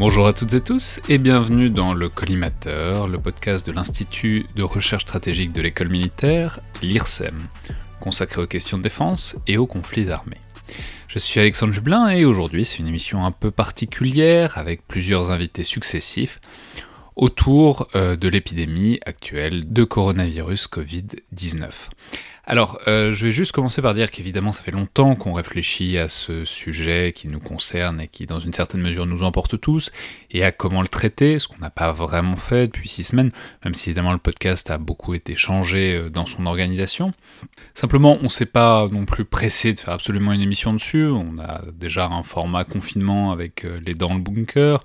Bonjour 0.00 0.26
à 0.26 0.32
toutes 0.32 0.54
et 0.54 0.62
tous 0.62 0.98
et 1.10 1.18
bienvenue 1.18 1.68
dans 1.68 1.92
le 1.92 2.08
Collimateur, 2.08 3.06
le 3.06 3.18
podcast 3.18 3.66
de 3.66 3.70
l'Institut 3.70 4.46
de 4.56 4.62
recherche 4.62 5.02
stratégique 5.02 5.52
de 5.52 5.60
l'école 5.60 5.90
militaire, 5.90 6.60
l'IRSEM, 6.80 7.44
consacré 8.00 8.40
aux 8.40 8.46
questions 8.46 8.78
de 8.78 8.82
défense 8.82 9.36
et 9.46 9.58
aux 9.58 9.66
conflits 9.66 10.10
armés. 10.10 10.40
Je 11.06 11.18
suis 11.18 11.38
Alexandre 11.38 11.74
Jublin 11.74 12.08
et 12.08 12.24
aujourd'hui 12.24 12.64
c'est 12.64 12.78
une 12.78 12.88
émission 12.88 13.26
un 13.26 13.30
peu 13.30 13.50
particulière 13.50 14.56
avec 14.56 14.88
plusieurs 14.88 15.30
invités 15.30 15.64
successifs 15.64 16.40
autour 17.14 17.86
euh, 17.94 18.16
de 18.16 18.28
l'épidémie 18.28 19.00
actuelle 19.04 19.70
de 19.70 19.84
coronavirus 19.84 20.66
Covid-19. 20.68 21.68
Alors, 22.50 22.80
euh, 22.88 23.14
je 23.14 23.26
vais 23.26 23.30
juste 23.30 23.52
commencer 23.52 23.80
par 23.80 23.94
dire 23.94 24.10
qu'évidemment, 24.10 24.50
ça 24.50 24.60
fait 24.62 24.72
longtemps 24.72 25.14
qu'on 25.14 25.34
réfléchit 25.34 25.98
à 25.98 26.08
ce 26.08 26.44
sujet 26.44 27.12
qui 27.14 27.28
nous 27.28 27.38
concerne 27.38 28.00
et 28.00 28.08
qui, 28.08 28.26
dans 28.26 28.40
une 28.40 28.52
certaine 28.52 28.80
mesure, 28.80 29.06
nous 29.06 29.22
emporte 29.22 29.60
tous, 29.60 29.92
et 30.32 30.42
à 30.42 30.50
comment 30.50 30.82
le 30.82 30.88
traiter, 30.88 31.38
ce 31.38 31.46
qu'on 31.46 31.60
n'a 31.60 31.70
pas 31.70 31.92
vraiment 31.92 32.34
fait 32.34 32.66
depuis 32.66 32.88
six 32.88 33.04
semaines, 33.04 33.30
même 33.64 33.74
si 33.74 33.90
évidemment 33.90 34.10
le 34.10 34.18
podcast 34.18 34.68
a 34.68 34.78
beaucoup 34.78 35.14
été 35.14 35.36
changé 35.36 35.94
euh, 35.94 36.10
dans 36.10 36.26
son 36.26 36.44
organisation. 36.44 37.12
Simplement, 37.74 38.18
on 38.18 38.24
ne 38.24 38.28
s'est 38.28 38.46
pas 38.46 38.88
non 38.90 39.04
plus 39.04 39.24
pressé 39.24 39.72
de 39.72 39.78
faire 39.78 39.94
absolument 39.94 40.32
une 40.32 40.40
émission 40.40 40.72
dessus, 40.72 41.06
on 41.06 41.38
a 41.38 41.62
déjà 41.72 42.06
un 42.06 42.24
format 42.24 42.64
confinement 42.64 43.30
avec 43.30 43.64
euh, 43.64 43.78
les 43.86 43.94
dents 43.94 44.14
le 44.14 44.20
bunker, 44.20 44.82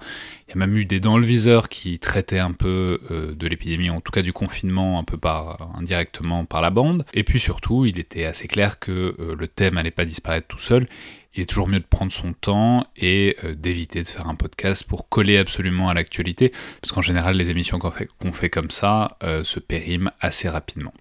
il 0.48 0.52
y 0.52 0.54
a 0.54 0.58
même 0.58 0.78
eu 0.78 0.86
des 0.86 1.00
dents 1.00 1.18
le 1.18 1.26
viseur 1.26 1.68
qui 1.68 1.98
traitaient 1.98 2.38
un 2.38 2.52
peu 2.52 3.02
de 3.09 3.48
l'épidémie, 3.48 3.90
en 3.90 4.00
tout 4.00 4.11
cas 4.11 4.22
du 4.22 4.32
confinement, 4.32 5.00
un 5.00 5.04
peu 5.04 5.17
par 5.17 5.72
indirectement 5.76 6.45
par 6.45 6.61
la 6.61 6.70
bande, 6.70 7.04
et 7.16 7.23
puis 7.23 7.39
sur 7.39 7.55
surtout, 7.56 7.86
il 7.86 8.00
était 8.00 8.25
assez 8.25 8.50
clair 8.50 8.80
que 8.80 9.16
euh, 9.17 9.34
le 9.39 9.48
thème 9.48 9.75
n'allait 9.75 9.89
pas 9.89 10.03
disparaître 10.03 10.45
tout 10.45 10.59
seul. 10.59 10.88
Il 11.36 11.42
est 11.42 11.45
toujours 11.45 11.70
mieux 11.70 11.80
de 11.80 11.86
prendre 11.86 12.11
son 12.11 12.34
temps 12.34 12.86
et 12.98 13.38
euh, 13.45 13.56
d'éviter 13.56 14.03
de 14.03 14.09
faire 14.09 14.28
un 14.28 14.36
podcast 14.36 14.84
pour 14.84 15.08
coller 15.08 15.38
absolument 15.38 15.88
à 15.88 15.94
l'actualité, 15.94 16.52
parce 16.81 16.92
qu'en 16.92 17.02
général, 17.02 17.38
les 17.38 17.52
émissions 17.52 17.80
qu'on 17.80 18.33
fait, 18.33 18.50
comme 18.50 18.72
ça 18.72 19.17
euh, 19.23 19.45
se 19.45 19.61
périment 19.61 20.11
assez 20.20 20.50
rapidement. 20.50 20.94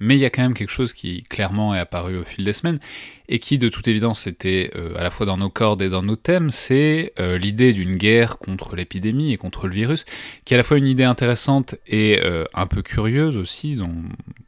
Mais 0.00 0.16
il 0.16 0.18
y 0.18 0.24
a 0.24 0.30
quand 0.30 0.42
même 0.42 0.54
quelque 0.54 0.72
chose 0.72 0.92
qui 0.92 1.22
clairement 1.22 1.76
est 1.76 1.78
apparu 1.78 2.18
au 2.18 2.24
fil 2.24 2.44
des 2.44 2.52
semaines, 2.52 2.80
et 3.28 3.38
qui 3.38 3.58
de 3.58 3.68
toute 3.68 3.86
évidence 3.86 4.26
était 4.26 4.72
à 4.98 5.04
la 5.04 5.10
fois 5.12 5.24
dans 5.24 5.36
nos 5.38 5.48
cordes 5.48 5.80
et 5.80 5.88
dans 5.88 6.02
nos 6.02 6.16
thèmes, 6.16 6.50
c'est 6.50 7.14
l'idée 7.40 7.72
d'une 7.72 7.96
guerre 7.96 8.38
contre 8.38 8.74
l'épidémie 8.74 9.32
et 9.32 9.36
contre 9.36 9.68
le 9.68 9.74
virus, 9.74 10.04
qui 10.44 10.52
est 10.52 10.56
à 10.56 10.58
la 10.58 10.64
fois 10.64 10.78
une 10.78 10.88
idée 10.88 11.04
intéressante 11.04 11.76
et 11.86 12.20
un 12.54 12.66
peu 12.66 12.82
curieuse 12.82 13.36
aussi, 13.36 13.78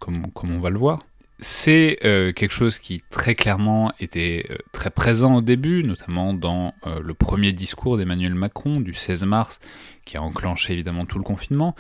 comme 0.01 0.35
on 0.43 0.59
va 0.59 0.71
le 0.71 0.79
voir 0.79 0.99
c'est 1.39 1.99
euh, 2.05 2.33
quelque 2.33 2.53
chose 2.53 2.79
qui 2.79 3.03
très 3.11 3.35
clairement 3.35 3.93
était 4.01 4.47
euh, 4.51 4.57
très 4.73 4.89
présent 4.89 5.37
au 5.37 5.41
début, 5.43 5.83
notamment 5.83 6.33
dans 6.33 6.73
euh, 6.87 7.01
le 7.03 7.15
premier 7.15 7.53
discours 7.53 7.99
d'Emmanuel 7.99 8.35
Macron 8.35 8.81
du 8.81 8.95
16 8.95 9.25
mars, 9.25 9.61
qui 10.07 10.17
a 10.17 10.23
enclenché 10.23 10.73
évidemment 10.73 11.05
tout 11.05 11.19
le 11.19 11.25
confinement. 11.25 11.75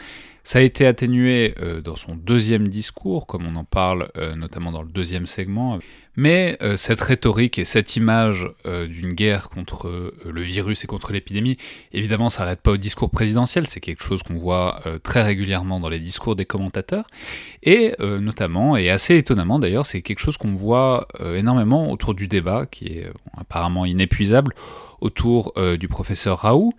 Ça 0.45 0.59
a 0.59 0.62
été 0.62 0.87
atténué 0.87 1.57
dans 1.83 1.97
son 1.97 2.15
deuxième 2.15 2.69
discours, 2.69 3.27
comme 3.27 3.47
on 3.47 3.57
en 3.57 3.65
parle 3.65 4.11
notamment 4.37 4.71
dans 4.71 4.83
le 4.83 4.89
deuxième 4.89 5.27
segment. 5.27 5.81
Mais 6.17 6.56
euh, 6.62 6.78
cette 6.78 7.00
rhétorique 7.03 7.59
et 7.59 7.67
cette 7.67 7.95
image 7.95 8.48
euh, 8.67 8.86
d'une 8.86 9.12
guerre 9.12 9.50
contre 9.50 9.89
euh, 9.89 10.14
le 10.25 10.41
virus 10.41 10.83
et 10.83 10.86
contre 10.86 11.12
l'épidémie, 11.12 11.59
évidemment, 11.92 12.31
ça 12.31 12.42
n'arrête 12.42 12.62
pas 12.62 12.72
au 12.72 12.77
discours 12.78 13.11
présidentiel, 13.11 13.67
c'est 13.67 13.81
quelque 13.81 14.03
chose 14.03 14.22
qu'on 14.22 14.37
voit 14.37 14.81
très 15.03 15.22
régulièrement 15.22 15.78
dans 15.78 15.89
les 15.89 15.98
discours 15.98 16.37
des 16.37 16.44
commentateurs, 16.44 17.06
et 17.62 17.92
notamment, 18.00 18.77
et 18.77 18.91
assez 18.91 19.17
étonnamment 19.17 19.59
d'ailleurs, 19.59 19.87
c'est 19.87 20.03
quelque 20.03 20.21
chose 20.21 20.37
qu'on 20.37 20.54
voit 20.54 21.09
énormément 21.34 21.91
autour 21.91 22.15
du 22.15 22.28
débat, 22.28 22.66
qui 22.66 22.87
est 22.87 23.10
apparemment 23.37 23.84
inépuisable, 23.84 24.53
autour 25.00 25.54
du 25.78 25.88
professeur 25.88 26.38
Raoult, 26.41 26.72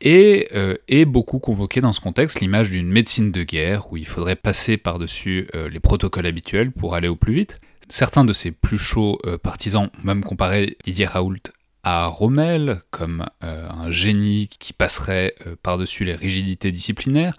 et 0.00 0.48
est 0.88 1.04
beaucoup 1.04 1.38
convoqué 1.38 1.80
dans 1.80 1.92
ce 1.92 2.00
contexte 2.00 2.40
l'image 2.40 2.70
d'une 2.70 2.88
médecine 2.88 3.30
de 3.32 3.42
guerre, 3.42 3.92
où 3.92 3.96
il 3.96 4.06
faudrait 4.06 4.36
passer 4.36 4.76
par-dessus 4.76 5.46
les 5.70 5.80
protocoles 5.80 6.26
habituels 6.26 6.72
pour 6.72 6.94
aller 6.94 7.08
au 7.08 7.16
plus 7.16 7.34
vite. 7.34 7.58
Certains 7.88 8.24
de 8.24 8.32
ses 8.32 8.50
plus 8.50 8.78
chauds 8.78 9.18
euh, 9.26 9.38
partisans 9.38 9.86
ont 9.86 10.06
même 10.06 10.24
comparé 10.24 10.76
Didier 10.84 11.06
Raoult 11.06 11.42
à 11.82 12.06
Rommel 12.06 12.80
comme 12.90 13.26
euh, 13.44 13.68
un 13.68 13.90
génie 13.90 14.48
qui 14.48 14.72
passerait 14.72 15.34
euh, 15.46 15.56
par-dessus 15.62 16.04
les 16.04 16.14
rigidités 16.14 16.72
disciplinaires. 16.72 17.36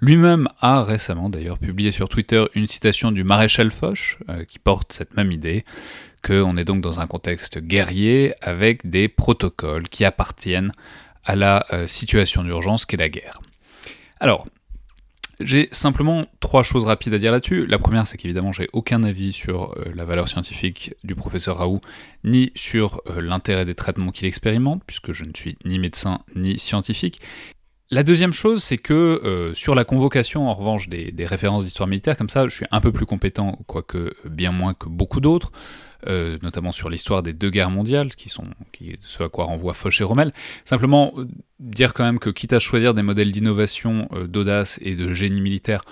Lui-même 0.00 0.48
a 0.60 0.82
récemment 0.84 1.30
d'ailleurs 1.30 1.58
publié 1.58 1.92
sur 1.92 2.08
Twitter 2.08 2.44
une 2.54 2.66
citation 2.66 3.12
du 3.12 3.24
maréchal 3.24 3.70
Foch 3.70 4.18
qui 4.48 4.58
porte 4.58 4.92
cette 4.92 5.16
même 5.16 5.32
idée, 5.32 5.64
qu'on 6.22 6.56
est 6.58 6.64
donc 6.64 6.82
dans 6.82 7.00
un 7.00 7.06
contexte 7.06 7.58
guerrier 7.58 8.34
avec 8.42 8.90
des 8.90 9.08
protocoles 9.08 9.88
qui 9.88 10.04
appartiennent 10.04 10.72
à 11.24 11.36
la 11.36 11.64
situation 11.86 12.42
d'urgence 12.42 12.84
qu'est 12.84 12.98
la 12.98 13.08
guerre. 13.08 13.40
Alors, 14.20 14.46
j'ai 15.40 15.68
simplement 15.72 16.26
trois 16.40 16.62
choses 16.62 16.84
rapides 16.84 17.14
à 17.14 17.18
dire 17.18 17.32
là-dessus. 17.32 17.66
La 17.66 17.78
première, 17.78 18.06
c'est 18.06 18.16
qu'évidemment, 18.16 18.52
j'ai 18.52 18.68
aucun 18.72 19.02
avis 19.04 19.32
sur 19.32 19.72
euh, 19.72 19.92
la 19.94 20.04
valeur 20.04 20.28
scientifique 20.28 20.94
du 21.04 21.14
professeur 21.14 21.58
Raoult, 21.58 21.80
ni 22.22 22.52
sur 22.54 23.00
euh, 23.10 23.20
l'intérêt 23.20 23.64
des 23.64 23.74
traitements 23.74 24.10
qu'il 24.10 24.26
expérimente, 24.26 24.82
puisque 24.86 25.12
je 25.12 25.24
ne 25.24 25.32
suis 25.34 25.56
ni 25.64 25.78
médecin 25.78 26.20
ni 26.36 26.58
scientifique. 26.58 27.20
La 27.90 28.02
deuxième 28.02 28.32
chose, 28.32 28.62
c'est 28.62 28.78
que 28.78 28.94
euh, 28.94 29.54
sur 29.54 29.74
la 29.74 29.84
convocation, 29.84 30.48
en 30.48 30.54
revanche, 30.54 30.88
des, 30.88 31.12
des 31.12 31.26
références 31.26 31.64
d'histoire 31.64 31.88
militaire, 31.88 32.16
comme 32.16 32.30
ça, 32.30 32.46
je 32.48 32.54
suis 32.54 32.66
un 32.70 32.80
peu 32.80 32.92
plus 32.92 33.06
compétent, 33.06 33.58
quoique 33.66 34.14
bien 34.24 34.52
moins 34.52 34.74
que 34.74 34.88
beaucoup 34.88 35.20
d'autres. 35.20 35.52
Euh, 36.06 36.36
notamment 36.42 36.70
sur 36.70 36.90
l'histoire 36.90 37.22
des 37.22 37.32
deux 37.32 37.48
guerres 37.48 37.70
mondiales, 37.70 38.14
qui 38.14 38.28
sont 38.28 38.44
ce 39.00 39.22
à 39.22 39.28
quoi 39.30 39.44
renvoie 39.44 39.72
Foch 39.72 40.00
et 40.00 40.04
Rommel. 40.04 40.32
Simplement 40.66 41.14
euh, 41.16 41.26
dire 41.60 41.94
quand 41.94 42.04
même 42.04 42.18
que 42.18 42.28
quitte 42.28 42.52
à 42.52 42.58
choisir 42.58 42.92
des 42.92 43.02
modèles 43.02 43.32
d'innovation, 43.32 44.08
euh, 44.12 44.26
d'audace 44.26 44.78
et 44.82 44.96
de 44.96 45.14
génie 45.14 45.40
militaire 45.40 45.82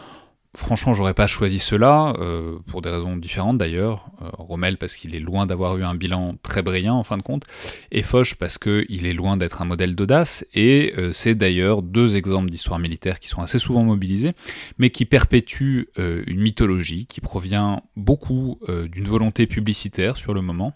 Franchement, 0.54 0.92
j'aurais 0.92 1.14
pas 1.14 1.26
choisi 1.26 1.58
cela, 1.58 2.12
euh, 2.18 2.58
pour 2.66 2.82
des 2.82 2.90
raisons 2.90 3.16
différentes 3.16 3.56
d'ailleurs. 3.56 4.10
Euh, 4.20 4.28
Rommel 4.34 4.76
parce 4.76 4.96
qu'il 4.96 5.14
est 5.14 5.20
loin 5.20 5.46
d'avoir 5.46 5.78
eu 5.78 5.84
un 5.84 5.94
bilan 5.94 6.36
très 6.42 6.60
brillant 6.60 6.96
en 6.96 7.04
fin 7.04 7.16
de 7.16 7.22
compte, 7.22 7.44
et 7.90 8.02
Foch 8.02 8.34
parce 8.34 8.58
qu'il 8.58 9.06
est 9.06 9.14
loin 9.14 9.38
d'être 9.38 9.62
un 9.62 9.64
modèle 9.64 9.94
d'audace, 9.94 10.44
et 10.52 10.92
euh, 10.98 11.14
c'est 11.14 11.34
d'ailleurs 11.34 11.80
deux 11.80 12.16
exemples 12.16 12.50
d'histoire 12.50 12.78
militaire 12.78 13.18
qui 13.18 13.28
sont 13.28 13.40
assez 13.40 13.58
souvent 13.58 13.82
mobilisés, 13.82 14.32
mais 14.76 14.90
qui 14.90 15.06
perpétuent 15.06 15.88
une 15.96 16.40
mythologie 16.40 17.06
qui 17.06 17.20
provient 17.20 17.82
beaucoup 17.96 18.58
d'une 18.90 19.06
volonté 19.06 19.46
publicitaire 19.46 20.16
sur 20.16 20.34
le 20.34 20.42
moment, 20.42 20.74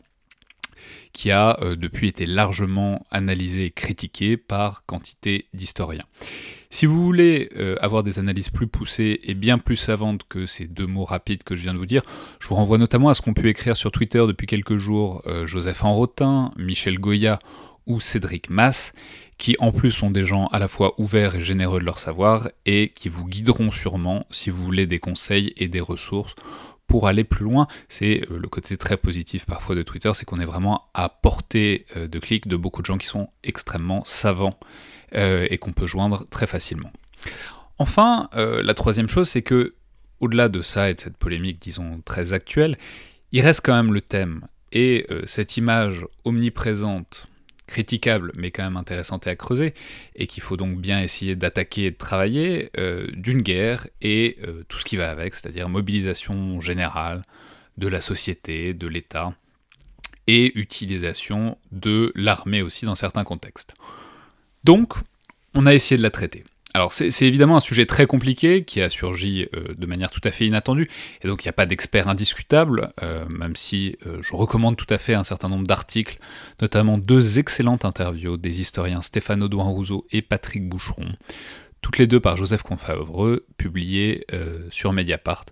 qui 1.12 1.31
a 1.31 1.59
depuis 1.76 2.09
été 2.09 2.26
largement 2.26 3.04
analysée 3.10 3.66
et 3.66 3.70
critiquée 3.70 4.36
par 4.36 4.84
quantité 4.86 5.47
d'historiens. 5.54 6.04
Si 6.71 6.87
vous 6.87 7.03
voulez 7.03 7.50
euh, 7.56 7.77
avoir 7.81 8.03
des 8.03 8.19
analyses 8.19 8.50
plus 8.50 8.66
poussées 8.66 9.21
et 9.25 9.34
bien 9.34 9.59
plus 9.59 9.77
savantes 9.77 10.22
que 10.28 10.47
ces 10.47 10.66
deux 10.66 10.87
mots 10.87 11.04
rapides 11.04 11.43
que 11.43 11.56
je 11.56 11.62
viens 11.62 11.75
de 11.75 11.78
vous 11.78 11.87
dire, 11.87 12.03
je 12.41 12.49
vous 12.49 12.54
renvoie 12.54 12.78
notamment 12.78 13.09
à 13.09 13.15
ce 13.15 13.22
qu'ont 13.22 13.34
pu 13.34 13.49
écrire 13.49 13.77
sur 13.77 13.93
Twitter 13.93 14.25
depuis 14.27 14.47
quelques 14.47 14.77
jours 14.77 15.22
euh, 15.27 15.47
Joseph 15.47 15.84
Enrotin, 15.84 16.50
Michel 16.56 16.99
Goya 16.99 17.38
ou 17.87 18.00
Cédric 18.00 18.50
Mass, 18.50 18.93
qui 19.38 19.56
en 19.60 19.71
plus 19.71 19.93
sont 19.93 20.10
des 20.10 20.25
gens 20.25 20.49
à 20.49 20.59
la 20.59 20.66
fois 20.66 20.94
ouverts 20.99 21.37
et 21.37 21.41
généreux 21.41 21.78
de 21.78 21.84
leur 21.84 22.00
savoir 22.00 22.49
et 22.65 22.88
qui 22.88 23.09
vous 23.09 23.27
guideront 23.27 23.71
sûrement 23.71 24.22
si 24.31 24.50
vous 24.50 24.62
voulez 24.65 24.87
des 24.87 24.98
conseils 24.98 25.53
et 25.56 25.69
des 25.69 25.81
ressources 25.81 26.34
pour 26.88 27.06
aller 27.06 27.25
plus 27.25 27.44
loin. 27.44 27.69
C'est 27.88 28.22
euh, 28.31 28.38
le 28.38 28.48
côté 28.48 28.77
très 28.77 28.97
positif 28.97 29.47
parfois 29.47 29.77
de 29.77 29.83
Twitter, 29.83 30.10
c'est 30.15 30.25
qu'on 30.25 30.41
est 30.41 30.47
vraiment 30.47 30.88
à 30.94 31.09
portée 31.09 31.87
de 31.97 32.19
clic 32.19 32.48
de 32.48 32.56
beaucoup 32.56 32.83
de 32.83 32.87
gens 32.87 32.98
qui 32.98 33.06
sont 33.06 33.28
extrêmement 33.44 34.03
savants 34.04 34.59
et 35.12 35.59
qu'on 35.59 35.72
peut 35.72 35.87
joindre 35.87 36.25
très 36.28 36.47
facilement. 36.47 36.92
Enfin, 37.78 38.28
euh, 38.34 38.63
la 38.63 38.75
troisième 38.75 39.09
chose, 39.09 39.28
c'est 39.28 39.42
que, 39.42 39.75
au-delà 40.21 40.48
de 40.48 40.63
ça 40.63 40.91
et 40.91 40.95
de 40.95 41.01
cette 41.01 41.16
polémique, 41.16 41.60
disons, 41.60 42.01
très 42.04 42.33
actuelle, 42.33 42.78
il 43.33 43.42
reste 43.42 43.60
quand 43.65 43.75
même 43.75 43.92
le 43.92 44.01
thème. 44.01 44.47
Et 44.72 45.07
euh, 45.10 45.22
cette 45.27 45.57
image 45.57 46.04
omniprésente, 46.25 47.28
critiquable, 47.66 48.33
mais 48.36 48.51
quand 48.51 48.63
même 48.63 48.77
intéressante 48.77 49.27
à 49.27 49.36
creuser, 49.36 49.75
et 50.15 50.27
qu'il 50.27 50.42
faut 50.42 50.57
donc 50.57 50.80
bien 50.80 51.03
essayer 51.03 51.36
d'attaquer 51.36 51.86
et 51.86 51.91
de 51.91 51.97
travailler, 51.97 52.71
d'une 53.15 53.42
guerre 53.42 53.89
et 54.01 54.39
tout 54.69 54.78
ce 54.78 54.84
qui 54.84 54.97
va 54.97 55.10
avec, 55.10 55.34
c'est-à-dire 55.34 55.69
mobilisation 55.69 56.60
générale 56.60 57.22
de 57.77 57.89
la 57.89 58.01
société, 58.01 58.72
de 58.72 58.86
l'État, 58.86 59.34
et 60.28 60.57
utilisation 60.57 61.59
de 61.72 62.13
l'armée 62.15 62.63
aussi 62.63 62.84
dans 62.84 62.95
certains 62.95 63.25
contextes. 63.25 63.75
Donc, 64.66 64.95
on 65.54 65.65
a 65.65 65.74
essayé 65.74 65.97
de 65.97 66.03
la 66.03 66.10
traiter. 66.10 66.42
Alors 66.74 66.92
c'est 66.92 67.22
évidemment 67.22 67.57
un 67.57 67.60
sujet 67.60 67.86
très 67.86 68.07
compliqué 68.07 68.65
qui 68.65 68.83
a 68.83 68.91
surgi 68.91 69.47
euh, 69.54 69.72
de 69.78 69.86
manière 69.86 70.10
tout 70.10 70.21
à 70.24 70.33
fait 70.33 70.45
inattendue, 70.45 70.91
et 71.22 71.28
donc 71.28 71.42
il 71.42 71.47
n'y 71.47 71.51
a 71.51 71.54
pas 71.54 71.66
d'expert 71.66 72.09
indiscutable, 72.09 72.92
euh, 73.01 73.24
même 73.28 73.54
si 73.54 73.97
euh, 74.07 74.18
je 74.22 74.34
recommande 74.34 74.77
tout 74.77 74.92
à 74.92 74.98
fait 74.98 75.15
un 75.15 75.22
certain 75.22 75.48
nombre 75.48 75.68
d'articles, 75.68 76.18
notamment 76.60 76.98
deux 76.98 77.39
excellentes 77.39 77.84
interviews 77.84 78.36
des 78.36 78.60
historiens 78.60 79.03
Stéphane 79.03 79.45
Audouin 79.45 79.65
Rousseau 79.65 80.04
et 80.10 80.21
Patrick 80.21 80.68
Boucheron, 80.68 81.10
toutes 81.80 81.97
les 81.97 82.09
deux 82.09 82.21
par 82.21 82.36
Joseph 82.36 82.65
Confavreux, 82.65 83.47
publiées 83.57 84.27
sur 84.71 84.92
Mediapart 84.92 85.47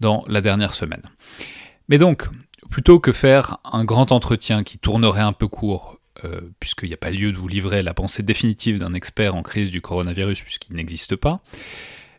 dans 0.00 0.24
la 0.26 0.40
dernière 0.40 0.72
semaine. 0.72 1.02
Mais 1.88 1.98
donc, 1.98 2.28
plutôt 2.70 2.98
que 2.98 3.12
faire 3.12 3.58
un 3.64 3.84
grand 3.84 4.10
entretien 4.10 4.64
qui 4.64 4.78
tournerait 4.78 5.20
un 5.20 5.34
peu 5.34 5.48
court 5.48 5.93
puisqu'il 6.60 6.88
n'y 6.88 6.94
a 6.94 6.98
pas 6.98 7.10
lieu 7.10 7.32
de 7.32 7.36
vous 7.36 7.48
livrer 7.48 7.82
la 7.82 7.94
pensée 7.94 8.22
définitive 8.22 8.78
d'un 8.78 8.94
expert 8.94 9.34
en 9.34 9.42
crise 9.42 9.70
du 9.70 9.80
coronavirus, 9.80 10.42
puisqu'il 10.42 10.74
n'existe 10.74 11.16
pas. 11.16 11.42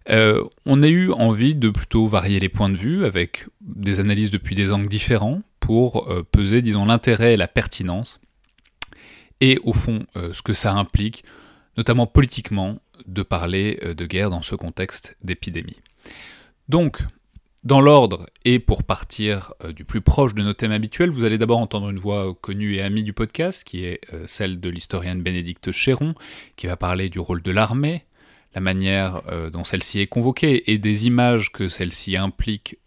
on 0.10 0.84
a 0.84 0.88
eu 0.88 1.12
envie 1.12 1.56
de 1.56 1.70
plutôt 1.70 2.08
varier 2.08 2.40
les 2.40 2.50
points 2.50 2.70
de 2.70 2.78
vue 2.78 3.06
avec 3.06 3.46
des 3.62 4.00
analyses 4.00 4.32
depuis 4.32 4.56
des 4.56 4.72
angles 4.72 4.90
différents 4.90 5.42
pour 5.60 6.08
peser, 6.32 6.62
disons, 6.62 6.86
l'intérêt 6.86 7.34
et 7.34 7.38
la 7.38 7.48
pertinence 7.48 8.20
et 9.42 9.60
au 9.64 9.74
fond 9.74 10.06
ce 10.16 10.42
que 10.42 10.54
ça 10.54 10.74
implique, 10.74 11.24
notamment 11.78 12.08
politiquement, 12.08 12.80
de 13.08 13.24
parler 13.24 13.80
de 13.96 14.06
guerre 14.06 14.30
dans 14.30 14.42
ce 14.42 14.56
contexte 14.56 15.18
d'épidémie. 15.24 15.78
Donc, 16.70 17.00
dans 17.66 17.82
l'ordre, 17.82 18.28
et 18.46 18.60
pour 18.60 18.84
partir 18.84 19.52
euh, 19.64 19.74
du 19.74 19.86
plus 19.86 20.02
proche 20.02 20.36
de 20.36 20.44
nos 20.44 20.54
thèmes 20.54 20.72
habituels, 20.72 21.10
vous 21.10 21.24
allez 21.24 21.40
d'abord 21.40 21.58
entendre 21.58 21.90
une 21.90 21.98
voix 21.98 22.36
connue 22.40 22.76
et 22.76 22.82
amie 22.82 23.02
du 23.02 23.12
podcast, 23.12 23.64
qui 23.64 23.86
est 23.86 24.02
euh, 24.14 24.26
celle 24.28 24.60
de 24.60 24.70
l'historienne 24.70 25.24
Bénédicte 25.24 25.72
Chéron, 25.72 26.12
qui 26.58 26.68
va 26.68 26.78
parler 26.78 27.10
du 27.10 27.18
rôle 27.18 27.42
de 27.42 27.50
l'armée, 27.50 28.06
la 28.54 28.62
manière 28.62 29.24
euh, 29.32 29.50
dont 29.50 29.64
celle-ci 29.64 30.00
est 30.00 30.06
convoquée, 30.06 30.72
et 30.72 30.78
des 30.78 31.08
images 31.08 31.52
que 31.52 31.68
celle-ci 31.68 32.16
implique 32.16 32.78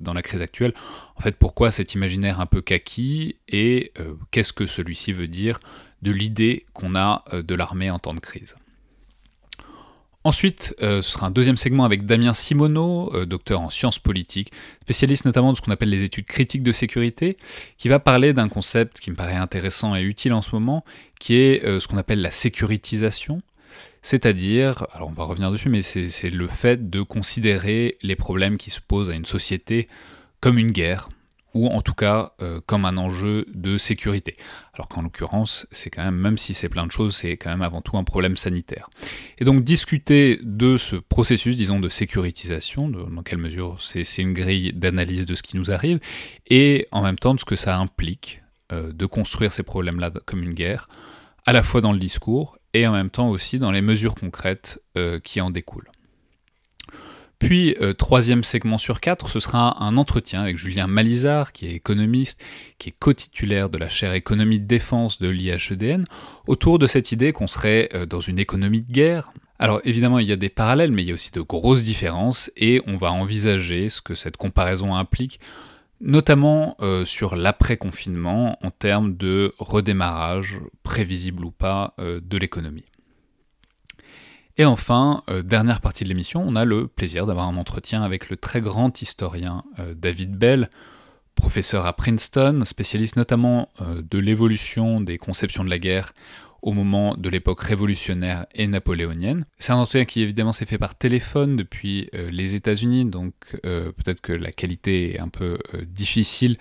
dans 0.00 0.12
la 0.12 0.20
crise 0.20 0.42
actuelle. 0.42 0.74
En 1.16 1.22
fait, 1.22 1.36
pourquoi 1.36 1.70
cet 1.70 1.94
imaginaire 1.94 2.40
un 2.40 2.46
peu 2.46 2.60
kaki, 2.60 3.36
et 3.48 3.92
qu'est-ce 4.30 4.52
que 4.52 4.66
celui-ci 4.66 5.12
veut 5.12 5.28
dire 5.28 5.60
de 6.02 6.10
l'idée 6.10 6.66
qu'on 6.74 6.96
a 6.96 7.24
de 7.32 7.54
l'armée 7.54 7.90
en 7.90 7.98
temps 7.98 8.12
de 8.12 8.20
crise? 8.20 8.56
Ensuite, 10.26 10.74
euh, 10.82 11.02
ce 11.02 11.10
sera 11.10 11.26
un 11.26 11.30
deuxième 11.30 11.58
segment 11.58 11.84
avec 11.84 12.06
Damien 12.06 12.32
Simoneau, 12.32 13.14
euh, 13.14 13.26
docteur 13.26 13.60
en 13.60 13.68
sciences 13.68 13.98
politiques, 13.98 14.52
spécialiste 14.80 15.26
notamment 15.26 15.52
de 15.52 15.56
ce 15.58 15.60
qu'on 15.60 15.70
appelle 15.70 15.90
les 15.90 16.02
études 16.02 16.24
critiques 16.24 16.62
de 16.62 16.72
sécurité, 16.72 17.36
qui 17.76 17.88
va 17.88 17.98
parler 17.98 18.32
d'un 18.32 18.48
concept 18.48 19.00
qui 19.00 19.10
me 19.10 19.16
paraît 19.16 19.34
intéressant 19.34 19.94
et 19.94 20.00
utile 20.00 20.32
en 20.32 20.40
ce 20.40 20.52
moment, 20.52 20.82
qui 21.20 21.34
est 21.34 21.62
euh, 21.66 21.78
ce 21.78 21.88
qu'on 21.88 21.98
appelle 21.98 22.22
la 22.22 22.30
sécuritisation. 22.30 23.42
C'est-à-dire, 24.00 24.86
alors 24.94 25.08
on 25.08 25.12
va 25.12 25.24
revenir 25.24 25.50
dessus, 25.52 25.68
mais 25.68 25.82
c'est 25.82 26.30
le 26.30 26.48
fait 26.48 26.88
de 26.88 27.02
considérer 27.02 27.98
les 28.02 28.16
problèmes 28.16 28.56
qui 28.56 28.70
se 28.70 28.80
posent 28.80 29.10
à 29.10 29.14
une 29.14 29.24
société 29.26 29.88
comme 30.40 30.58
une 30.58 30.72
guerre, 30.72 31.08
ou 31.54 31.68
en 31.68 31.80
tout 31.80 31.94
cas 31.94 32.32
euh, 32.42 32.60
comme 32.66 32.84
un 32.84 32.96
enjeu 32.96 33.46
de 33.54 33.78
sécurité. 33.78 34.36
Alors 34.74 34.88
qu'en 34.88 35.02
l'occurrence, 35.02 35.66
c'est 35.70 35.88
quand 35.88 36.04
même, 36.04 36.16
même 36.16 36.36
si 36.36 36.52
c'est 36.52 36.68
plein 36.68 36.86
de 36.86 36.92
choses, 36.92 37.16
c'est 37.16 37.36
quand 37.36 37.50
même 37.50 37.62
avant 37.62 37.80
tout 37.80 37.96
un 37.96 38.04
problème 38.04 38.36
sanitaire. 38.36 38.90
Et 39.38 39.44
donc 39.44 39.62
discuter 39.62 40.40
de 40.42 40.76
ce 40.76 40.96
processus, 40.96 41.56
disons, 41.56 41.80
de 41.80 41.88
sécurisation, 41.88 42.88
dans 42.88 43.22
quelle 43.22 43.38
mesure 43.38 43.78
c'est 43.80 44.04
une 44.18 44.32
grille 44.32 44.72
d'analyse 44.72 45.26
de 45.26 45.34
ce 45.34 45.42
qui 45.42 45.56
nous 45.56 45.70
arrive, 45.70 46.00
et 46.48 46.86
en 46.90 47.02
même 47.02 47.18
temps 47.18 47.34
de 47.34 47.40
ce 47.40 47.44
que 47.44 47.56
ça 47.56 47.78
implique 47.78 48.42
euh, 48.72 48.92
de 48.92 49.06
construire 49.06 49.52
ces 49.52 49.62
problèmes-là 49.62 50.10
comme 50.26 50.42
une 50.42 50.54
guerre, 50.54 50.88
à 51.46 51.52
la 51.52 51.62
fois 51.62 51.80
dans 51.80 51.92
le 51.92 51.98
discours 51.98 52.58
et 52.72 52.86
en 52.86 52.92
même 52.92 53.10
temps 53.10 53.28
aussi 53.28 53.58
dans 53.58 53.70
les 53.70 53.82
mesures 53.82 54.14
concrètes 54.14 54.80
euh, 54.96 55.20
qui 55.20 55.40
en 55.40 55.50
découlent. 55.50 55.90
Puis, 57.38 57.76
euh, 57.80 57.92
troisième 57.92 58.44
segment 58.44 58.78
sur 58.78 59.00
quatre, 59.00 59.28
ce 59.28 59.40
sera 59.40 59.82
un 59.82 59.96
entretien 59.96 60.42
avec 60.42 60.56
Julien 60.56 60.86
Malizard, 60.86 61.52
qui 61.52 61.66
est 61.66 61.72
économiste, 61.72 62.42
qui 62.78 62.90
est 62.90 62.98
co-titulaire 62.98 63.68
de 63.68 63.78
la 63.78 63.88
chaire 63.88 64.14
économie 64.14 64.60
de 64.60 64.66
défense 64.66 65.20
de 65.20 65.28
l'IHEDN, 65.28 66.04
autour 66.46 66.78
de 66.78 66.86
cette 66.86 67.12
idée 67.12 67.32
qu'on 67.32 67.46
serait 67.46 67.88
euh, 67.94 68.06
dans 68.06 68.20
une 68.20 68.38
économie 68.38 68.80
de 68.80 68.90
guerre. 68.90 69.32
Alors 69.58 69.80
évidemment, 69.84 70.18
il 70.18 70.28
y 70.28 70.32
a 70.32 70.36
des 70.36 70.48
parallèles, 70.48 70.92
mais 70.92 71.02
il 71.02 71.08
y 71.08 71.10
a 71.10 71.14
aussi 71.14 71.32
de 71.32 71.40
grosses 71.40 71.84
différences, 71.84 72.50
et 72.56 72.80
on 72.86 72.96
va 72.96 73.12
envisager 73.12 73.88
ce 73.88 74.00
que 74.00 74.14
cette 74.14 74.36
comparaison 74.36 74.94
implique, 74.94 75.40
notamment 76.00 76.76
euh, 76.80 77.04
sur 77.04 77.36
l'après-confinement, 77.36 78.58
en 78.62 78.70
termes 78.70 79.16
de 79.16 79.54
redémarrage, 79.58 80.60
prévisible 80.82 81.44
ou 81.44 81.50
pas, 81.50 81.94
de 81.98 82.38
l'économie. 82.38 82.84
Et 84.56 84.64
enfin, 84.64 85.24
euh, 85.28 85.42
dernière 85.42 85.80
partie 85.80 86.04
de 86.04 86.08
l'émission, 86.08 86.44
on 86.46 86.54
a 86.54 86.64
le 86.64 86.86
plaisir 86.86 87.26
d'avoir 87.26 87.48
un 87.48 87.56
entretien 87.56 88.04
avec 88.04 88.30
le 88.30 88.36
très 88.36 88.60
grand 88.60 89.02
historien 89.02 89.64
euh, 89.80 89.94
David 89.94 90.36
Bell, 90.36 90.70
professeur 91.34 91.86
à 91.86 91.92
Princeton, 91.92 92.62
spécialiste 92.64 93.16
notamment 93.16 93.72
euh, 93.80 94.00
de 94.08 94.18
l'évolution 94.18 95.00
des 95.00 95.18
conceptions 95.18 95.64
de 95.64 95.70
la 95.70 95.80
guerre 95.80 96.12
au 96.62 96.72
moment 96.72 97.16
de 97.16 97.28
l'époque 97.28 97.62
révolutionnaire 97.62 98.46
et 98.54 98.68
napoléonienne. 98.68 99.44
C'est 99.58 99.72
un 99.72 99.76
entretien 99.76 100.04
qui 100.04 100.22
évidemment 100.22 100.52
s'est 100.52 100.66
fait 100.66 100.78
par 100.78 100.94
téléphone 100.94 101.56
depuis 101.56 102.08
les 102.30 102.54
États-Unis, 102.54 103.04
donc 103.04 103.34
peut-être 103.62 104.22
que 104.22 104.32
la 104.32 104.50
qualité 104.50 105.16
est 105.16 105.18
un 105.18 105.28
peu 105.28 105.58
difficile 105.86 106.56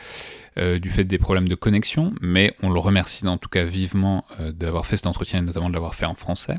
du 0.58 0.90
fait 0.90 1.06
des 1.06 1.18
problèmes 1.18 1.48
de 1.48 1.56
connexion, 1.56 2.14
mais 2.20 2.54
on 2.62 2.70
le 2.70 2.82
remercie 2.82 3.26
en 3.26 3.38
tout 3.38 3.48
cas 3.48 3.64
vivement 3.64 4.26
d'avoir 4.42 4.86
fait 4.86 4.98
cet 4.98 5.08
entretien 5.08 5.40
et 5.40 5.42
notamment 5.42 5.70
de 5.70 5.74
l'avoir 5.74 5.96
fait 5.96 6.06
en 6.06 6.16
français. 6.16 6.58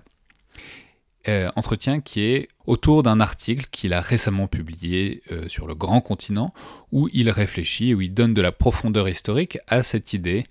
Euh, 1.27 1.51
entretien 1.57 2.01
qui 2.01 2.21
est 2.21 2.49
autour 2.67 3.03
d'un 3.03 3.19
article 3.19 3.67
qu'il 3.71 3.95
a 3.95 4.03
récemment 4.03 4.47
publié 4.47 5.23
euh, 5.33 5.49
sur 5.49 5.67
le 5.67 5.75
grand 5.75 6.03
continent, 6.03 6.53
où 6.93 7.09
il 7.15 7.31
réfléchit 7.31 7.95
où 7.95 8.03
il 8.03 8.13
donne 8.13 8.35
de 8.35 8.43
la 8.43 8.53
profondeur 8.53 9.09
historique 9.09 9.57
à 9.67 9.83
cette 9.83 10.13
idée 10.13 10.45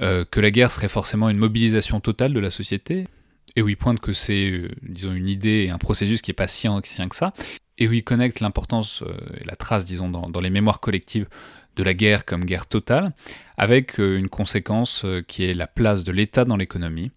euh, 0.00 0.24
que 0.24 0.38
la 0.38 0.52
guerre 0.52 0.70
serait 0.70 0.88
forcément 0.88 1.28
une 1.28 1.38
mobilisation 1.38 1.98
totale 1.98 2.32
de 2.34 2.38
la 2.38 2.52
société, 2.52 3.08
et 3.56 3.62
où 3.62 3.68
il 3.68 3.76
pointe 3.76 3.98
que 3.98 4.12
c'est, 4.12 4.62
disons, 4.82 5.12
une 5.12 5.28
idée 5.28 5.64
et 5.66 5.70
un 5.70 5.78
processus 5.78 6.22
qui 6.22 6.30
n'est 6.30 6.34
pas 6.34 6.46
si 6.46 6.68
ancien 6.68 7.08
que 7.08 7.16
ça, 7.16 7.32
et 7.78 7.88
où 7.88 7.92
il 7.92 8.04
connecte 8.04 8.38
l'importance 8.38 9.02
et 9.40 9.44
la 9.44 9.56
trace, 9.56 9.84
disons, 9.84 10.08
dans, 10.08 10.40
les 10.40 10.50
mémoires 10.50 10.78
collectives 10.78 11.26
de 11.74 11.82
la 11.82 11.94
guerre 11.94 12.24
comme 12.24 12.44
guerre 12.44 12.66
totale, 12.66 13.12
avec 13.58 13.98
une 13.98 14.28
conséquence 14.28 15.04
qui 15.26 15.44
est 15.44 15.54
la 15.54 15.66
place 15.66 16.04
de 16.04 16.12
l'État 16.12 16.44
dans 16.44 16.56
l'économie, 16.56 17.10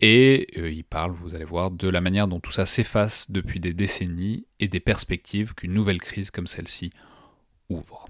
et 0.00 0.46
euh, 0.56 0.70
il 0.70 0.84
parle, 0.84 1.12
vous 1.12 1.34
allez 1.34 1.44
voir, 1.44 1.70
de 1.70 1.88
la 1.88 2.00
manière 2.00 2.28
dont 2.28 2.40
tout 2.40 2.52
ça 2.52 2.66
s'efface 2.66 3.30
depuis 3.30 3.60
des 3.60 3.72
décennies 3.72 4.46
et 4.60 4.68
des 4.68 4.80
perspectives 4.80 5.54
qu'une 5.54 5.72
nouvelle 5.72 6.00
crise 6.00 6.30
comme 6.30 6.46
celle-ci 6.46 6.90
ouvre. 7.68 8.08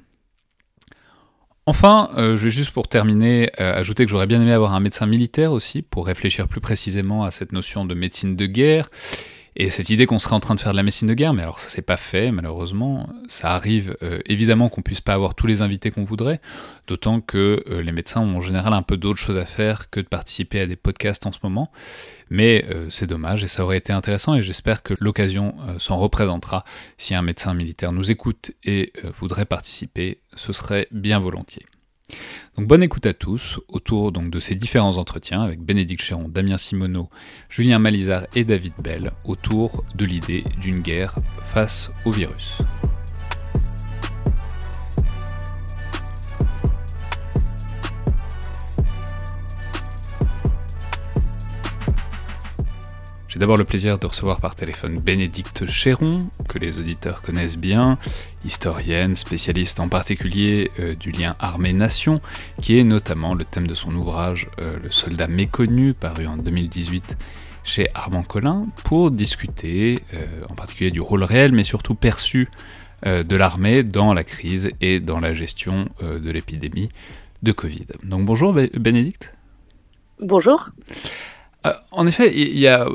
Enfin, 1.64 2.11
euh, 2.17 2.37
je 2.37 2.44
vais 2.44 2.50
juste 2.50 2.70
pour 2.70 2.88
terminer 2.88 3.50
euh, 3.61 3.79
ajouter 3.79 4.05
que 4.05 4.11
j'aurais 4.11 4.26
bien 4.26 4.40
aimé 4.40 4.52
avoir 4.52 4.75
un 4.75 4.81
médecin 4.81 5.06
militaire 5.06 5.52
aussi 5.52 5.82
pour 5.82 6.06
réfléchir 6.06 6.49
plus 6.49 6.62
précisément 6.62 7.25
à 7.25 7.31
cette 7.31 7.52
notion 7.52 7.85
de 7.85 7.94
médecine 7.94 8.37
de 8.37 8.46
guerre 8.46 8.91
et 9.60 9.70
cette 9.70 9.90
idée 9.90 10.06
qu'on 10.06 10.20
serait 10.20 10.37
en 10.37 10.40
train 10.40 10.55
de 10.55 10.60
faire 10.60 10.70
de 10.70 10.77
la 10.77 10.84
médecine 10.84 11.08
de 11.08 11.15
guerre, 11.15 11.34
mais 11.34 11.43
alors 11.43 11.58
ça 11.58 11.69
s'est 11.69 11.82
pas 11.82 11.96
fait 11.96 12.31
malheureusement. 12.31 13.08
Ça 13.27 13.50
arrive 13.50 13.96
euh, 14.05 14.20
évidemment 14.27 14.69
qu'on 14.69 14.82
puisse 14.82 15.00
pas 15.00 15.15
avoir 15.15 15.34
tous 15.34 15.48
les 15.48 15.62
invités 15.62 15.91
qu'on 15.91 16.05
voudrait, 16.05 16.41
d'autant 16.86 17.20
que 17.20 17.65
euh, 17.69 17.82
les 17.82 17.91
médecins 17.91 18.20
ont 18.20 18.36
en 18.36 18.41
général 18.41 18.72
un 18.72 18.82
peu 18.82 18.96
d'autres 18.96 19.19
choses 19.19 19.36
à 19.36 19.44
faire 19.44 19.91
que 19.91 19.98
de 19.98 20.06
participer 20.06 20.60
à 20.60 20.67
des 20.67 20.77
podcasts 20.77 21.27
en 21.27 21.32
ce 21.32 21.41
moment. 21.43 21.72
Mais 22.31 22.65
euh, 22.70 22.86
c'est 22.88 23.08
dommage 23.08 23.43
et 23.43 23.48
ça 23.48 23.65
aurait 23.65 23.79
été 23.79 23.93
intéressant 23.93 24.36
et 24.36 24.43
j'espère 24.43 24.84
que 24.84 24.94
l'occasion 25.00 25.56
s'en 25.79 25.96
représentera 25.96 26.65
si 26.96 27.17
un 27.17 27.22
médecin 27.22 27.53
militaire 27.53 27.91
nous 27.91 28.12
écoute 28.12 28.53
et 28.65 28.93
voudrait 29.19 29.44
participer, 29.44 30.19
ce 30.36 30.53
serait 30.53 30.86
bien 30.93 31.19
volontiers. 31.19 31.67
Donc 32.56 32.67
bonne 32.67 32.82
écoute 32.82 33.06
à 33.06 33.15
tous 33.15 33.60
autour 33.69 34.12
de 34.12 34.41
ces 34.41 34.55
différents 34.55 34.96
entretiens 34.96 35.43
avec 35.43 35.60
Bénédicte 35.60 36.03
Chéron, 36.03 36.29
Damien 36.29 36.58
Simoneau, 36.58 37.08
Julien 37.48 37.79
Malizard 37.79 38.27
et 38.34 38.44
David 38.44 38.74
Bell 38.82 39.12
autour 39.24 39.84
de 39.94 40.05
l'idée 40.05 40.44
d'une 40.60 40.81
guerre 40.81 41.15
face 41.41 41.88
au 42.05 42.10
virus. 42.10 42.58
D'abord 53.38 53.56
le 53.56 53.64
plaisir 53.64 54.00
de 54.00 54.06
recevoir 54.08 54.40
par 54.40 54.56
téléphone 54.56 54.98
Bénédicte 54.98 55.64
Chéron, 55.68 56.26
que 56.48 56.58
les 56.58 56.80
auditeurs 56.80 57.22
connaissent 57.22 57.56
bien, 57.56 57.96
historienne, 58.44 59.14
spécialiste 59.14 59.78
en 59.78 59.88
particulier 59.88 60.72
euh, 60.80 60.92
du 60.94 61.12
lien 61.12 61.36
armée-nation, 61.38 62.20
qui 62.60 62.80
est 62.80 62.82
notamment 62.82 63.34
le 63.34 63.44
thème 63.44 63.68
de 63.68 63.76
son 63.76 63.94
ouvrage 63.94 64.48
euh, 64.58 64.72
Le 64.82 64.90
soldat 64.90 65.28
méconnu, 65.28 65.94
paru 65.94 66.26
en 66.26 66.36
2018 66.36 67.16
chez 67.62 67.86
Armand 67.94 68.24
Collin, 68.24 68.66
pour 68.82 69.12
discuter 69.12 70.00
euh, 70.14 70.26
en 70.48 70.56
particulier 70.56 70.90
du 70.90 71.00
rôle 71.00 71.22
réel, 71.22 71.52
mais 71.52 71.62
surtout 71.64 71.94
perçu 71.94 72.48
de 73.06 73.36
l'armée 73.36 73.84
dans 73.84 74.12
la 74.12 74.24
crise 74.24 74.72
et 74.80 74.98
dans 74.98 75.20
la 75.20 75.32
gestion 75.32 75.86
de 76.02 76.30
l'épidémie 76.32 76.88
de 77.44 77.52
Covid. 77.52 77.86
Donc 78.02 78.24
bonjour 78.24 78.52
Bénédicte. 78.52 79.32
Bonjour. 80.18 80.70
Euh, 81.67 81.72
en 81.91 82.06
effet, 82.06 82.32
il 82.36 82.58
y 82.58 82.69
a, 82.69 82.86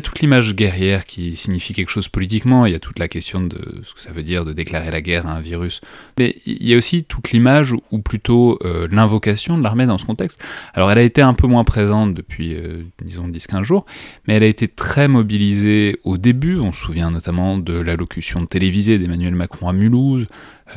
toute 0.00 0.20
l'image 0.20 0.54
guerrière 0.54 1.04
qui 1.04 1.36
signifie 1.36 1.74
quelque 1.74 1.90
chose 1.90 2.08
politiquement, 2.08 2.64
il 2.64 2.72
y 2.72 2.74
a 2.74 2.78
toute 2.78 2.98
la 2.98 3.06
question 3.06 3.42
de 3.42 3.82
ce 3.84 3.92
que 3.92 4.00
ça 4.00 4.12
veut 4.12 4.22
dire 4.22 4.46
de 4.46 4.54
déclarer 4.54 4.90
la 4.90 5.02
guerre 5.02 5.26
à 5.26 5.32
un 5.32 5.40
virus, 5.40 5.82
mais 6.18 6.36
il 6.46 6.66
y 6.66 6.72
a 6.72 6.78
aussi 6.78 7.04
toute 7.04 7.32
l'image, 7.32 7.74
ou 7.90 7.98
plutôt 7.98 8.58
euh, 8.64 8.88
l'invocation 8.90 9.58
de 9.58 9.62
l'armée 9.62 9.84
dans 9.84 9.98
ce 9.98 10.06
contexte. 10.06 10.42
Alors 10.72 10.90
elle 10.90 10.98
a 10.98 11.02
été 11.02 11.20
un 11.20 11.34
peu 11.34 11.46
moins 11.46 11.64
présente 11.64 12.14
depuis, 12.14 12.54
euh, 12.54 12.82
disons, 13.04 13.28
10-15 13.28 13.62
jours, 13.62 13.84
mais 14.26 14.34
elle 14.34 14.42
a 14.42 14.46
été 14.46 14.68
très 14.68 15.06
mobilisée 15.06 15.98
au 16.02 16.16
début, 16.16 16.58
on 16.58 16.72
se 16.72 16.80
souvient 16.80 17.10
notamment 17.10 17.58
de 17.58 17.74
l'allocution 17.78 18.46
télévisée 18.46 18.98
d'Emmanuel 18.98 19.34
Macron 19.34 19.68
à 19.68 19.74
Mulhouse, 19.74 20.26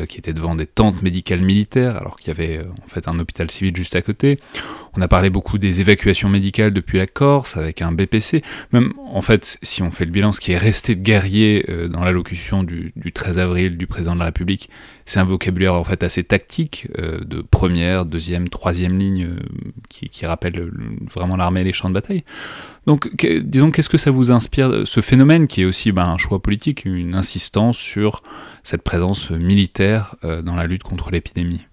qui 0.06 0.18
était 0.18 0.34
devant 0.34 0.56
des 0.56 0.66
tentes 0.66 1.02
médicales 1.02 1.42
militaires, 1.42 1.98
alors 1.98 2.18
qu'il 2.18 2.28
y 2.30 2.32
avait 2.32 2.58
euh, 2.58 2.64
en 2.84 2.88
fait 2.88 3.08
un 3.08 3.18
hôpital 3.20 3.50
civil 3.50 3.76
juste 3.76 3.96
à 3.96 4.02
côté. 4.02 4.40
On 4.98 5.02
a 5.02 5.08
parlé 5.08 5.30
beaucoup 5.30 5.58
des 5.58 5.82
évacuations 5.82 6.30
médicales 6.30 6.74
depuis 6.74 6.98
la 6.98 7.08
Corse, 7.08 7.58
avec 7.58 7.82
un 7.82 7.92
BPC. 7.92 8.44
Même, 8.72 8.94
en 8.98 9.22
fait, 9.22 9.58
si 9.62 9.82
on 9.84 9.92
fait 9.92 10.06
le 10.06 10.12
bilan, 10.12 10.34
ce 10.34 10.40
qui 10.40 10.52
est 10.52 10.58
resté 10.58 10.96
de 10.96 11.02
guerrier 11.02 11.66
euh, 11.70 11.88
dans 11.88 12.04
l'allocution 12.04 12.64
du, 12.64 12.94
du 12.96 13.12
13 13.12 13.40
avril 13.40 13.78
du 13.78 13.88
président 13.88 14.16
de 14.16 14.20
la 14.20 14.26
République, 14.26 14.70
c'est 15.06 15.20
un 15.20 15.26
vocabulaire 15.26 15.76
en 15.76 15.84
fait 15.84 16.04
assez 16.04 16.24
tactique, 16.24 16.88
de 16.98 17.42
première, 17.42 18.06
deuxième, 18.06 18.50
troisième 18.50 18.98
ligne, 18.98 19.36
qui, 19.90 20.26
rappelle 20.26 20.72
vraiment 21.14 21.36
l'armée 21.36 21.62
et 21.62 21.64
les 21.64 21.74
champs 21.74 21.90
de 21.90 21.94
bataille. 21.94 22.24
Donc, 22.86 23.10
disons, 23.26 23.72
qu'est-ce 23.72 23.90
que 23.90 23.98
ça 23.98 24.12
vous 24.12 24.32
inspire, 24.32 24.86
ce 24.86 25.02
phénomène 25.02 25.48
qui 25.48 25.62
est 25.62 25.66
aussi 25.66 25.92
ben, 25.92 26.06
un 26.06 26.18
choix 26.18 26.42
politique, 26.42 26.86
une 26.86 27.16
insistance 27.16 27.78
sur 27.78 28.22
cette 28.64 28.84
présence 28.84 29.32
militaire 29.32 30.16
euh, 30.24 30.42
dans 30.42 30.56
la 30.56 30.68
lutte 30.68 30.84
contre 30.84 31.12
l'épidémie? 31.12 31.66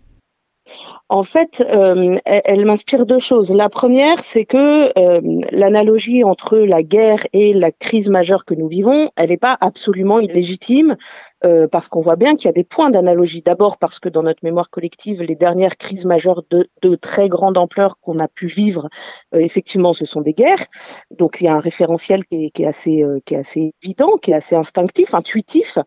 En 1.08 1.22
fait, 1.22 1.62
euh, 1.68 2.16
elle, 2.24 2.64
m'inspire 2.64 3.04
deux 3.04 3.18
choses. 3.18 3.52
La 3.52 3.68
première, 3.68 4.20
c'est 4.20 4.46
que 4.46 4.98
euh, 4.98 5.20
l'analogie 5.50 6.24
entre 6.24 6.56
la 6.56 6.82
guerre 6.82 7.26
et 7.34 7.52
la 7.52 7.70
crise 7.70 8.08
majeure 8.08 8.46
que 8.46 8.54
nous 8.54 8.68
vivons, 8.68 9.10
elle 9.16 9.28
n'est 9.28 9.36
pas 9.36 9.58
absolument 9.60 10.20
illégitime. 10.20 10.96
Euh, 11.44 11.66
parce 11.66 11.88
qu'on 11.88 12.00
voit 12.00 12.16
bien 12.16 12.36
qu'il 12.36 12.46
y 12.46 12.48
a 12.48 12.52
des 12.52 12.64
points 12.64 12.90
d'analogie. 12.90 13.42
D'abord 13.42 13.76
parce 13.78 13.98
que 13.98 14.08
dans 14.08 14.22
notre 14.22 14.44
mémoire 14.44 14.70
collective, 14.70 15.22
les 15.22 15.34
dernières 15.34 15.76
crises 15.76 16.04
majeures 16.04 16.44
de, 16.50 16.68
de 16.82 16.94
très 16.94 17.28
grande 17.28 17.58
ampleur 17.58 17.98
qu'on 18.00 18.20
a 18.20 18.28
pu 18.28 18.46
vivre, 18.46 18.88
euh, 19.34 19.38
effectivement, 19.38 19.92
ce 19.92 20.04
sont 20.04 20.20
des 20.20 20.34
guerres. 20.34 20.66
Donc 21.10 21.40
il 21.40 21.44
y 21.44 21.48
a 21.48 21.54
un 21.54 21.60
référentiel 21.60 22.24
qui 22.26 22.46
est, 22.46 22.50
qui 22.50 22.62
est 22.62 22.66
assez, 22.66 23.02
euh, 23.02 23.18
qui 23.24 23.34
est 23.34 23.38
assez 23.38 23.74
évident, 23.82 24.18
qui 24.18 24.30
est 24.30 24.34
assez 24.34 24.54
instinctif, 24.54 25.14
intuitif. 25.14 25.78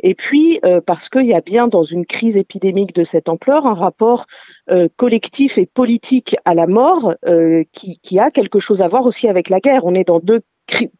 Et 0.00 0.14
puis 0.14 0.60
parce 0.86 1.08
qu'il 1.08 1.26
y 1.26 1.34
a 1.34 1.40
bien 1.40 1.68
dans 1.68 1.82
une 1.82 2.06
crise 2.06 2.36
épidémique 2.36 2.94
de 2.94 3.04
cette 3.04 3.28
ampleur 3.28 3.66
un 3.66 3.74
rapport 3.74 4.26
collectif 4.96 5.58
et 5.58 5.66
politique 5.66 6.36
à 6.44 6.54
la 6.54 6.66
mort 6.66 7.14
qui, 7.72 7.98
qui 7.98 8.18
a 8.18 8.30
quelque 8.30 8.58
chose 8.58 8.82
à 8.82 8.88
voir 8.88 9.06
aussi 9.06 9.28
avec 9.28 9.50
la 9.50 9.60
guerre. 9.60 9.84
On 9.84 9.94
est 9.94 10.04
dans 10.04 10.20
deux 10.20 10.42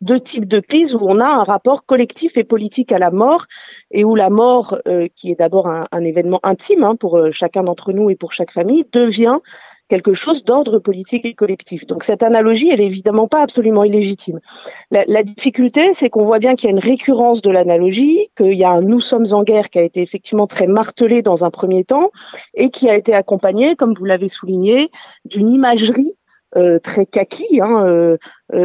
deux 0.01 0.21
types 0.21 0.47
de 0.47 0.61
crises 0.61 0.95
où 0.95 1.01
on 1.03 1.21
a 1.21 1.27
un 1.27 1.45
rapport 1.45 1.87
collectif 1.87 2.37
et 2.37 2.45
politique 2.45 2.93
à 2.93 2.99
la 2.99 3.11
mort 3.11 3.47
et 3.91 4.05
où 4.05 4.15
la 4.15 4.31
mort, 4.31 4.79
euh, 4.87 5.09
qui 5.15 5.31
est 5.31 5.39
d'abord 5.39 5.67
un, 5.69 6.05
événement 6.05 6.41
intime 6.43 6.85
hein, 6.85 6.97
pour 6.97 7.17
euh, 7.17 7.31
chacun 7.31 7.63
d'entre 7.63 7.93
nous 7.93 8.11
et 8.11 8.17
pour 8.17 8.33
chaque 8.33 8.51
famille, 8.51 8.85
devient 8.93 9.39
quelque 9.89 10.15
chose 10.15 10.45
d'ordre 10.45 10.79
politique 10.79 11.27
et 11.27 11.35
collectif. 11.35 11.87
Donc 11.87 12.05
cette 12.05 12.23
analogie, 12.23 12.71
elle 12.71 12.81
est 12.81 12.87
évidemment 12.87 13.29
pas 13.29 13.43
absolument 13.43 13.85
illégitime. 13.85 14.41
La, 14.91 15.05
la 15.07 15.23
difficulté, 15.23 15.93
c'est 15.93 16.09
qu'on 16.09 16.25
voit 16.25 16.39
bien 16.39 16.55
qu'il 16.55 16.69
y 16.69 16.69
a 16.69 16.71
une 16.73 16.79
récurrence 16.79 17.43
de 17.43 17.51
l'analogie, 17.51 18.31
qu'il 18.37 18.55
y 18.55 18.65
a 18.65 18.71
un 18.71 18.81
nous 18.81 19.01
sommes 19.01 19.27
en 19.33 19.43
guerre 19.43 19.69
qui 19.69 19.79
a 19.79 19.83
été 19.83 20.01
effectivement 20.01 20.47
très 20.47 20.67
martelé 20.67 21.23
dans 21.23 21.45
un 21.45 21.51
premier 21.51 21.85
temps 21.85 22.11
et 22.55 22.71
qui 22.71 22.89
a 22.89 22.97
été 22.97 23.15
accompagné, 23.15 23.77
comme 23.77 23.95
vous 23.95 24.05
l'avez 24.05 24.29
souligné, 24.29 24.91
d'une 25.27 25.51
imagerie 25.51 26.17
euh, 26.57 26.79
très 26.79 27.05
kaki 27.05 27.61
hein, 27.61 27.85
euh, 27.85 28.17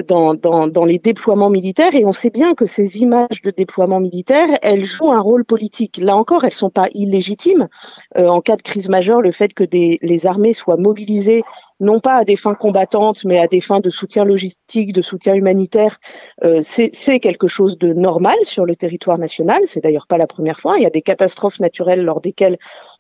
dans, 0.08 0.36
dans, 0.36 0.86
les 0.86 1.00
déploiements 1.00 1.50
militaires 1.50 1.96
et 1.96 2.06
on 2.06 2.12
sait 2.12 2.30
bien 2.30 2.54
que 2.54 2.66
ces 2.66 3.00
images 3.00 3.42
de 3.44 3.52
déploiement 3.52 4.00
militaire, 4.00 4.48
elles 4.62 4.86
jouent 4.86 5.12
un 5.12 5.20
rôle 5.20 5.46
politique. 5.46 6.00
Là 6.02 6.16
encore, 6.16 6.44
elles 6.44 6.54
sont 6.54 6.70
pas 6.70 6.88
illégitimes. 6.94 7.68
en 8.16 8.42
cas 8.42 8.56
de 8.56 8.62
crise 8.62 8.90
majeure, 8.90 9.22
le 9.22 9.32
fait 9.32 9.54
que 9.54 9.64
les 9.72 10.26
armées 10.26 10.54
soient 10.54 10.78
mobilisées 10.78 11.44
non 11.80 12.00
pas 12.00 12.16
à 12.16 12.26
des 12.26 12.36
fins 12.36 12.56
combattantes, 12.56 13.24
mais 13.24 13.40
à 13.40 13.48
des 13.48 13.62
fins 13.62 13.80
de 13.80 13.90
soutien 13.90 14.26
logistique, 14.26 14.92
de 14.94 15.02
soutien 15.02 15.34
humanitaire, 15.34 15.98
euh, 16.44 16.62
c'est 16.64 17.20
quelque 17.20 17.48
chose 17.48 17.78
de 17.78 17.94
normal 17.94 18.36
sur 18.44 18.66
le 18.66 18.76
territoire 18.76 19.18
national. 19.18 19.62
C'est 19.66 19.82
d'ailleurs 19.82 20.08
pas 20.08 20.18
la 20.18 20.28
première 20.28 20.60
fois. 20.60 20.78
Il 20.78 20.84
y 20.84 20.86
a 20.86 20.90
des 20.90 21.02
catastrophes 21.02 21.60
naturelles 21.60 22.04
lors 22.04 22.22
desquelles, 22.22 22.58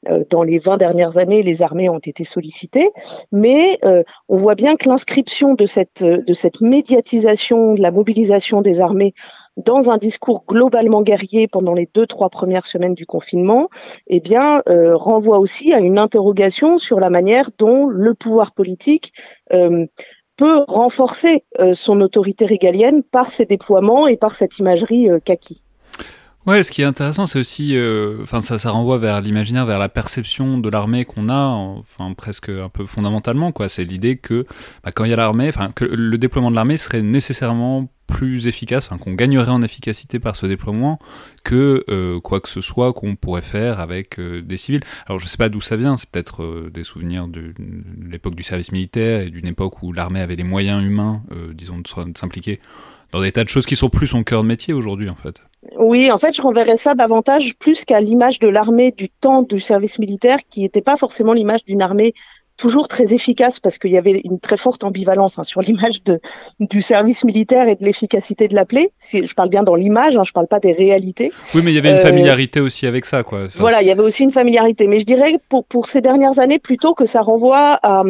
euh, 0.10 0.24
dans 0.30 0.44
les 0.44 0.60
20 0.60 0.78
dernières 0.78 1.18
années, 1.18 1.44
les 1.44 1.62
armées 1.62 1.90
ont 1.90 2.00
été 2.00 2.24
sollicitées. 2.24 2.90
Mais 3.32 3.80
euh, 3.84 4.04
on 4.30 4.38
voit 4.38 4.56
bien 4.56 4.78
que 4.78 4.88
l'inscription 4.88 5.56
de 5.56 5.66
cette, 5.66 6.04
de 6.04 6.34
cette 6.34 6.62
médiatisation, 6.80 7.74
de 7.74 7.82
la 7.82 7.92
mobilisation 7.92 8.62
des 8.62 8.80
armées 8.80 9.14
dans 9.58 9.92
un 9.92 9.98
discours 9.98 10.46
globalement 10.48 11.02
guerrier 11.02 11.48
pendant 11.48 11.74
les 11.74 11.90
deux, 11.94 12.08
trois 12.08 12.30
premières 12.30 12.66
semaines 12.66 12.94
du 12.94 13.06
confinement, 13.06 13.70
eh 14.08 14.22
euh, 14.70 14.96
renvoie 14.96 15.40
aussi 15.40 15.74
à 15.74 15.80
une 15.80 15.98
interrogation 15.98 16.78
sur 16.78 17.02
la 17.02 17.10
manière 17.10 17.50
dont 17.58 17.88
le 17.88 18.14
pouvoir 18.14 18.54
politique 18.54 19.12
euh, 19.52 19.86
peut 20.38 20.64
renforcer 20.70 21.44
euh, 21.60 21.74
son 21.74 22.00
autorité 22.00 22.46
régalienne 22.46 23.04
par 23.04 23.30
ses 23.30 23.46
déploiements 23.46 24.08
et 24.08 24.16
par 24.16 24.34
cette 24.34 24.58
imagerie 24.58 25.10
kaki. 25.26 25.62
Ouais, 26.50 26.64
ce 26.64 26.72
qui 26.72 26.82
est 26.82 26.86
intéressant, 26.86 27.28
c'est 27.28 27.38
aussi, 27.38 27.78
enfin, 28.24 28.42
ça, 28.42 28.58
ça 28.58 28.72
renvoie 28.72 28.98
vers 28.98 29.22
l'imaginaire, 29.22 29.68
vers 29.68 29.78
la 29.78 29.88
perception 29.88 30.58
de 30.58 30.68
l'armée 30.68 31.06
qu'on 31.06 31.30
a, 31.30 31.46
enfin, 31.46 32.12
presque 32.14 32.50
un 32.50 32.70
peu 32.70 32.88
fondamentalement, 32.88 33.52
quoi. 33.52 33.70
C'est 33.70 33.86
l'idée 33.86 34.18
que, 34.18 34.48
bah, 34.84 34.92
quand 34.92 35.06
il 35.06 35.12
y 35.12 35.14
a 35.14 35.16
l'armée, 35.16 35.50
enfin, 35.50 35.72
que 35.72 35.86
le 35.86 36.18
déploiement 36.18 36.50
de 36.50 36.56
l'armée 36.56 36.78
serait 36.78 37.04
nécessairement 37.04 37.88
plus 38.10 38.48
efficace, 38.48 38.86
enfin 38.86 38.98
qu'on 38.98 39.14
gagnerait 39.14 39.52
en 39.52 39.62
efficacité 39.62 40.20
par 40.20 40.36
ce 40.36 40.48
déploiement 40.48 41.00
que 41.44 41.86
euh, 41.90 42.20
quoi 42.20 42.42
que 42.42 42.50
ce 42.50 42.62
soit 42.62 42.92
qu'on 42.92 43.16
pourrait 43.16 43.44
faire 43.44 43.80
avec 43.80 44.20
euh, 44.20 44.42
des 44.42 44.58
civils. 44.58 44.82
Alors 45.06 45.20
je 45.20 45.28
sais 45.28 45.38
pas 45.38 45.50
d'où 45.50 45.62
ça 45.62 45.76
vient, 45.76 45.96
c'est 45.96 46.10
peut-être 46.10 46.44
euh, 46.44 46.72
des 46.74 46.84
souvenirs 46.84 47.28
de, 47.28 47.54
l'époque 48.10 48.36
du 48.36 48.44
service 48.44 48.72
militaire 48.72 49.22
et 49.22 49.30
d'une 49.30 49.48
époque 49.48 49.84
où 49.84 49.94
l'armée 49.94 50.22
avait 50.22 50.36
les 50.36 50.44
moyens 50.44 50.84
humains, 50.84 51.22
disons, 51.54 51.78
de, 51.78 51.88
s'impliquer 52.18 52.60
dans 53.12 53.22
des 53.22 53.32
tas 53.32 53.44
de 53.44 53.50
choses 53.50 53.66
qui 53.66 53.76
sont 53.76 53.90
plus 53.90 54.08
son 54.08 54.24
cœur 54.24 54.42
de 54.42 54.48
métier 54.48 54.74
aujourd'hui 54.74 55.10
en 55.10 55.16
fait. 55.16 55.42
Oui, 55.78 56.12
en 56.12 56.18
fait, 56.18 56.36
je 56.36 56.42
renverrais 56.42 56.78
ça 56.78 56.96
davantage 56.96 57.56
plus 57.56 57.86
qu'à 57.86 58.00
l'image 58.00 58.40
de 58.40 58.48
l'armée 58.48 58.92
du 58.92 59.10
temps 59.10 59.44
du 59.44 59.60
service 59.60 60.00
militaire, 60.00 60.40
qui 60.50 60.62
n'était 60.62 60.82
pas 60.82 60.98
forcément 60.98 61.34
l'image 61.34 61.64
d'une 61.66 61.82
armée 61.82 62.14
toujours 62.60 62.88
très 62.90 63.14
efficace 63.14 63.60
parce 63.60 63.78
qu'il 63.78 63.92
y 63.92 63.98
avait 63.98 64.22
une 64.26 64.40
très 64.40 64.58
forte 64.58 64.84
ambivalence 64.84 65.40
hein, 65.40 65.44
sur 65.44 65.62
l'image 65.62 66.02
du 66.60 66.82
service 66.82 67.24
militaire 67.24 67.68
et 67.68 67.76
de 67.76 67.84
l'efficacité 67.84 68.48
de 68.48 68.54
l'appelé. 68.54 68.92
Si 69.00 69.26
je 69.26 69.34
parle 69.34 69.50
bien 69.50 69.64
dans 69.64 69.76
l'image, 69.76 70.18
hein, 70.18 70.24
je 70.26 70.34
parle 70.34 70.48
pas 70.48 70.60
des 70.60 70.74
réalités. 70.74 71.32
Oui, 71.56 71.62
mais 71.64 71.72
il 71.72 71.76
y 71.76 71.78
avait 71.80 71.92
une 71.92 71.98
euh, 71.98 72.04
familiarité 72.04 72.60
aussi 72.60 72.86
avec 72.86 73.06
ça, 73.06 73.24
quoi. 73.24 73.48
voilà, 73.58 73.82
il 73.82 73.88
y 73.88 73.92
avait 73.92 74.04
aussi 74.04 74.24
une 74.24 74.34
familiarité. 74.34 74.88
Mais 74.88 75.00
je 75.00 75.06
dirais 75.06 75.40
pour 75.48 75.66
pour 75.66 75.88
ces 75.88 76.02
dernières 76.02 76.40
années 76.40 76.60
plutôt 76.60 76.94
que 76.94 77.06
ça 77.06 77.22
renvoie 77.22 77.80
à 77.82 78.04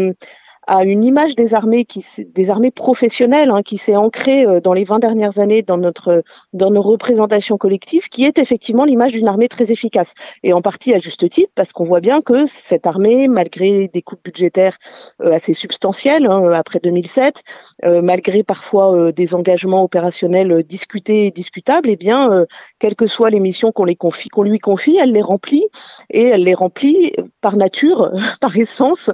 à 0.69 0.83
une 0.83 1.03
image 1.03 1.35
des 1.35 1.55
armées 1.55 1.83
qui 1.83 2.05
des 2.35 2.51
armées 2.51 2.69
professionnelles 2.69 3.49
hein, 3.49 3.63
qui 3.63 3.79
s'est 3.79 3.95
ancrée 3.95 4.45
euh, 4.45 4.61
dans 4.61 4.73
les 4.73 4.83
20 4.83 4.99
dernières 4.99 5.39
années 5.39 5.63
dans 5.63 5.77
notre 5.77 6.23
dans 6.53 6.69
nos 6.69 6.81
représentations 6.81 7.57
collectives 7.57 8.07
qui 8.07 8.23
est 8.23 8.37
effectivement 8.37 8.85
l'image 8.85 9.13
d'une 9.13 9.27
armée 9.27 9.47
très 9.47 9.71
efficace. 9.71 10.13
Et 10.43 10.53
en 10.53 10.61
partie 10.61 10.93
à 10.93 10.99
juste 10.99 11.27
titre 11.27 11.51
parce 11.55 11.73
qu'on 11.73 11.85
voit 11.85 12.01
bien 12.01 12.21
que 12.21 12.45
cette 12.45 12.85
armée 12.85 13.27
malgré 13.27 13.87
des 13.87 14.03
coupes 14.03 14.23
budgétaires 14.23 14.77
euh, 15.23 15.31
assez 15.31 15.55
substantielles 15.55 16.27
hein, 16.27 16.51
après 16.53 16.79
2007 16.83 17.41
euh, 17.85 18.03
malgré 18.03 18.43
parfois 18.43 19.11
des 19.11 19.33
engagements 19.33 19.83
opérationnels 19.83 20.63
discutés 20.63 21.25
et 21.25 21.31
discutables 21.31 21.89
eh 21.89 21.95
bien 21.95 22.45
quelles 22.77 22.95
que 22.95 23.07
soient 23.07 23.31
les 23.31 23.39
missions 23.39 23.71
qu'on 23.71 23.85
les 23.85 23.95
confie 23.95 24.29
lui 24.43 24.59
confie 24.59 24.97
elle 25.01 25.11
les 25.11 25.21
remplit 25.21 25.65
et 26.11 26.25
elle 26.25 26.43
les 26.43 26.53
remplit 26.53 27.13
par 27.41 27.57
nature 27.57 28.11
par 28.39 28.55
essence 28.55 29.09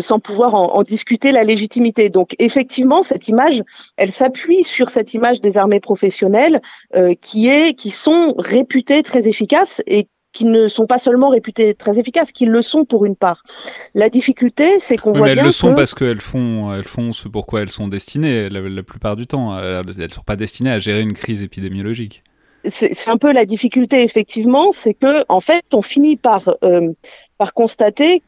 sans 0.00 0.18
pouvoir 0.18 0.54
en, 0.54 0.74
en 0.74 0.82
discuter 0.94 1.32
la 1.32 1.42
légitimité. 1.42 2.08
Donc 2.08 2.36
effectivement, 2.38 3.02
cette 3.02 3.26
image, 3.26 3.62
elle 3.96 4.12
s'appuie 4.12 4.62
sur 4.62 4.90
cette 4.90 5.12
image 5.12 5.40
des 5.40 5.56
armées 5.56 5.80
professionnelles 5.80 6.60
euh, 6.94 7.14
qui 7.20 7.48
est, 7.48 7.74
qui 7.74 7.90
sont 7.90 8.34
réputées 8.38 9.02
très 9.02 9.26
efficaces 9.26 9.82
et 9.88 10.06
qui 10.32 10.44
ne 10.44 10.68
sont 10.68 10.86
pas 10.86 10.98
seulement 10.98 11.30
réputées 11.30 11.74
très 11.74 11.98
efficaces, 11.98 12.32
qui 12.32 12.44
le 12.44 12.62
sont 12.62 12.84
pour 12.84 13.04
une 13.06 13.16
part. 13.16 13.42
La 13.94 14.08
difficulté, 14.08 14.78
c'est 14.80 14.96
qu'on 14.96 15.12
voit 15.12 15.26
mais 15.26 15.32
elles 15.32 15.44
le 15.44 15.50
sont 15.50 15.74
parce 15.74 15.94
qu'elles 15.94 16.20
font, 16.20 16.72
elles 16.74 16.84
font 16.96 17.12
ce 17.12 17.28
pourquoi 17.28 17.62
elles 17.62 17.70
sont 17.70 17.88
destinées 17.88 18.48
la, 18.50 18.82
plupart 18.82 19.16
du 19.16 19.26
temps. 19.26 19.56
Elles 19.58 19.86
ne 19.86 20.08
sont 20.08 20.22
pas 20.26 20.36
destinées 20.36 20.72
à 20.72 20.80
gérer 20.80 21.00
une 21.02 21.12
crise 21.12 21.42
épidémiologique. 21.42 22.22
C'est 22.68 23.08
un 23.08 23.18
peu 23.18 23.32
la 23.32 23.44
difficulté, 23.44 24.02
effectivement, 24.02 24.72
c'est 24.72 24.94
que 24.94 25.24
en 25.28 25.40
fait, 25.40 25.64
on 25.74 25.82
finit 25.82 26.16
par 26.16 26.42
euh, 26.64 26.92
par 27.36 27.52
constater 27.52 28.22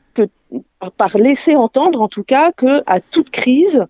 par 0.97 1.17
laisser 1.19 1.57
entendre 1.57 2.03
en 2.03 2.09
tout 2.09 2.25
cas 2.25 2.53
que 2.53 2.83
à 2.87 3.01
toute 3.01 3.31
crise 3.31 3.87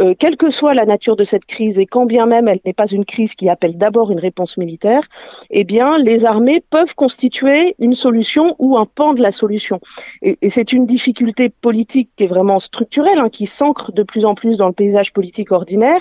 euh, 0.00 0.14
quelle 0.18 0.36
que 0.36 0.50
soit 0.50 0.72
la 0.72 0.86
nature 0.86 1.16
de 1.16 1.24
cette 1.24 1.44
crise 1.44 1.78
et 1.78 1.84
quand 1.84 2.06
bien 2.06 2.24
même 2.24 2.48
elle 2.48 2.60
n'est 2.64 2.72
pas 2.72 2.86
une 2.86 3.04
crise 3.04 3.34
qui 3.34 3.48
appelle 3.48 3.76
d'abord 3.76 4.10
une 4.10 4.18
réponse 4.18 4.56
militaire, 4.56 5.02
eh 5.50 5.64
bien, 5.64 5.98
les 5.98 6.24
armées 6.24 6.62
peuvent 6.70 6.94
constituer 6.94 7.74
une 7.78 7.94
solution 7.94 8.56
ou 8.58 8.78
un 8.78 8.86
pan 8.86 9.12
de 9.12 9.20
la 9.20 9.32
solution. 9.32 9.80
Et, 10.22 10.38
c'est 10.48 10.72
une 10.72 10.86
difficulté 10.86 11.48
politique 11.50 12.10
qui 12.16 12.24
est 12.24 12.28
vraiment 12.28 12.60
structurelle, 12.60 13.18
hein, 13.18 13.28
qui 13.28 13.46
s'ancre 13.46 13.92
de 13.92 14.02
plus 14.02 14.24
en 14.24 14.34
plus 14.34 14.56
dans 14.56 14.66
le 14.66 14.72
paysage 14.72 15.12
politique 15.12 15.52
ordinaire, 15.52 16.00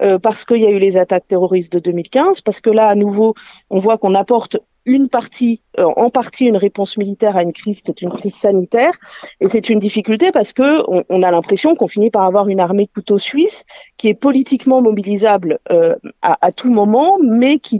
euh, 0.00 0.18
parce 0.18 0.44
qu'il 0.44 0.58
y 0.58 0.66
a 0.66 0.70
eu 0.70 0.78
les 0.78 0.96
attaques 0.96 1.26
terroristes 1.26 1.72
de 1.72 1.80
2015, 1.80 2.40
parce 2.42 2.60
que 2.60 2.70
là, 2.70 2.88
à 2.88 2.94
nouveau, 2.94 3.34
on 3.68 3.80
voit 3.80 3.98
qu'on 3.98 4.14
apporte 4.14 4.58
une 4.90 5.08
partie, 5.08 5.62
euh, 5.78 5.84
en 5.84 6.10
partie 6.10 6.46
une 6.46 6.56
réponse 6.56 6.96
militaire 6.96 7.36
à 7.36 7.44
une 7.44 7.52
crise 7.52 7.80
qui 7.80 7.92
est 7.92 8.02
une 8.02 8.10
crise 8.10 8.34
sanitaire. 8.34 8.92
Et 9.40 9.48
c'est 9.48 9.70
une 9.70 9.78
difficulté 9.78 10.32
parce 10.32 10.52
que 10.52 10.82
on, 11.08 11.22
a 11.22 11.30
l'impression 11.30 11.76
qu'on 11.76 11.86
finit 11.86 12.10
par 12.10 12.24
avoir 12.24 12.48
une 12.48 12.58
armée 12.58 12.88
couteau 12.88 13.16
suisse 13.16 13.64
qui 13.96 14.08
est 14.08 14.14
politiquement 14.14 14.82
mobilisable 14.82 15.60
euh, 15.70 15.94
à, 16.22 16.50
tout 16.50 16.72
moment, 16.72 17.18
mais 17.22 17.60
qui 17.60 17.78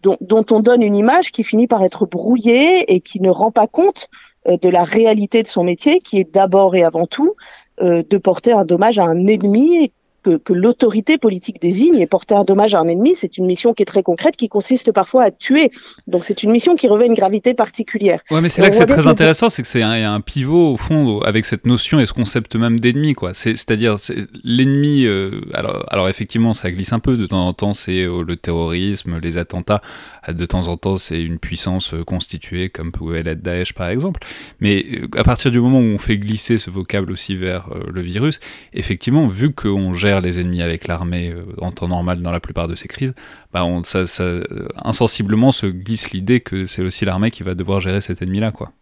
dont, 0.00 0.46
on 0.50 0.60
donne 0.60 0.82
une 0.82 0.96
image 0.96 1.30
qui 1.30 1.44
finit 1.44 1.66
par 1.66 1.82
être 1.82 2.06
brouillée 2.06 2.94
et 2.94 3.00
qui 3.00 3.20
ne 3.20 3.28
rend 3.28 3.50
pas 3.50 3.66
compte 3.66 4.08
euh, 4.48 4.56
de 4.56 4.70
la 4.70 4.84
réalité 4.84 5.42
de 5.42 5.48
son 5.48 5.62
métier, 5.62 5.98
qui 5.98 6.18
est 6.18 6.32
d'abord 6.32 6.74
et 6.74 6.84
avant 6.84 7.06
tout 7.06 7.34
de 7.80 8.18
porter 8.18 8.52
un 8.52 8.64
dommage 8.64 9.00
à 9.00 9.04
un 9.04 9.26
ennemi 9.26 9.90
que, 10.24 10.52
l'autorité 10.52 11.18
politique 11.18 11.60
désigne 11.60 11.98
et 12.00 12.06
porter 12.06 12.34
un 12.34 12.44
dommage 12.44 12.74
à 12.74 12.80
un 12.80 12.88
ennemi, 12.88 13.14
c'est 13.16 13.38
une 13.38 13.46
mission 13.46 13.74
qui 13.74 13.82
est 13.82 13.86
très 13.86 14.02
concrète, 14.02 14.36
qui 14.36 14.48
consiste 14.48 14.92
parfois 14.92 15.24
à 15.24 15.30
tuer. 15.30 15.70
Donc 16.06 16.24
c'est 16.24 16.42
une 16.42 16.50
mission 16.50 16.74
qui 16.74 16.88
revêt 16.88 17.06
une 17.06 17.14
gravité 17.14 17.54
particulière. 17.54 18.20
Ouais, 18.30 18.40
mais 18.40 18.48
c'est 18.48 18.62
là 18.62 18.70
que 18.70 18.76
c'est 18.76 18.86
très 18.86 19.06
intéressant, 19.06 19.48
c'est 19.48 19.62
que 19.62 19.68
c'est 19.68 19.82
un, 19.82 20.14
un, 20.14 20.20
pivot 20.20 20.72
au 20.72 20.76
fond 20.76 21.20
avec 21.20 21.44
cette 21.44 21.66
notion 21.66 22.00
et 22.00 22.06
ce 22.06 22.12
concept 22.12 22.56
même 22.56 22.80
d'ennemi, 22.80 23.14
quoi. 23.14 23.32
C'est-à-dire 23.34 23.96
l'ennemi. 24.42 25.04
Euh, 25.04 25.40
alors, 25.52 25.84
alors 25.90 26.08
effectivement, 26.08 26.54
ça 26.54 26.70
glisse 26.70 26.92
un 26.92 26.98
peu 26.98 27.16
de 27.16 27.26
temps 27.26 27.46
en 27.46 27.52
temps. 27.52 27.74
C'est 27.74 28.02
euh, 28.02 28.22
le 28.26 28.36
terrorisme, 28.36 29.18
les 29.20 29.36
attentats. 29.36 29.82
De 30.28 30.46
temps 30.46 30.68
en 30.68 30.76
temps, 30.76 30.96
c'est 30.96 31.22
une 31.22 31.38
puissance 31.38 31.94
euh, 31.94 32.04
constituée 32.04 32.68
comme 32.70 32.92
pouvait 32.92 33.22
l'être 33.22 33.42
Daesh 33.42 33.74
par 33.74 33.88
exemple. 33.88 34.20
Mais 34.60 34.86
à 35.16 35.24
partir 35.24 35.50
du 35.50 35.60
moment 35.60 35.78
où 35.78 35.94
on 35.94 35.98
fait 35.98 36.16
glisser 36.16 36.58
ce 36.58 36.70
vocable 36.70 37.12
aussi 37.12 37.36
vers 37.36 37.68
le 37.92 38.00
virus, 38.00 38.40
effectivement, 38.72 39.26
vu 39.26 39.52
qu'on 39.52 39.92
gère 39.92 40.13
les 40.20 40.40
ennemis 40.40 40.62
avec 40.62 40.86
l'armée 40.86 41.30
euh, 41.30 41.44
en 41.60 41.70
temps 41.70 41.88
normal 41.88 42.22
dans 42.22 42.30
la 42.30 42.40
plupart 42.40 42.68
de 42.68 42.74
ces 42.74 42.88
crises, 42.88 43.14
bah 43.52 43.64
euh, 43.64 44.42
insensiblement 44.82 45.52
se 45.52 45.66
glisse 45.66 46.10
l'idée 46.10 46.40
que 46.40 46.66
c'est 46.66 46.82
aussi 46.82 47.04
l'armée 47.04 47.30
qui 47.30 47.42
va 47.42 47.54
devoir 47.54 47.80
gérer 47.80 48.00
cet 48.00 48.22
ennemi-là, 48.22 48.52
quoi. 48.52 48.72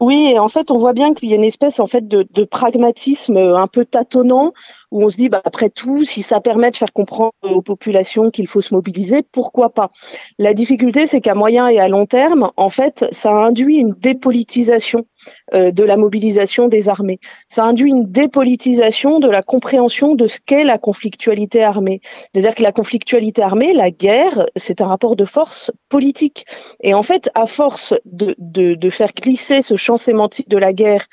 Oui, 0.00 0.30
et 0.32 0.38
en 0.38 0.48
fait, 0.48 0.70
on 0.70 0.78
voit 0.78 0.92
bien 0.92 1.12
qu'il 1.12 1.28
y 1.28 1.32
a 1.32 1.36
une 1.36 1.44
espèce 1.44 1.80
en 1.80 1.88
fait 1.88 2.06
de, 2.06 2.44
pragmatisme 2.44 3.36
euh, 3.36 3.56
un 3.56 3.66
peu 3.66 3.84
tâtonnant 3.84 4.52
où 4.92 5.02
on 5.04 5.08
se 5.08 5.16
dit, 5.16 5.28
bah, 5.28 5.42
après 5.44 5.70
tout, 5.70 6.04
si 6.04 6.22
ça 6.22 6.40
permet 6.40 6.70
de 6.70 6.76
faire 6.76 6.92
comprendre 6.92 7.32
aux 7.42 7.62
populations 7.62 8.30
qu'il 8.30 8.46
faut 8.46 8.60
se 8.60 8.72
mobiliser, 8.72 9.22
pourquoi 9.32 9.70
pas? 9.70 9.90
La 10.38 10.54
difficulté, 10.54 11.08
c'est 11.08 11.20
qu'à 11.20 11.34
moyen 11.34 11.66
et 11.68 11.80
à 11.80 11.88
long 11.88 12.06
terme, 12.06 12.50
en 12.56 12.68
fait, 12.68 13.06
ça 13.10 13.32
induit 13.32 13.76
une 13.76 13.92
dépolitisation 13.92 15.04
de 15.52 15.84
la 15.84 15.96
mobilisation 15.96 16.68
des 16.68 16.88
armées. 16.88 17.18
Ça 17.48 17.64
induit 17.64 17.90
une 17.90 18.10
dépolitisation 18.10 19.18
de 19.18 19.28
la 19.28 19.42
compréhension 19.42 20.14
de 20.14 20.26
ce 20.26 20.38
qu'est 20.44 20.64
la 20.64 20.78
conflictualité 20.78 21.62
armée. 21.62 22.00
C'est-à-dire 22.32 22.54
que 22.54 22.62
la 22.62 22.72
conflictualité 22.72 23.42
armée, 23.42 23.72
la 23.72 23.90
guerre, 23.90 24.46
c'est 24.56 24.80
un 24.80 24.86
rapport 24.86 25.16
de 25.16 25.24
force 25.24 25.70
politique. 25.88 26.46
Et 26.80 26.94
en 26.94 27.02
fait, 27.02 27.30
à 27.34 27.46
force 27.46 27.94
de, 28.04 28.34
de, 28.38 28.74
de 28.74 28.90
faire 28.90 29.12
glisser 29.14 29.62
ce 29.62 29.76
champ 29.76 29.96
sémantique 29.96 30.48
de 30.48 30.58
la 30.58 30.72
guerre 30.72 31.06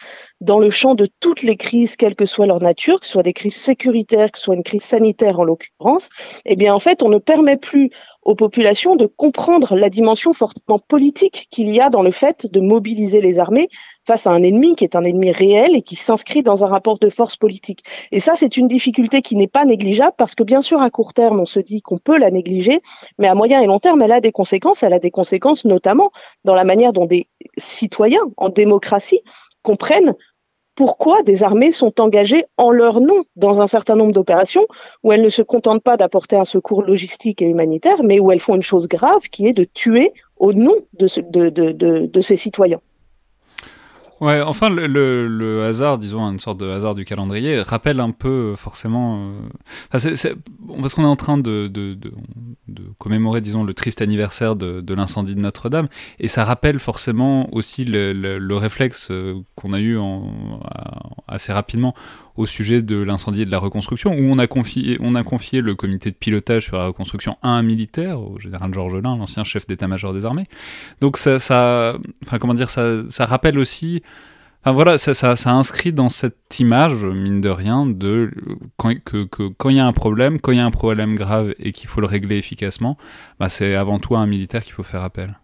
dans 0.46 0.60
le 0.60 0.70
champ 0.70 0.94
de 0.94 1.10
toutes 1.20 1.42
les 1.42 1.58
crises, 1.58 1.96
quelle 1.96 2.16
que 2.16 2.26
soit 2.26 2.46
leur 2.46 2.62
nature, 2.62 3.00
que 3.00 3.08
ce 3.08 3.14
soit 3.14 3.24
des 3.24 3.34
crises 3.34 3.56
sécuritaires, 3.56 4.32
que 4.32 4.38
ce 4.38 4.46
soit 4.46 4.56
une 4.56 4.64
crise 4.64 4.84
sanitaire 4.84 5.40
en 5.40 5.44
l'occurrence, 5.44 6.10
eh 6.46 6.56
bien 6.56 6.74
en 6.74 6.80
fait, 6.80 7.02
on 7.02 7.10
ne 7.10 7.18
permet 7.18 7.58
plus 7.58 7.90
aux 8.22 8.36
populations 8.36 8.96
de 8.96 9.08
comprendre 9.08 9.76
la 9.76 9.90
dimension 9.90 10.34
fortement 10.34 10.80
politique 10.80 11.48
qu'il 11.50 11.70
y 11.70 11.80
a 11.80 11.90
dans 11.90 12.04
le 12.04 12.12
fait 12.12 12.46
de 12.52 12.60
mobiliser 12.60 13.22
les 13.22 13.40
armées 13.40 13.70
face 14.06 14.28
à 14.28 14.32
un 14.32 14.44
ennemi 14.44 14.76
qui 14.76 14.84
est 14.84 14.96
un 14.96 15.04
ennemi 15.04 15.32
réel 15.32 15.76
et 15.76 15.82
qui 15.82 15.96
s'inscrit 15.96 16.44
dans 16.44 16.64
un 16.64 16.68
rapport 16.68 17.00
de 17.00 17.10
force 17.10 17.38
politique. 17.38 17.84
Et 18.12 18.20
ça, 18.20 18.34
c'est 18.36 18.58
une 18.58 18.68
difficulté 18.68 19.22
qui 19.22 19.36
n'est 19.36 19.48
pas 19.48 19.66
négligeable 19.66 20.16
parce 20.18 20.36
que 20.36 20.44
bien 20.44 20.62
sûr, 20.62 20.82
à 20.82 20.92
court 20.92 21.14
terme, 21.14 21.40
on 21.40 21.46
se 21.46 21.60
dit 21.60 21.82
qu'on 21.82 21.98
peut 21.98 22.18
la 22.18 22.30
négliger, 22.30 22.82
mais 23.18 23.28
à 23.28 23.36
moyen 23.36 23.62
et 23.62 23.66
long 23.66 23.80
terme, 23.80 24.02
elle 24.04 24.12
a 24.12 24.22
des 24.22 24.32
conséquences. 24.32 24.84
Elle 24.84 24.94
a 24.94 25.00
des 25.00 25.12
conséquences 25.12 25.66
notamment 25.66 26.12
dans 26.44 26.56
la 26.56 26.64
manière 26.66 26.94
dont 26.94 27.06
des 27.06 27.28
citoyens 27.58 28.22
en 28.38 28.50
démocratie 28.50 29.22
comprennent 29.64 30.14
pourquoi 30.76 31.24
des 31.24 31.44
armées 31.44 31.72
sont 31.72 32.02
engagées 32.02 32.44
en 32.58 32.72
leur 32.72 33.00
nom 33.00 33.24
dans 33.36 33.62
un 33.62 33.68
certain 33.68 33.96
nombre 33.96 34.12
d'opérations 34.12 34.68
où 35.04 35.12
elles 35.12 35.22
ne 35.22 35.30
se 35.30 35.42
contentent 35.42 35.84
pas 35.84 35.98
d'apporter 35.98 36.36
un 36.36 36.46
secours 36.46 36.84
logistique 36.84 37.42
et 37.42 37.46
humanitaire, 37.46 38.04
mais 38.04 38.20
où 38.20 38.32
elles 38.32 38.40
font 38.40 38.56
une 38.56 38.62
chose 38.62 38.88
grave 38.88 39.30
qui 39.30 39.48
est 39.48 39.54
de 39.54 39.64
tuer 39.64 40.14
au 40.38 40.54
nom 40.54 40.76
de, 40.94 42.06
de 42.06 42.22
ces 42.22 42.38
citoyens. 42.38 42.82
Ouais, 44.22 44.42
enfin, 44.42 44.70
le, 44.70 45.64
hasard, 45.66 45.98
disons, 45.98 46.22
une 46.32 46.40
sorte 46.40 46.58
de 46.60 46.70
hasard 46.70 46.96
du 46.96 47.04
calendrier, 47.04 47.62
rappelle 47.62 48.00
un 48.00 48.12
peu 48.12 48.54
euh, 48.54 48.56
forcément. 48.56 49.20
Euh, 49.20 50.40
parce 50.82 50.96
qu'on 50.96 51.04
est 51.04 51.08
en 51.08 51.18
train 51.18 51.38
de, 51.38 51.68
de, 51.68 51.98
commémorer, 52.98 53.42
disons, 53.42 53.66
le 53.66 53.74
triste 53.74 54.02
anniversaire 54.02 54.56
de, 54.56 54.94
l'incendie 54.94 55.36
de 55.36 55.42
Notre-Dame, 55.42 55.90
et 56.20 56.30
ça 56.30 56.46
rappelle 56.46 56.80
forcément 56.80 57.54
aussi 57.54 57.84
le, 57.84 58.56
réflexe 58.56 59.10
euh, 59.12 59.36
qu'on 59.56 59.74
a 59.74 59.82
eu 59.82 60.00
assez 61.28 61.52
rapidement 61.52 61.94
au 62.38 62.46
sujet 62.46 62.82
de 62.82 62.98
l'incendie 62.98 63.44
et 63.44 63.46
de 63.46 63.52
la 63.52 63.60
reconstruction, 63.60 64.12
où 64.12 64.22
on 64.22 64.38
a, 64.38 64.48
confié, 64.48 64.98
on 65.02 65.16
a 65.16 65.24
confié 65.24 65.62
le 65.62 65.76
comité 65.76 66.12
de 66.12 66.16
pilotage 66.16 66.66
sur 66.66 66.78
la 66.78 66.88
reconstruction 66.88 67.38
à 67.42 67.50
un 67.50 67.64
militaire, 67.64 68.20
au 68.20 68.40
général 68.40 68.74
Georges 68.74 68.96
Lin, 68.96 69.18
l'ancien 69.18 69.44
chef 69.44 69.68
d'état-major 69.68 70.14
des 70.14 70.26
armées. 70.26 70.46
Donc 71.02 71.18
ça, 71.18 71.98
comment 72.40 72.54
dire, 72.54 72.70
ça, 72.70 73.26
rappelle 73.26 73.58
aussi, 73.58 74.04
enfin 74.62 74.74
voilà, 74.74 74.98
ça, 74.98 75.36
inscrit 75.52 75.94
dans 75.94 76.10
cette 76.10 76.60
image, 76.60 77.06
mine 77.06 77.42
de 77.42 77.50
rien, 77.50 77.86
de 77.86 78.32
que, 78.78 79.24
quand 79.58 79.70
il 79.70 79.78
y 79.78 79.80
a 79.80 79.86
un 79.86 79.94
problème, 79.94 80.40
quand 80.42 80.52
il 80.52 80.58
y 80.58 80.62
a 80.62 80.66
un 80.66 80.72
problème 80.72 81.16
grave 81.16 81.54
et 81.60 81.72
qu'il 81.72 81.88
faut 81.88 82.02
le 82.02 82.08
régler 82.08 82.38
efficacement, 82.38 82.98
bah 83.40 83.50
c'est 83.50 83.76
avant 83.76 84.00
tout 84.00 84.16
à 84.16 84.20
un 84.20 84.28
militaire 84.28 84.64
qu'il 84.64 84.74
faut 84.74 84.84
faire 84.84 85.04
appel. 85.04 85.40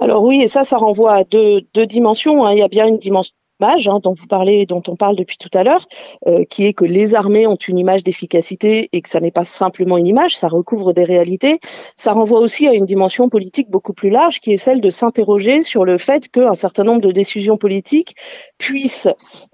Alors 0.00 0.24
oui, 0.24 0.42
et 0.42 0.48
ça, 0.48 0.64
ça 0.64 0.76
renvoie 0.76 1.14
à 1.14 1.24
deux, 1.24 1.62
dimensions. 1.86 2.44
Hein. 2.44 2.52
Il 2.52 2.58
y 2.58 2.62
a 2.62 2.68
bien 2.68 2.88
une 2.88 2.98
dimension 2.98 3.34
dont 3.60 4.12
vous 4.12 4.26
parlez, 4.26 4.66
dont 4.66 4.82
on 4.88 4.96
parle 4.96 5.16
depuis 5.16 5.38
tout 5.38 5.50
à 5.54 5.62
l'heure, 5.62 5.86
euh, 6.26 6.44
qui 6.44 6.66
est 6.66 6.72
que 6.72 6.84
les 6.84 7.14
armées 7.14 7.46
ont 7.46 7.56
une 7.56 7.78
image 7.78 8.04
d'efficacité 8.04 8.88
et 8.92 9.00
que 9.00 9.08
ça 9.08 9.20
n'est 9.20 9.30
pas 9.30 9.44
simplement 9.44 9.96
une 9.96 10.06
image, 10.06 10.36
ça 10.36 10.48
recouvre 10.48 10.92
des 10.92 11.04
réalités. 11.04 11.60
Ça 11.96 12.12
renvoie 12.12 12.40
aussi 12.40 12.66
à 12.66 12.72
une 12.72 12.84
dimension 12.84 13.28
politique 13.28 13.70
beaucoup 13.70 13.92
plus 13.92 14.10
large, 14.10 14.40
qui 14.40 14.52
est 14.52 14.56
celle 14.58 14.80
de 14.80 14.90
s'interroger 14.90 15.62
sur 15.62 15.84
le 15.84 15.98
fait 15.98 16.28
qu'un 16.28 16.54
certain 16.54 16.84
nombre 16.84 17.00
de 17.00 17.12
décisions 17.12 17.56
politiques 17.56 18.14
puissent 18.58 19.08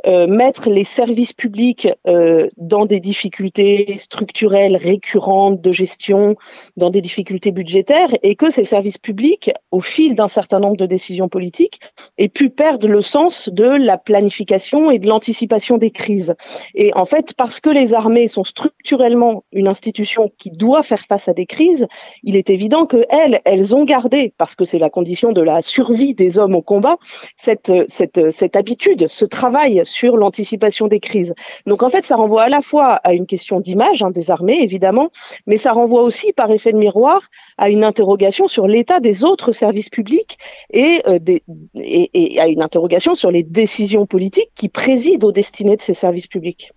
euh, 0.06 0.26
mettre 0.26 0.70
les 0.70 0.84
services 0.84 1.32
publics 1.32 1.88
euh, 2.06 2.48
dans 2.56 2.86
des 2.86 3.00
difficultés 3.00 3.96
structurelles 3.98 4.76
récurrentes 4.76 5.60
de 5.60 5.72
gestion, 5.72 6.36
dans 6.76 6.90
des 6.90 7.00
difficultés 7.00 7.52
budgétaires, 7.52 8.10
et 8.22 8.34
que 8.34 8.50
ces 8.50 8.64
services 8.64 8.98
publics, 8.98 9.50
au 9.70 9.80
fil 9.80 10.14
d'un 10.14 10.28
certain 10.28 10.58
nombre 10.58 10.76
de 10.76 10.86
décisions 10.86 11.28
politiques, 11.28 11.80
aient 12.18 12.28
pu 12.28 12.50
perdre 12.50 12.88
le 12.88 13.02
sens 13.02 13.48
de 13.48 13.64
la 13.64 13.89
la 13.90 13.98
planification 13.98 14.90
et 14.92 15.00
de 15.00 15.08
l'anticipation 15.08 15.76
des 15.76 15.90
crises. 15.90 16.34
Et 16.76 16.94
en 16.94 17.06
fait, 17.12 17.34
parce 17.34 17.58
que 17.58 17.70
les 17.70 17.92
armées 17.92 18.28
sont 18.28 18.44
structurellement 18.44 19.42
une 19.52 19.66
institution 19.66 20.30
qui 20.38 20.50
doit 20.52 20.84
faire 20.84 21.04
face 21.10 21.26
à 21.26 21.34
des 21.40 21.46
crises, 21.46 21.88
il 22.22 22.36
est 22.36 22.50
évident 22.50 22.86
que 22.86 23.00
elles, 23.10 23.40
elles 23.44 23.74
ont 23.74 23.84
gardé, 23.84 24.32
parce 24.38 24.54
que 24.54 24.64
c'est 24.64 24.78
la 24.78 24.90
condition 24.90 25.32
de 25.32 25.42
la 25.42 25.60
survie 25.60 26.14
des 26.14 26.38
hommes 26.38 26.54
au 26.54 26.62
combat, 26.62 26.98
cette, 27.36 27.72
cette, 27.88 28.30
cette 28.30 28.54
habitude, 28.54 29.08
ce 29.08 29.24
travail 29.24 29.82
sur 29.84 30.16
l'anticipation 30.16 30.86
des 30.86 31.00
crises. 31.00 31.34
Donc 31.66 31.82
en 31.82 31.88
fait, 31.88 32.04
ça 32.04 32.14
renvoie 32.14 32.44
à 32.44 32.48
la 32.48 32.62
fois 32.62 32.88
à 33.08 33.12
une 33.12 33.26
question 33.26 33.58
d'image 33.58 34.02
hein, 34.04 34.12
des 34.12 34.30
armées, 34.30 34.60
évidemment, 34.62 35.08
mais 35.48 35.58
ça 35.58 35.72
renvoie 35.72 36.02
aussi 36.02 36.32
par 36.32 36.48
effet 36.52 36.72
de 36.72 36.78
miroir 36.78 37.20
à 37.58 37.70
une 37.70 37.82
interrogation 37.82 38.46
sur 38.46 38.68
l'état 38.68 39.00
des 39.00 39.24
autres 39.24 39.50
services 39.50 39.90
publics 39.90 40.38
et, 40.72 41.02
euh, 41.08 41.18
des, 41.18 41.42
et, 41.74 42.34
et 42.34 42.40
à 42.40 42.46
une 42.46 42.62
interrogation 42.62 43.16
sur 43.16 43.32
les 43.32 43.42
décisions 43.42 43.79
politique 44.08 44.50
qui 44.54 44.68
préside 44.68 45.24
aux 45.24 45.32
destinées 45.32 45.76
de 45.76 45.82
ces 45.82 45.94
services 45.94 46.26
publics. 46.26 46.72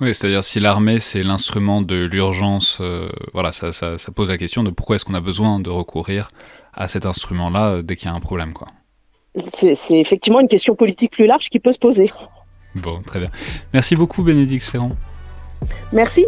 Oui, 0.00 0.14
c'est-à-dire 0.14 0.42
si 0.42 0.60
l'armée 0.60 1.00
c'est 1.00 1.22
l'instrument 1.22 1.80
de 1.82 2.04
l'urgence, 2.04 2.78
euh, 2.80 3.08
voilà, 3.32 3.52
ça, 3.52 3.72
ça, 3.72 3.96
pose 4.14 4.28
la 4.28 4.38
question 4.38 4.62
de 4.62 4.70
pourquoi 4.70 4.96
est-ce 4.96 5.04
qu'on 5.04 5.14
a 5.14 5.20
besoin 5.20 5.60
de 5.60 5.70
recourir 5.70 6.30
à 6.72 6.88
cet 6.88 7.06
instrument-là 7.06 7.66
euh, 7.66 7.82
dès 7.82 7.96
qu'il 7.96 8.08
y 8.08 8.12
a 8.12 8.14
un 8.14 8.20
problème, 8.20 8.52
quoi. 8.52 8.68
C'est 9.36 9.76
effectivement 9.90 10.40
une 10.40 10.48
question 10.48 10.76
politique 10.76 11.10
plus 11.10 11.26
large 11.26 11.48
qui 11.48 11.58
peut 11.58 11.72
se 11.72 11.78
poser. 11.78 12.10
Bon, 12.76 12.98
très 13.00 13.18
bien. 13.18 13.30
Merci 13.72 13.96
beaucoup, 13.96 14.22
Bénédicte 14.22 14.70
Chéron. 14.70 14.90
Merci. 15.92 16.26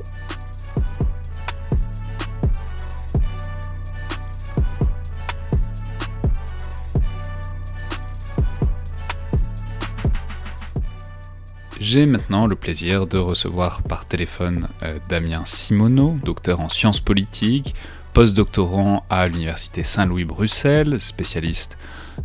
J'ai 11.81 12.07
maintenant 12.07 12.47
le 12.47 12.57
plaisir 12.57 13.07
de 13.07 13.19
recevoir 13.19 13.83
par 13.83 14.07
téléphone 14.07 14.69
euh, 14.83 14.99
Damien 15.11 15.45
Simoneau, 15.45 16.17
docteur 16.25 16.61
en 16.61 16.71
sciences 16.71 17.01
politiques, 17.01 17.75
postdoctorant 18.15 19.05
à 19.11 19.29
l'Université 19.29 19.85
Saint-Louis-Bruxelles, 19.85 20.99
spécialiste 21.01 21.77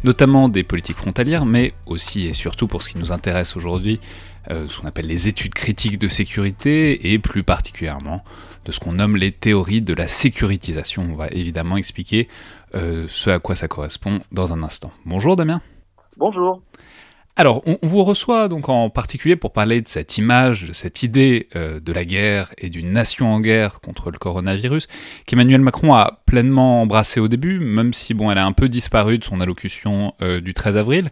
notamment 0.06 0.48
des 0.48 0.64
politiques 0.64 0.96
frontalières, 0.96 1.46
mais 1.46 1.74
aussi 1.86 2.28
et 2.28 2.34
surtout 2.34 2.68
pour 2.68 2.82
ce 2.82 2.90
qui 2.90 2.98
nous 2.98 3.12
intéresse 3.12 3.58
aujourd'hui, 3.58 4.00
euh, 4.50 4.70
ce 4.70 4.80
qu'on 4.80 4.88
appelle 4.88 5.08
les 5.08 5.28
études 5.28 5.54
critiques 5.54 6.00
de 6.00 6.08
sécurité, 6.08 7.12
et 7.12 7.20
plus 7.20 7.44
particulièrement 7.44 8.24
de 8.66 8.72
ce 8.72 8.80
qu'on 8.80 8.94
nomme 8.94 9.18
les 9.18 9.34
théories 9.34 9.82
de 9.82 9.94
la 9.94 10.08
sécurisation. 10.08 11.08
On 11.12 11.16
va 11.16 11.28
évidemment 11.28 11.76
expliquer 11.76 12.30
euh, 12.74 13.06
ce 13.10 13.30
à 13.30 13.40
quoi 13.40 13.56
ça 13.56 13.68
correspond 13.68 14.20
dans 14.32 14.54
un 14.54 14.64
instant. 14.64 14.92
Bonjour 15.06 15.36
Damien. 15.36 15.62
Bonjour. 16.16 16.62
Alors, 17.42 17.64
on 17.66 17.80
vous 17.82 18.04
reçoit 18.04 18.48
donc 18.50 18.70
en 18.70 18.92
particulier 18.92 19.36
pour 19.36 19.52
parler 19.52 19.82
de 19.82 19.88
cette 19.88 20.20
image, 20.20 20.68
cette 20.74 21.02
idée 21.02 21.50
euh, 21.56 21.80
de 21.80 21.92
la 21.92 22.06
guerre 22.06 22.54
et 22.60 22.70
d'une 22.70 22.92
nation 22.92 23.34
en 23.34 23.40
guerre 23.40 23.82
contre 23.82 24.12
le 24.12 24.20
coronavirus, 24.20 24.88
qu'Emmanuel 25.26 25.62
Macron 25.62 25.96
a 25.96 26.22
pleinement 26.28 26.84
embrassé 26.84 27.20
au 27.20 27.28
début, 27.28 27.60
même 27.60 27.94
si 27.94 28.14
bon, 28.14 28.30
elle 28.30 28.38
a 28.38 28.46
un 28.46 28.52
peu 28.52 28.70
disparu 28.70 29.18
de 29.18 29.24
son 29.24 29.42
allocution 29.42 30.14
euh, 30.22 30.40
du 30.40 30.54
13 30.54 30.78
avril. 30.78 31.10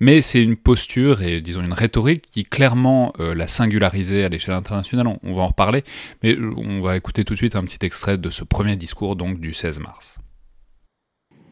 Mais 0.00 0.20
c'est 0.20 0.42
une 0.42 0.56
posture 0.56 1.22
et 1.22 1.40
disons 1.40 1.62
une 1.62 1.72
rhétorique 1.72 2.22
qui 2.22 2.42
clairement 2.42 3.12
euh, 3.20 3.32
l'a 3.36 3.46
singularisée 3.46 4.24
à 4.24 4.28
l'échelle 4.28 4.56
internationale. 4.56 5.06
On, 5.06 5.20
on 5.22 5.34
va 5.34 5.42
en 5.42 5.46
reparler, 5.46 5.84
mais 6.24 6.36
on 6.56 6.80
va 6.80 6.96
écouter 6.96 7.24
tout 7.24 7.34
de 7.34 7.38
suite 7.38 7.54
un 7.54 7.62
petit 7.62 7.86
extrait 7.86 8.18
de 8.18 8.30
ce 8.30 8.42
premier 8.42 8.74
discours 8.74 9.14
donc 9.14 9.38
du 9.38 9.52
16 9.52 9.78
mars. 9.78 10.18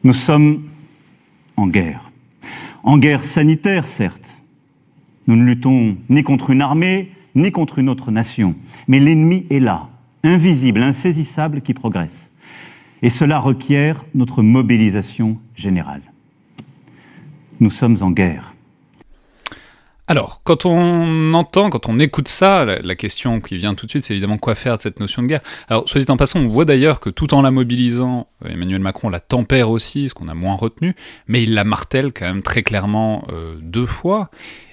Nous 0.03 0.11
sommes 0.11 0.67
en 1.55 1.67
guerre 1.67 2.06
en 2.87 2.97
guerre 2.97 3.21
sanitaire, 3.21 3.85
certes. 3.85 4.41
Nous 5.27 5.35
ne 5.35 5.43
luttons 5.43 5.97
ni 6.07 6.23
contre 6.23 6.51
une 6.51 6.61
armée, 6.61 7.11
ni 7.35 7.51
contre 7.51 7.79
une 7.79 7.89
autre 7.89 8.11
nation. 8.11 8.55
Mais 8.87 9.01
l'ennemi 9.01 9.45
est 9.49 9.59
là, 9.59 9.89
invisible, 10.23 10.81
insaisissable, 10.81 11.59
qui 11.59 11.73
progresse. 11.73 12.31
Et 13.01 13.09
cela 13.09 13.39
requiert 13.39 14.05
notre 14.15 14.41
mobilisation 14.41 15.37
générale. 15.53 16.01
Nous 17.59 17.71
sommes 17.71 17.97
en 17.99 18.09
guerre. 18.09 18.53
Alors, 20.09 20.39
quand 20.45 20.65
on 20.65 21.33
entend, 21.33 21.69
quand 21.69 21.89
on 21.89 21.99
écoute 21.99 22.29
ça, 22.29 22.63
la, 22.63 22.95
question 22.95 23.41
qui 23.41 23.57
vient 23.57 23.75
tout 23.75 23.85
de 23.85 23.91
suite, 23.91 24.05
c'est 24.05 24.13
évidemment 24.13 24.37
quoi 24.37 24.55
faire 24.55 24.77
de 24.77 24.81
cette 24.81 25.01
notion 25.01 25.21
de 25.21 25.27
guerre. 25.27 25.41
Alors, 25.67 25.87
soit 25.87 25.99
dit 25.99 26.09
en 26.09 26.15
passant, 26.15 26.39
on 26.39 26.47
voit 26.47 26.63
d'ailleurs 26.63 27.01
que 27.01 27.09
tout 27.09 27.33
en 27.33 27.41
la 27.41 27.51
mobilisant, 27.51 28.27
euh, 28.45 28.49
Emmanuel 28.49 28.79
Macron 28.79 29.09
la 29.09 29.19
tempère 29.19 29.69
aussi, 29.69 30.07
ce 30.07 30.13
qu'on 30.13 30.29
a 30.29 30.33
moins 30.33 30.55
retenu, 30.55 30.95
mais 31.27 31.43
il 31.43 31.53
la 31.53 31.65
martèle 31.65 32.13
quand 32.13 32.25
même 32.25 32.41
très 32.41 32.63
clairement 32.63 33.27
euh, 33.33 33.57
deux 33.61 33.85
fois. 33.85 34.29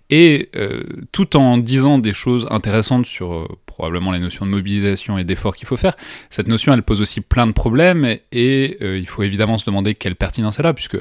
Et 0.09 0.51
euh, 0.55 0.85
tout 1.11 1.37
en 1.37 1.59
disant 1.59 1.99
des 1.99 2.12
choses 2.12 2.47
intéressantes 2.51 3.07
sur 3.07 3.49
probablement 3.66 4.12
les 4.12 4.20
notions 4.20 4.47
de 4.47 4.53
mobilisation 4.53 5.18
et 5.18 5.25
d'effort 5.25 5.57
qu'il 5.57 5.66
faut 5.66 5.77
faire, 5.77 5.97
cette 6.31 6.47
notion 6.47 6.73
elle 6.75 6.85
pose 6.85 7.01
aussi 7.01 7.20
plein 7.20 7.49
de 7.49 7.53
problèmes 7.53 8.05
et 8.31 8.79
il 8.99 9.07
faut 9.07 9.23
évidemment 9.25 9.59
se 9.59 9.64
demander 9.64 9.94
quelle 9.94 10.14
pertinence 10.14 10.61
elle 10.61 10.66
a, 10.66 10.75
puisque 10.75 10.99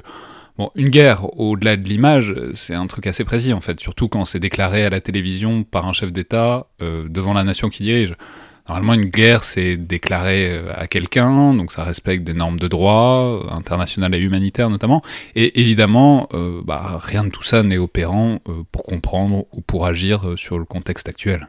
Bon, 0.57 0.69
une 0.75 0.89
guerre, 0.89 1.39
au-delà 1.39 1.77
de 1.77 1.87
l'image, 1.89 2.35
c'est 2.53 2.75
un 2.75 2.85
truc 2.85 3.07
assez 3.07 3.25
précis 3.25 3.53
en 3.53 3.61
fait, 3.61 3.79
surtout 3.79 4.07
quand 4.07 4.23
c'est 4.25 4.39
déclaré 4.39 4.83
à 4.83 4.91
la 4.91 5.01
télévision 5.01 5.63
par 5.63 5.87
un 5.87 5.93
chef 5.93 6.11
d'État 6.11 6.67
euh, 6.83 7.07
devant 7.09 7.33
la 7.33 7.43
nation 7.43 7.69
qui 7.69 7.81
dirige. 7.81 8.13
Normalement, 8.69 8.93
une 8.93 9.09
guerre, 9.09 9.43
c'est 9.43 9.77
déclaré 9.77 10.55
euh, 10.55 10.71
à 10.75 10.85
quelqu'un, 10.85 11.55
donc 11.55 11.71
ça 11.71 11.83
respecte 11.83 12.23
des 12.23 12.35
normes 12.35 12.59
de 12.59 12.67
droit, 12.67 13.41
euh, 13.43 13.49
internationales 13.49 14.13
et 14.13 14.19
humanitaires 14.19 14.69
notamment. 14.69 15.01
Et 15.33 15.59
évidemment, 15.59 16.29
bah, 16.63 16.99
rien 17.01 17.23
de 17.23 17.29
tout 17.29 17.43
ça 17.43 17.63
n'est 17.63 17.79
opérant 17.79 18.37
pour 18.71 18.83
comprendre 18.83 19.45
ou 19.51 19.61
pour 19.61 19.87
agir 19.87 20.37
sur 20.37 20.59
le 20.59 20.65
contexte 20.65 21.09
actuel. 21.09 21.47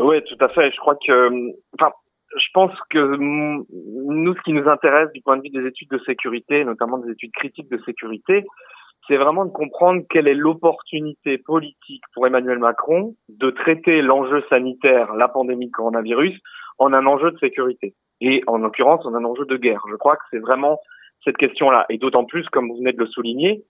Oui, 0.00 0.16
tout 0.28 0.44
à 0.44 0.48
fait. 0.48 0.70
Je 0.72 0.76
crois 0.78 0.96
que, 0.96 1.30
enfin, 1.78 1.92
je 2.36 2.46
pense 2.52 2.72
que 2.90 3.16
nous, 3.16 4.34
ce 4.34 4.42
qui 4.42 4.52
nous 4.52 4.68
intéresse 4.68 5.10
du 5.12 5.22
point 5.22 5.36
de 5.36 5.42
vue 5.42 5.50
des 5.50 5.66
études 5.66 5.90
de 5.90 5.98
sécurité, 6.00 6.64
notamment 6.64 6.98
des 6.98 7.12
études 7.12 7.32
critiques 7.32 7.70
de 7.70 7.78
sécurité, 7.84 8.44
c'est 9.06 9.16
vraiment 9.16 9.46
de 9.46 9.50
comprendre 9.50 10.02
quelle 10.10 10.28
est 10.28 10.34
l'opportunité 10.34 11.38
politique 11.38 12.02
pour 12.14 12.26
Emmanuel 12.26 12.58
Macron 12.58 13.14
de 13.28 13.50
traiter 13.50 14.02
l'enjeu 14.02 14.44
sanitaire, 14.50 15.14
la 15.14 15.28
pandémie 15.28 15.70
coronavirus, 15.70 16.38
en 16.78 16.92
un 16.92 17.06
enjeu 17.06 17.30
de 17.30 17.38
sécurité. 17.38 17.94
Et 18.20 18.42
en 18.46 18.58
l'occurrence, 18.58 19.06
en 19.06 19.14
un 19.14 19.24
enjeu 19.24 19.46
de 19.46 19.56
guerre. 19.56 19.80
Je 19.90 19.96
crois 19.96 20.16
que 20.16 20.24
c'est 20.30 20.40
vraiment 20.40 20.78
cette 21.24 21.38
question-là. 21.38 21.86
Et 21.88 21.98
d'autant 21.98 22.24
plus, 22.24 22.46
comme 22.50 22.68
vous 22.68 22.76
venez 22.76 22.92
de 22.92 22.98
le 22.98 23.06
souligner, 23.06 23.62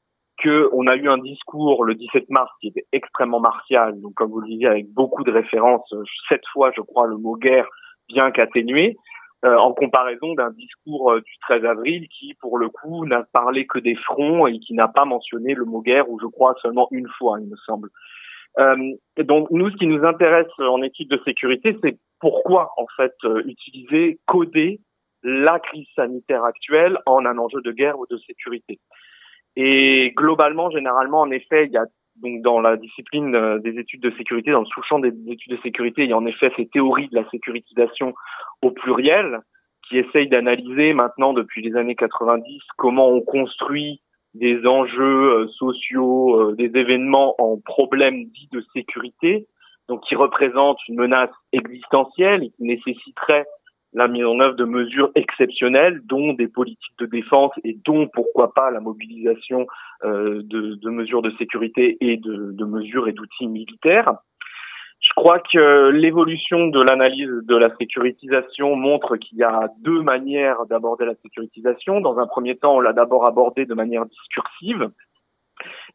qu'on 0.43 0.87
a 0.87 0.97
eu 0.97 1.09
un 1.09 1.19
discours 1.19 1.85
le 1.85 1.95
17 1.95 2.31
mars 2.31 2.51
qui 2.61 2.69
était 2.69 2.87
extrêmement 2.93 3.41
martial, 3.41 4.01
donc 4.01 4.15
comme 4.15 4.31
vous 4.31 4.41
le 4.41 4.49
disiez, 4.49 4.67
avec 4.67 4.93
beaucoup 4.93 5.25
de 5.25 5.33
références, 5.33 5.93
sept 6.29 6.43
fois, 6.53 6.71
je 6.77 6.81
crois, 6.81 7.07
le 7.07 7.17
mot 7.17 7.37
guerre 7.37 7.69
bien 8.09 8.31
qu'atténué, 8.31 8.97
euh, 9.45 9.57
en 9.57 9.73
comparaison 9.73 10.35
d'un 10.35 10.51
discours 10.51 11.13
euh, 11.13 11.21
du 11.21 11.39
13 11.43 11.65
avril 11.65 12.09
qui, 12.09 12.35
pour 12.41 12.59
le 12.59 12.69
coup, 12.69 13.07
n'a 13.07 13.23
parlé 13.33 13.69
que 13.69 13.79
des 13.79 13.95
fronts 13.95 14.49
et 14.49 14.59
qui 14.59 14.75
n'a 14.75 14.89
pas 14.89 15.05
mentionné 15.05 15.55
le 15.55 15.65
mot 15.65 15.81
guerre, 15.81 16.11
ou 16.11 16.19
je 16.21 16.27
crois 16.27 16.57
seulement 16.61 16.89
une 16.91 17.07
fois, 17.19 17.39
il 17.41 17.49
me 17.49 17.57
semble. 17.65 17.89
Euh, 18.59 18.77
donc 19.19 19.49
nous, 19.53 19.71
ce 19.71 19.77
qui 19.77 19.87
nous 19.87 20.05
intéresse 20.05 20.49
en 20.59 20.83
étude 20.83 21.09
de 21.09 21.21
sécurité, 21.25 21.79
c'est 21.85 21.97
pourquoi 22.19 22.73
en 22.79 22.87
fait 22.97 23.15
utiliser, 23.45 24.19
coder 24.27 24.81
la 25.23 25.61
crise 25.61 25.87
sanitaire 25.95 26.43
actuelle 26.43 26.99
en 27.07 27.25
un 27.25 27.39
enjeu 27.39 27.61
de 27.63 27.71
guerre 27.71 27.99
ou 28.01 28.07
de 28.11 28.19
sécurité. 28.19 28.81
Et 29.55 30.13
globalement, 30.17 30.71
généralement, 30.71 31.21
en 31.21 31.31
effet, 31.31 31.67
il 31.67 31.73
y 31.73 31.77
a 31.77 31.87
donc 32.23 32.43
dans 32.43 32.61
la 32.61 32.77
discipline 32.77 33.35
euh, 33.35 33.59
des 33.59 33.79
études 33.79 34.03
de 34.03 34.11
sécurité, 34.17 34.51
dans 34.51 34.61
le 34.61 34.67
sous-champ 34.67 34.99
des 34.99 35.13
études 35.29 35.53
de 35.53 35.63
sécurité, 35.63 36.05
il 36.05 36.11
y 36.11 36.13
a 36.13 36.17
en 36.17 36.27
effet 36.27 36.53
ces 36.57 36.67
théories 36.67 37.09
de 37.09 37.17
la 37.17 37.29
sécurisation 37.31 38.15
au 38.63 38.71
pluriel 38.71 39.41
qui 39.89 39.99
essayent 39.99 40.29
d'analyser 40.29 40.93
maintenant 40.93 41.33
depuis 41.33 41.63
les 41.63 41.77
années 41.77 41.95
90 41.95 42.61
comment 42.77 43.09
on 43.09 43.21
construit 43.21 44.01
des 44.35 44.67
enjeux 44.67 45.33
euh, 45.33 45.49
sociaux, 45.49 46.41
euh, 46.41 46.55
des 46.55 46.71
événements 46.79 47.35
en 47.39 47.59
problèmes 47.59 48.25
dits 48.25 48.49
de 48.53 48.63
sécurité, 48.73 49.47
donc 49.89 50.03
qui 50.05 50.15
représentent 50.15 50.87
une 50.89 50.97
menace 50.97 51.31
existentielle 51.53 52.45
et 52.45 52.51
qui 52.51 52.65
nécessiterait 52.65 53.47
la 53.93 54.09
mise 54.09 54.25
en 54.25 54.39
œuvre 54.41 54.55
de 54.55 54.65
mesures 54.65 55.11
exceptionnelles, 55.15 56.01
dont 56.05 56.35
des 56.35 56.49
politiques 56.49 56.99
de 56.99 57.07
défense 57.07 57.53
et 57.65 57.79
dont, 57.85 58.09
pourquoi 58.09 58.53
pas, 58.53 58.71
la 58.71 58.81
mobilisation 58.81 59.67
euh, 60.05 60.43
de, 60.45 60.75
de, 60.75 60.91
mesures 60.91 61.23
de 61.23 61.31
sécurité 61.39 61.97
et 62.01 62.17
de, 62.17 62.53
de 62.53 62.65
mesures 62.65 63.09
et 63.09 63.13
d'outils 63.13 63.49
militaires. 63.49 64.13
Je 65.01 65.13
crois 65.15 65.39
que 65.39 65.91
l'évolution 65.91 66.67
de 66.67 66.83
l'analyse 66.83 67.31
de 67.45 67.57
la 67.57 67.75
sécurisation 67.77 68.75
montre 68.75 69.17
qu'il 69.17 69.39
y 69.39 69.45
a 69.45 69.69
deux 69.81 70.03
manières 70.03 70.67
d'aborder 70.67 71.07
la 71.07 71.15
sécurisation. 71.23 72.01
Dans 72.01 72.19
un 72.19 72.27
premier 72.27 72.57
temps, 72.57 72.77
on 72.77 72.81
l'a 72.81 72.93
d'abord 72.93 73.25
abordé 73.25 73.65
de 73.65 73.75
manière 73.75 74.07
discursive. 74.07 74.91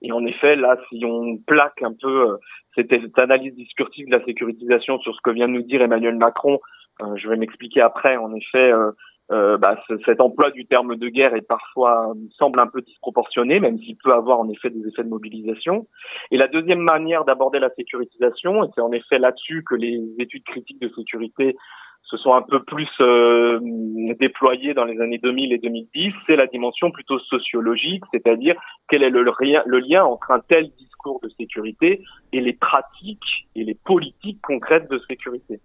Et 0.02 0.12
en 0.12 0.26
effet, 0.26 0.56
là, 0.56 0.78
si 0.90 1.04
on 1.06 1.38
plaque 1.38 1.82
un 1.82 1.94
peu 1.94 2.32
euh, 2.32 2.38
cette, 2.76 3.20
analyse 3.20 3.54
discursive 3.56 4.08
de 4.08 4.12
la 4.12 4.24
sécurisation 4.26 5.00
sur 5.00 5.14
ce 5.16 5.22
que 5.22 5.32
vient 5.32 5.48
de 5.48 5.54
nous 5.54 5.62
dire 5.62 5.82
Emmanuel 5.82 6.16
Macron 6.16 6.60
je 7.16 7.28
vais 7.30 7.38
m'expliquer 7.38 7.82
après. 7.82 8.18
En 8.18 8.34
effet, 8.34 8.72
euh, 8.72 8.92
euh, 9.32 9.58
bah, 9.58 9.82
cet 10.06 10.20
emploi 10.20 10.52
du 10.52 10.66
terme 10.66 10.96
de 10.96 11.10
guerre 11.10 11.34
est 11.34 11.48
parfois 11.48 12.14
semble 12.38 12.60
un 12.60 12.68
peu 12.68 12.82
disproportionné, 12.82 13.60
même 13.60 13.80
s'il 13.80 13.96
peut 13.98 14.14
avoir 14.14 14.40
en 14.40 14.50
effet 14.50 14.70
des 14.70 14.88
effets 14.88 15.04
de 15.04 15.10
mobilisation. 15.10 15.88
Et 16.32 16.38
la 16.38 16.48
deuxième 16.48 16.82
manière 16.82 17.24
d'aborder 17.26 17.60
la 17.60 17.70
sécurisation, 17.72 18.64
et 18.64 18.68
c'est 18.76 18.82
en 18.82 18.92
effet 18.92 19.20
là-dessus 19.20 19.64
que 19.64 19.76
les 19.76 20.02
études 20.20 20.44
critiques 20.44 20.82
de 20.82 20.90
sécurité 20.90 21.56
se 22.04 22.18
sont 22.18 22.34
un 22.34 22.42
peu 22.42 22.62
plus 22.62 22.90
euh, 23.00 23.60
déployées 24.20 24.74
dans 24.74 24.84
les 24.84 25.00
années 25.00 25.20
2000 25.20 25.54
et 25.54 25.58
2010, 25.58 26.14
c'est 26.28 26.36
la 26.36 26.48
dimension 26.48 26.92
plutôt 26.92 27.18
sociologique, 27.18 28.04
c'est-à-dire 28.12 28.56
quel 28.90 29.04
est 29.04 29.10
le 29.10 29.80
lien 29.80 30.04
entre 30.04 30.32
un 30.32 30.42
tel 30.42 30.70
discours 30.78 31.22
de 31.24 31.30
sécurité 31.30 32.04
et 32.34 32.42
les 32.42 32.54
pratiques 32.54 33.48
et 33.56 33.64
les 33.64 33.74
politiques 33.74 34.42
concrètes 34.44 34.90
de 34.92 35.00
sécurité. 35.08 35.62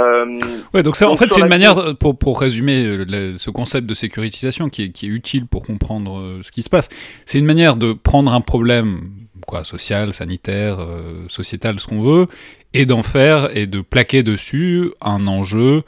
Euh, 0.00 0.40
ouais, 0.74 0.82
donc 0.82 0.96
ça, 0.96 1.08
en 1.08 1.16
fait, 1.16 1.30
c'est 1.30 1.40
une 1.40 1.48
manière, 1.48 1.96
pour, 1.96 2.18
pour 2.18 2.40
résumer 2.40 2.84
euh, 2.86 3.38
ce 3.38 3.50
concept 3.50 3.86
de 3.86 3.94
sécurisation 3.94 4.68
qui 4.68 4.84
est, 4.84 4.88
qui 4.90 5.06
est 5.06 5.10
utile 5.10 5.46
pour 5.46 5.62
comprendre 5.62 6.18
euh, 6.18 6.40
ce 6.42 6.50
qui 6.50 6.62
se 6.62 6.70
passe, 6.70 6.88
c'est 7.26 7.38
une 7.38 7.46
manière 7.46 7.76
de 7.76 7.92
prendre 7.92 8.32
un 8.32 8.40
problème 8.40 9.10
quoi, 9.46 9.64
social, 9.64 10.12
sanitaire, 10.14 10.78
sociétal, 11.28 11.80
ce 11.80 11.86
qu'on 11.86 12.00
veut, 12.00 12.26
et 12.74 12.86
d'en 12.86 13.02
faire 13.02 13.56
et 13.56 13.66
de 13.66 13.80
plaquer 13.80 14.22
dessus 14.22 14.92
un 15.00 15.26
enjeu 15.26 15.82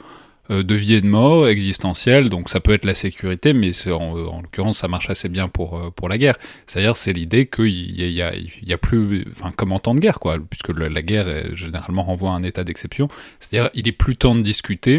de 0.49 0.75
vie 0.75 0.95
et 0.95 1.01
de 1.01 1.07
mort 1.07 1.47
existentielle, 1.47 2.29
donc 2.29 2.49
ça 2.49 2.59
peut 2.59 2.73
être 2.73 2.83
la 2.85 2.95
sécurité, 2.95 3.53
mais 3.53 3.71
en, 3.87 4.17
en 4.27 4.41
l'occurrence 4.41 4.79
ça 4.79 4.87
marche 4.87 5.09
assez 5.09 5.29
bien 5.29 5.47
pour, 5.47 5.77
euh, 5.77 5.89
pour 5.89 6.09
la 6.09 6.17
guerre. 6.17 6.35
C'est-à-dire 6.65 6.97
c'est 6.97 7.13
l'idée 7.13 7.45
qu'il 7.45 7.69
y 7.69 8.21
a, 8.21 8.31
y 8.35 8.73
a 8.73 8.77
plus, 8.77 9.25
enfin 9.31 9.51
comme 9.55 9.71
en 9.71 9.79
temps 9.79 9.95
de 9.95 9.99
guerre 9.99 10.19
quoi, 10.19 10.35
puisque 10.49 10.77
la, 10.77 11.01
guerre 11.01 11.55
généralement 11.55 12.03
renvoie 12.03 12.31
à 12.31 12.33
un 12.33 12.43
état 12.43 12.63
d'exception. 12.63 13.07
C'est-à-dire 13.39 13.69
il 13.73 13.87
est 13.87 13.97
plus 13.97 14.17
temps 14.17 14.35
de 14.35 14.41
discuter 14.41 14.97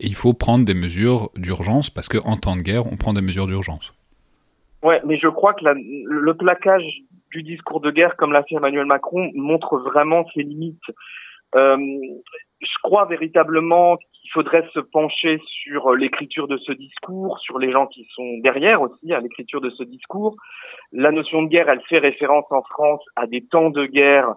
et 0.00 0.06
il 0.06 0.14
faut 0.14 0.32
prendre 0.32 0.64
des 0.64 0.74
mesures 0.74 1.30
d'urgence 1.36 1.90
parce 1.90 2.08
qu'en 2.08 2.36
temps 2.36 2.56
de 2.56 2.62
guerre 2.62 2.90
on 2.90 2.96
prend 2.96 3.12
des 3.12 3.22
mesures 3.22 3.46
d'urgence. 3.46 3.92
Ouais, 4.82 5.00
mais 5.04 5.18
je 5.18 5.28
crois 5.28 5.52
que 5.54 5.64
le 5.64 6.34
plaquage 6.34 6.84
du 7.32 7.42
discours 7.42 7.80
de 7.80 7.90
guerre, 7.90 8.16
comme 8.16 8.32
l'a 8.32 8.44
fait 8.44 8.54
Emmanuel 8.54 8.86
Macron, 8.86 9.30
montre 9.34 9.78
vraiment 9.78 10.24
ses 10.34 10.42
limites. 10.42 10.80
Euh, 11.54 11.76
je 12.60 12.78
crois 12.82 13.04
véritablement 13.06 13.98
faudrait 14.36 14.68
se 14.74 14.80
pencher 14.80 15.40
sur 15.46 15.94
l'écriture 15.94 16.46
de 16.46 16.58
ce 16.58 16.70
discours, 16.72 17.38
sur 17.38 17.58
les 17.58 17.72
gens 17.72 17.86
qui 17.86 18.06
sont 18.14 18.36
derrière 18.42 18.82
aussi 18.82 19.14
à 19.14 19.20
l'écriture 19.20 19.62
de 19.62 19.70
ce 19.70 19.82
discours. 19.82 20.36
La 20.92 21.10
notion 21.10 21.42
de 21.42 21.48
guerre, 21.48 21.70
elle 21.70 21.80
fait 21.88 21.98
référence 21.98 22.44
en 22.50 22.62
France 22.62 23.02
à 23.16 23.26
des 23.26 23.46
temps 23.46 23.70
de 23.70 23.86
guerre, 23.86 24.34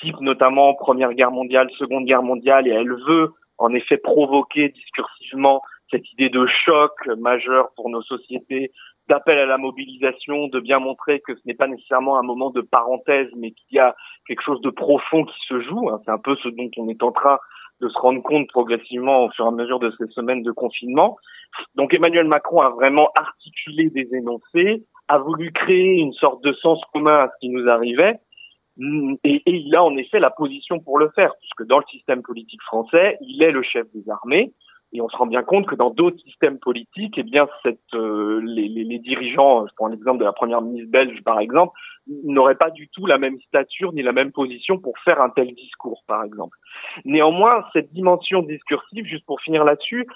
type 0.00 0.20
notamment 0.20 0.74
Première 0.74 1.14
Guerre 1.14 1.32
mondiale, 1.32 1.68
Seconde 1.80 2.04
Guerre 2.04 2.22
mondiale, 2.22 2.68
et 2.68 2.70
elle 2.70 2.92
veut 3.08 3.32
en 3.58 3.74
effet 3.74 3.96
provoquer 3.96 4.68
discursivement 4.68 5.62
cette 5.90 6.08
idée 6.12 6.28
de 6.28 6.46
choc 6.64 6.92
majeur 7.18 7.70
pour 7.74 7.90
nos 7.90 8.02
sociétés, 8.02 8.70
d'appel 9.08 9.36
à 9.36 9.46
la 9.46 9.58
mobilisation, 9.58 10.46
de 10.46 10.60
bien 10.60 10.78
montrer 10.78 11.18
que 11.18 11.34
ce 11.34 11.40
n'est 11.44 11.54
pas 11.54 11.66
nécessairement 11.66 12.20
un 12.20 12.22
moment 12.22 12.50
de 12.50 12.60
parenthèse, 12.60 13.26
mais 13.36 13.50
qu'il 13.50 13.74
y 13.74 13.80
a 13.80 13.96
quelque 14.28 14.44
chose 14.44 14.60
de 14.60 14.70
profond 14.70 15.24
qui 15.24 15.40
se 15.48 15.60
joue. 15.62 15.90
Hein. 15.90 16.00
C'est 16.04 16.12
un 16.12 16.18
peu 16.18 16.36
ce 16.36 16.48
dont 16.50 16.70
on 16.76 16.88
est 16.88 17.02
en 17.02 17.10
train 17.10 17.40
de 17.80 17.88
se 17.88 17.98
rendre 17.98 18.22
compte 18.22 18.48
progressivement 18.48 19.24
au 19.24 19.30
fur 19.30 19.44
et 19.44 19.48
à 19.48 19.52
mesure 19.52 19.78
de 19.78 19.92
ces 19.98 20.06
semaines 20.08 20.42
de 20.42 20.52
confinement. 20.52 21.16
Donc 21.74 21.94
Emmanuel 21.94 22.26
Macron 22.26 22.60
a 22.60 22.70
vraiment 22.70 23.08
articulé 23.16 23.90
des 23.90 24.08
énoncés, 24.14 24.84
a 25.08 25.18
voulu 25.18 25.52
créer 25.52 25.98
une 25.98 26.12
sorte 26.12 26.42
de 26.44 26.52
sens 26.54 26.80
commun 26.92 27.24
à 27.24 27.28
ce 27.28 27.34
qui 27.40 27.48
nous 27.48 27.68
arrivait, 27.68 28.16
et, 29.24 29.42
et, 29.44 29.54
il 29.54 29.74
a 29.74 29.84
en 29.84 29.96
effet 29.96 30.20
la 30.20 30.30
position 30.30 30.80
pour 30.80 30.98
le 30.98 31.10
faire, 31.10 31.32
puisque 31.40 31.68
dans 31.68 31.78
le 31.78 31.84
système 31.90 32.22
politique 32.22 32.62
français, 32.62 33.18
il 33.20 33.42
est 33.42 33.50
le 33.50 33.62
chef 33.62 33.86
des 33.92 34.08
armées, 34.08 34.54
et 34.92 35.00
on 35.00 35.08
se 35.08 35.16
rend 35.16 35.26
bien 35.26 35.42
compte 35.42 35.66
que 35.66 35.74
dans 35.74 35.90
d'autres 35.90 36.18
systèmes 36.20 36.58
politiques, 36.58 37.14
eh 37.16 37.22
bien, 37.22 37.46
cette, 37.62 37.78
euh, 37.94 38.40
les, 38.42 38.98
dirigeants, 38.98 39.66
je 39.66 39.72
prends 39.76 39.86
l'exemple 39.86 40.18
de 40.18 40.24
la 40.24 40.32
première 40.32 40.62
ministre 40.62 40.90
belge 40.90 41.22
par 41.24 41.38
exemple, 41.38 41.72
n'auraient 42.24 42.56
pas 42.56 42.70
du 42.70 42.88
tout 42.88 43.06
la 43.06 43.18
même 43.18 43.38
stature 43.40 43.92
ni 43.92 44.02
la 44.02 44.12
même 44.12 44.32
position 44.32 44.78
pour 44.78 44.98
faire 44.98 45.20
un 45.20 45.30
tel 45.30 45.54
discours, 45.54 46.02
par 46.06 46.24
exemple. 46.24 46.56
Néanmoins, 47.04 47.64
cette 47.72 47.92
dimension 47.92 48.42
discursive, 48.42 49.04
juste 49.04 49.26
pour 49.26 49.40
finir 49.40 49.64
là-dessus, 49.64 50.06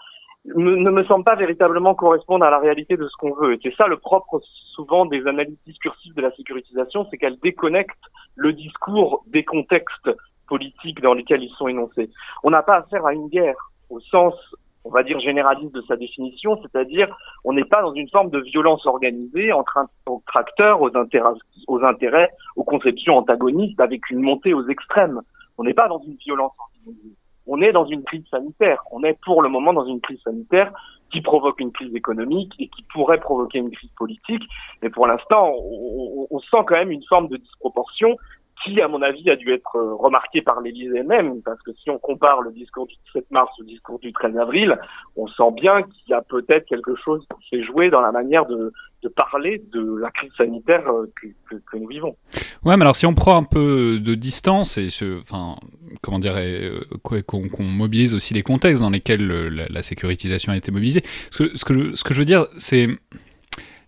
ne 0.57 0.91
me 0.91 1.05
semble 1.05 1.25
pas 1.25 1.37
véritablement 1.37 1.95
correspondre 1.95 2.45
à 2.45 2.51
la 2.51 2.59
réalité 2.59 2.97
de 2.97 3.09
ce 3.09 3.17
qu'on 3.17 3.35
veut. 3.35 3.55
Et 3.55 3.61
c'est 3.63 3.75
ça 3.77 3.87
le 3.87 3.97
propre 3.97 4.41
souvent 4.75 5.07
des 5.07 5.27
analyses 5.27 5.59
discursives 5.67 6.15
de 6.15 6.21
la 6.21 6.33
sécurisation, 6.33 7.07
c'est 7.11 7.17
qu'elles 7.17 7.39
déconnectent 7.41 7.95
le 8.37 8.53
discours 8.53 9.25
des 9.29 9.45
contextes 9.45 10.11
politiques 10.47 11.01
dans 11.01 11.15
lesquels 11.15 11.43
ils 11.43 11.55
sont 11.57 11.69
énoncés. 11.69 12.11
On 12.43 12.51
n'a 12.51 12.63
pas 12.63 12.79
affaire 12.79 13.07
à 13.07 13.15
une 13.15 13.29
guerre 13.29 13.57
au 13.89 14.01
sens 14.01 14.35
on 14.85 14.91
va 14.91 15.03
dire 15.03 15.19
généraliste 15.21 15.75
de 15.75 15.83
sa 15.83 15.97
définition, 15.97 16.61
c'est-à-dire 16.63 17.15
on 17.45 17.53
n'est 17.53 17.65
pas 17.65 17.83
dans 17.83 17.95
une 17.95 18.09
forme 18.11 18.31
de 18.31 18.41
violence 18.41 18.87
organisée 18.87 19.53
entre 19.53 19.79
un 19.79 19.89
tracteur 20.27 20.83
aux 20.83 20.95
intérêts, 20.97 21.31
aux 21.67 21.83
intérêts, 21.83 22.31
aux 22.57 22.65
conceptions 22.65 23.17
antagonistes 23.17 23.81
avec 23.81 24.11
une 24.11 24.21
montée 24.21 24.53
aux 24.53 24.69
extrêmes. 24.69 25.21
On 25.57 25.65
n'est 25.65 25.75
pas 25.75 25.89
dans 25.89 26.01
une 26.01 26.17
violence 26.17 26.53
organisée. 26.59 27.17
On 27.47 27.61
est 27.61 27.73
dans 27.73 27.87
une 27.87 28.03
crise 28.05 28.25
sanitaire. 28.31 28.83
On 28.91 29.03
est 29.05 29.19
pour 29.23 29.43
le 29.43 29.49
moment 29.49 29.73
dans 29.73 29.87
une 29.87 30.01
crise 30.01 30.21
sanitaire 30.23 30.73
qui 31.13 31.21
provoque 31.21 31.61
une 31.61 31.73
crise 31.73 31.95
économique 31.95 32.53
et 32.59 32.69
qui 32.69 32.83
pourrait 32.93 33.21
provoquer 33.21 33.59
une 33.59 33.71
crise 33.71 33.91
politique. 33.97 34.43
Mais 34.83 34.91
pour 34.91 35.07
l'instant, 35.07 35.53
on, 35.55 36.39
sent 36.41 36.65
quand 36.67 36.75
même 36.75 36.91
une 36.91 37.05
forme 37.05 37.29
de 37.29 37.37
disproportion 37.37 38.17
qui, 38.65 38.81
à 38.81 38.89
mon 38.89 39.03
avis, 39.03 39.31
a 39.31 39.37
dû 39.37 39.53
être 39.53 39.77
euh, 39.77 39.95
remarqué 39.95 40.43
par 40.43 40.61
l'Élysée 40.61 41.03
même, 41.03 41.43
parce 41.43 41.61
que 41.63 41.73
si 41.83 41.91
on 41.91 41.99
compare 41.99 42.41
le 42.41 42.51
discours 42.53 42.87
du 42.87 42.95
17 43.13 43.31
mars 43.31 43.51
au 43.61 43.65
discours 43.65 43.99
du 43.99 44.13
13 44.13 44.37
avril, 44.39 44.79
on 45.17 45.27
sent 45.29 45.53
bien 45.55 45.83
qu'il 45.83 46.09
y 46.09 46.15
a 46.15 46.23
peut-être 46.23 46.67
quelque 46.67 46.95
chose 46.97 47.25
qui 47.41 47.57
s'est 47.57 47.65
joué 47.65 47.91
dans 47.91 48.01
la 48.01 48.13
manière 48.13 48.47
de, 48.47 48.73
parler 49.17 49.63
de 49.71 49.99
la 49.99 50.11
crise 50.11 50.33
sanitaire 50.37 50.91
euh, 50.91 51.13
que, 51.21 51.77
nous 51.77 51.87
vivons. 51.87 52.17
Ouais, 52.65 52.75
mais 52.77 52.83
alors 52.83 52.97
si 52.97 53.05
on 53.05 53.15
prend 53.15 53.37
un 53.37 53.43
peu 53.43 54.01
de 54.01 54.15
distance 54.15 54.79
et 54.79 54.89
ce, 54.89 55.21
enfin, 55.21 55.57
comment 56.03 56.19
dire, 56.19 56.33
euh, 56.37 56.81
qu'on 57.03 57.43
qu 57.43 57.63
mobilise 57.63 58.15
aussi 58.15 58.33
les 58.33 58.43
contextes 58.43 58.81
dans 58.81 58.89
lesquels 58.89 59.27
la, 59.27 59.67
la 59.69 59.83
sécurisation 59.83 60.53
a 60.53 60.57
été 60.57 60.73
mobilisée, 60.73 61.03
ce 61.31 61.65
que 61.65 62.15
je 62.15 62.19
veux 62.19 62.25
dire, 62.25 62.47
c'est 62.57 62.89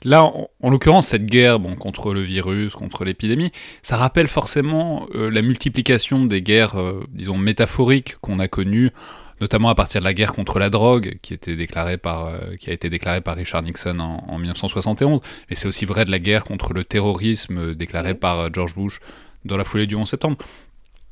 Là, 0.06 0.22
en, 0.22 0.48
en 0.62 0.70
l'occurrence, 0.70 1.08
cette 1.08 1.26
guerre 1.26 1.58
bon, 1.58 1.74
contre 1.74 2.14
le 2.14 2.20
virus, 2.20 2.76
contre 2.76 3.04
l'épidémie, 3.04 3.50
ça 3.82 3.96
rappelle 3.96 4.28
forcément 4.28 5.08
euh, 5.16 5.32
la 5.32 5.42
multiplication 5.42 6.26
des 6.26 6.42
guerres, 6.42 6.78
euh, 6.78 7.04
disons, 7.08 7.36
métaphoriques 7.36 8.14
qu'on 8.20 8.38
a 8.38 8.46
connues, 8.46 8.92
notamment 9.40 9.68
à 9.68 9.74
partir 9.74 10.00
de 10.00 10.04
la 10.04 10.14
guerre 10.14 10.32
contre 10.32 10.60
la 10.60 10.70
drogue, 10.70 11.18
qui, 11.22 11.34
était 11.34 11.56
déclarée 11.56 11.98
par, 11.98 12.26
euh, 12.26 12.38
qui 12.60 12.70
a 12.70 12.72
été 12.72 12.88
déclarée 12.88 13.20
par 13.20 13.34
Richard 13.34 13.62
Nixon 13.62 13.98
en, 13.98 14.24
en 14.28 14.38
1971, 14.38 15.22
et 15.50 15.56
c'est 15.56 15.66
aussi 15.66 15.86
vrai 15.86 16.04
de 16.04 16.12
la 16.12 16.20
guerre 16.20 16.44
contre 16.44 16.72
le 16.72 16.84
terrorisme 16.84 17.74
déclarée 17.74 18.14
par 18.14 18.54
George 18.54 18.76
Bush 18.76 19.00
dans 19.44 19.56
la 19.56 19.64
foulée 19.64 19.88
du 19.88 19.96
11 19.96 20.08
septembre. 20.08 20.36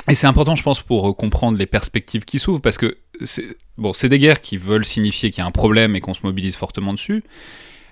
Et 0.09 0.15
c'est 0.15 0.29
important, 0.29 0.55
je 0.55 0.63
pense, 0.63 0.81
pour 0.81 1.17
comprendre 1.17 1.59
les 1.59 1.67
perspectives 1.67 2.25
qui 2.25 2.39
s'ouvrent, 2.39 2.61
parce 2.61 2.79
que 2.79 2.97
c'est 3.25 3.57
bon, 3.77 3.91
des 4.01 4.19
guerres 4.21 4.41
qui 4.41 4.57
veulent 4.57 4.85
signifier 4.85 5.33
qu'il 5.33 5.43
y 5.43 5.45
a 5.45 5.49
un 5.49 5.51
problème 5.51 5.97
et 5.97 6.01
qu'on 6.01 6.15
se 6.15 6.21
mobilise 6.23 6.55
fortement 6.55 6.93
dessus, 6.93 7.25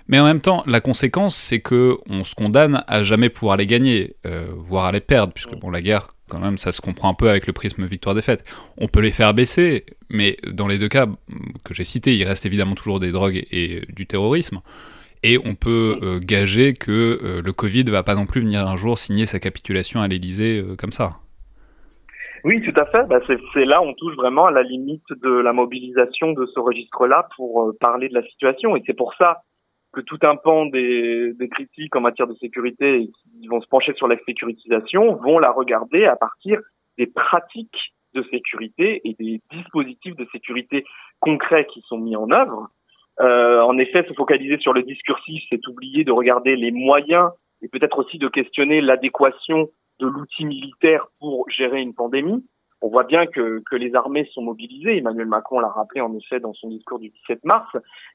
mais 0.07 0.19
en 0.19 0.25
même 0.25 0.41
temps, 0.41 0.63
la 0.67 0.81
conséquence, 0.81 1.35
c'est 1.35 1.61
que 1.61 1.97
on 2.09 2.23
se 2.23 2.35
condamne 2.35 2.83
à 2.87 3.03
jamais 3.03 3.29
pouvoir 3.29 3.57
les 3.57 3.67
gagner, 3.67 4.15
euh, 4.25 4.47
voire 4.55 4.85
à 4.85 4.91
les 4.91 4.99
perdre, 4.99 5.33
puisque 5.33 5.55
bon, 5.55 5.69
la 5.69 5.81
guerre, 5.81 6.07
quand 6.29 6.39
même, 6.39 6.57
ça 6.57 6.71
se 6.71 6.81
comprend 6.81 7.09
un 7.09 7.13
peu 7.13 7.29
avec 7.29 7.47
le 7.47 7.53
prisme 7.53 7.85
victoire-défaite. 7.85 8.43
On 8.77 8.87
peut 8.87 8.99
les 8.99 9.11
faire 9.11 9.33
baisser, 9.33 9.85
mais 10.09 10.37
dans 10.51 10.67
les 10.67 10.77
deux 10.77 10.89
cas 10.89 11.07
que 11.63 11.73
j'ai 11.73 11.85
cités, 11.85 12.15
il 12.15 12.23
reste 12.25 12.45
évidemment 12.45 12.75
toujours 12.75 12.99
des 12.99 13.11
drogues 13.11 13.45
et, 13.51 13.81
du 13.89 14.05
terrorisme. 14.05 14.59
Et 15.25 15.37
on 15.37 15.55
peut 15.55 15.99
euh, 16.01 16.19
gager 16.19 16.73
que 16.73 16.91
euh, 16.91 17.41
le 17.41 17.53
Covid 17.53 17.83
va 17.83 18.03
pas 18.03 18.15
non 18.15 18.25
plus 18.25 18.41
venir 18.41 18.67
un 18.67 18.75
jour 18.75 18.99
signer 18.99 19.25
sa 19.25 19.39
capitulation 19.39 20.01
à 20.01 20.07
l'Elysée 20.09 20.61
comme 20.77 20.91
ça. 20.91 21.13
Oui, 22.43 22.61
tout 22.61 22.77
à 22.77 22.85
fait. 22.87 23.07
Bah, 23.07 23.21
c'est 23.53 23.63
là 23.63 23.81
on 23.81 23.93
touche 23.93 24.15
vraiment 24.15 24.47
à 24.47 24.51
la 24.51 24.63
limite 24.63 25.05
de 25.21 25.29
la 25.29 25.53
mobilisation 25.53 26.33
de 26.33 26.45
ce 26.53 26.59
registre-là 26.59 27.29
pour 27.37 27.71
parler 27.79 28.09
de 28.09 28.15
la 28.15 28.23
situation. 28.23 28.75
Et 28.75 28.83
c'est 28.85 28.97
pour 28.97 29.13
ça 29.17 29.43
que 29.93 30.01
tout 30.01 30.19
un 30.23 30.35
pan 30.35 30.65
des, 30.65 31.33
des, 31.33 31.47
critiques 31.47 31.95
en 31.95 32.01
matière 32.01 32.27
de 32.27 32.33
sécurité 32.35 33.09
qui 33.39 33.47
vont 33.47 33.61
se 33.61 33.67
pencher 33.67 33.93
sur 33.93 34.07
la 34.07 34.17
sécurisation 34.25 35.15
vont 35.15 35.39
la 35.39 35.51
regarder 35.51 36.05
à 36.05 36.15
partir 36.15 36.59
des 36.97 37.07
pratiques 37.07 37.93
de 38.13 38.23
sécurité 38.31 39.01
et 39.03 39.15
des 39.19 39.41
dispositifs 39.51 40.15
de 40.15 40.27
sécurité 40.31 40.83
concrets 41.19 41.65
qui 41.65 41.81
sont 41.87 41.97
mis 41.97 42.15
en 42.15 42.29
œuvre. 42.31 42.69
Euh, 43.21 43.61
en 43.61 43.77
effet, 43.77 44.03
se 44.07 44.13
focaliser 44.13 44.57
sur 44.57 44.73
le 44.73 44.83
discursif, 44.83 45.43
c'est 45.49 45.67
oublier 45.67 46.03
de 46.03 46.11
regarder 46.11 46.55
les 46.55 46.71
moyens 46.71 47.29
et 47.61 47.67
peut-être 47.67 47.99
aussi 47.99 48.17
de 48.17 48.27
questionner 48.27 48.81
l'adéquation 48.81 49.69
de 49.99 50.07
l'outil 50.07 50.45
militaire 50.45 51.05
pour 51.19 51.49
gérer 51.49 51.81
une 51.81 51.93
pandémie 51.93 52.43
on 52.83 52.89
voit 52.89 53.05
bien 53.05 53.25
que, 53.25 53.63
les 53.71 53.95
armées 53.95 54.29
sont 54.33 54.41
mobilisées. 54.41 54.97
Emmanuel 54.97 55.27
Macron 55.27 55.59
l'a 55.59 55.69
rappelé 55.69 56.01
en 56.01 56.13
effet 56.15 56.41
dans 56.41 56.53
son 56.53 56.67
discours 56.67 56.99
du 56.99 57.09
17 57.09 57.45
mars, 57.45 57.69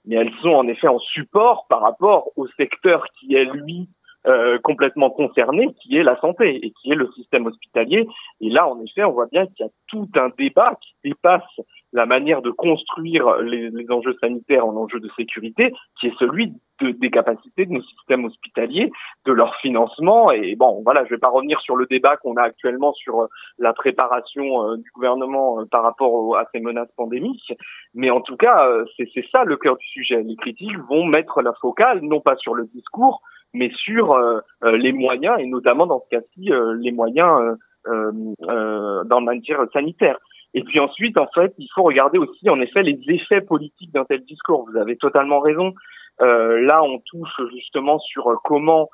mais 0.04 0.16
elles 0.16 0.32
sont 0.42 0.50
en 0.50 0.68
effet 0.68 0.88
en 0.88 0.98
support 0.98 1.66
par 1.68 1.80
rapport 1.80 2.30
au 2.36 2.46
secteur 2.48 3.06
qui 3.18 3.34
est 3.34 3.46
lui 3.46 3.88
euh, 4.26 4.58
complètement 4.62 5.08
concerné, 5.08 5.74
qui 5.80 5.96
est 5.96 6.02
la 6.02 6.20
santé 6.20 6.66
et 6.66 6.72
qui 6.72 6.92
est 6.92 6.96
le 6.96 7.10
système 7.12 7.46
hospitalier. 7.46 8.06
Et 8.42 8.50
là, 8.50 8.68
en 8.68 8.78
effet, 8.82 9.04
on 9.04 9.12
voit 9.12 9.28
bien 9.32 9.46
qu'il 9.46 9.64
y 9.64 9.68
a 9.68 9.72
tout 9.86 10.08
un 10.16 10.28
débat 10.36 10.74
qui 10.82 10.94
dépasse 11.02 11.60
la 11.92 12.06
manière 12.06 12.42
de 12.42 12.50
construire 12.50 13.36
les, 13.38 13.70
les, 13.70 13.90
enjeux 13.90 14.16
sanitaires 14.20 14.66
en 14.66 14.76
enjeux 14.76 15.00
de 15.00 15.08
sécurité, 15.16 15.72
qui 15.98 16.08
est 16.08 16.18
celui 16.18 16.52
de, 16.80 16.90
des 16.90 17.10
capacités 17.10 17.66
de 17.66 17.72
nos 17.72 17.82
systèmes 17.82 18.24
hospitaliers, 18.24 18.90
de 19.24 19.32
leur 19.32 19.56
financement. 19.56 20.30
Et 20.30 20.54
bon, 20.56 20.82
voilà, 20.84 21.04
je 21.04 21.10
vais 21.10 21.18
pas 21.18 21.28
revenir 21.28 21.60
sur 21.60 21.76
le 21.76 21.86
débat 21.86 22.16
qu'on 22.16 22.36
a 22.36 22.42
actuellement 22.42 22.92
sur 22.92 23.22
euh, 23.22 23.26
la 23.58 23.72
préparation 23.72 24.64
euh, 24.64 24.76
du 24.76 24.90
gouvernement 24.94 25.60
euh, 25.60 25.64
par 25.70 25.82
rapport 25.82 26.12
au, 26.12 26.34
à 26.34 26.46
ces 26.52 26.60
menaces 26.60 26.92
pandémiques, 26.96 27.52
mais 27.94 28.10
en 28.10 28.20
tout 28.20 28.36
cas, 28.36 28.68
euh, 28.68 28.84
c'est 28.96 29.24
ça 29.32 29.44
le 29.44 29.56
cœur 29.56 29.76
du 29.76 29.86
sujet. 29.86 30.22
Les 30.22 30.36
critiques 30.36 30.78
vont 30.88 31.04
mettre 31.04 31.42
la 31.42 31.52
focale 31.54 32.00
non 32.02 32.20
pas 32.20 32.36
sur 32.36 32.54
le 32.54 32.66
discours, 32.66 33.22
mais 33.54 33.70
sur 33.70 34.14
les 34.62 34.92
moyens, 34.92 35.36
et 35.38 35.46
notamment 35.46 35.86
dans 35.86 36.00
ce 36.00 36.16
cas-ci, 36.16 36.50
les 36.80 36.92
moyens 36.92 37.56
dans 37.86 39.20
le 39.20 39.24
matière 39.24 39.64
sanitaire. 39.72 40.18
Et 40.54 40.62
puis 40.62 40.80
ensuite, 40.80 41.18
en 41.18 41.26
fait, 41.34 41.52
il 41.58 41.68
faut 41.74 41.82
regarder 41.82 42.18
aussi, 42.18 42.48
en 42.48 42.60
effet, 42.60 42.82
les 42.82 42.98
effets 43.08 43.40
politiques 43.40 43.92
d'un 43.92 44.04
tel 44.04 44.24
discours. 44.24 44.66
Vous 44.70 44.78
avez 44.78 44.96
totalement 44.96 45.40
raison. 45.40 45.74
Euh, 46.20 46.60
là, 46.62 46.82
on 46.82 46.98
touche 47.00 47.40
justement 47.54 47.98
sur 47.98 48.40
comment, 48.44 48.88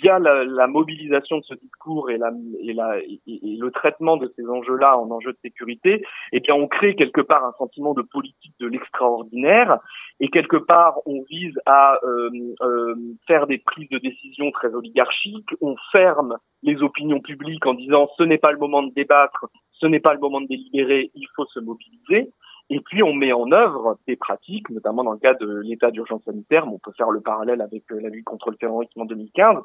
via 0.00 0.18
la, 0.18 0.44
la 0.44 0.66
mobilisation 0.66 1.38
de 1.38 1.44
ce 1.44 1.54
discours 1.54 2.10
et, 2.10 2.18
la, 2.18 2.30
et, 2.60 2.72
la, 2.72 2.98
et, 2.98 3.20
le 3.26 3.70
traitement 3.70 4.16
de 4.16 4.32
ces 4.36 4.46
enjeux-là 4.46 4.98
en 4.98 5.10
enjeux 5.10 5.32
de 5.32 5.38
sécurité, 5.42 6.04
eh 6.32 6.40
bien, 6.40 6.54
on 6.54 6.68
crée 6.68 6.94
quelque 6.94 7.20
part 7.20 7.44
un 7.44 7.52
sentiment 7.58 7.94
de 7.94 8.02
politique 8.02 8.54
de 8.60 8.66
l'extraordinaire 8.66 9.78
et 10.20 10.28
quelque 10.28 10.56
part, 10.56 10.98
on 11.06 11.22
vise 11.28 11.58
à 11.66 11.98
euh, 12.04 12.30
euh, 12.62 12.94
faire 13.26 13.46
des 13.46 13.58
prises 13.58 13.88
de 13.90 13.98
décision 13.98 14.50
très 14.52 14.72
oligarchiques. 14.74 15.50
On 15.60 15.76
ferme 15.90 16.36
les 16.62 16.82
opinions 16.82 17.20
publiques 17.20 17.66
en 17.66 17.74
disant 17.74 18.08
ce 18.16 18.22
n'est 18.22 18.38
pas 18.38 18.52
le 18.52 18.58
moment 18.58 18.82
de 18.82 18.92
débattre, 18.92 19.46
ce 19.72 19.86
n'est 19.86 20.00
pas 20.00 20.14
le 20.14 20.20
moment 20.20 20.40
de 20.40 20.46
délibérer, 20.46 21.10
il 21.14 21.26
faut 21.34 21.46
se 21.46 21.60
mobiliser. 21.60 22.30
Et 22.74 22.80
puis 22.80 23.02
on 23.02 23.12
met 23.12 23.34
en 23.34 23.52
œuvre 23.52 23.98
des 24.06 24.16
pratiques, 24.16 24.70
notamment 24.70 25.04
dans 25.04 25.12
le 25.12 25.18
cas 25.18 25.34
de 25.34 25.60
l'état 25.60 25.90
d'urgence 25.90 26.24
sanitaire, 26.24 26.64
mais 26.64 26.72
on 26.72 26.78
peut 26.78 26.92
faire 26.96 27.10
le 27.10 27.20
parallèle 27.20 27.60
avec 27.60 27.82
la 27.90 28.08
lutte 28.08 28.24
contre 28.24 28.50
le 28.50 28.56
terrorisme 28.56 29.02
en 29.02 29.04
2015, 29.04 29.58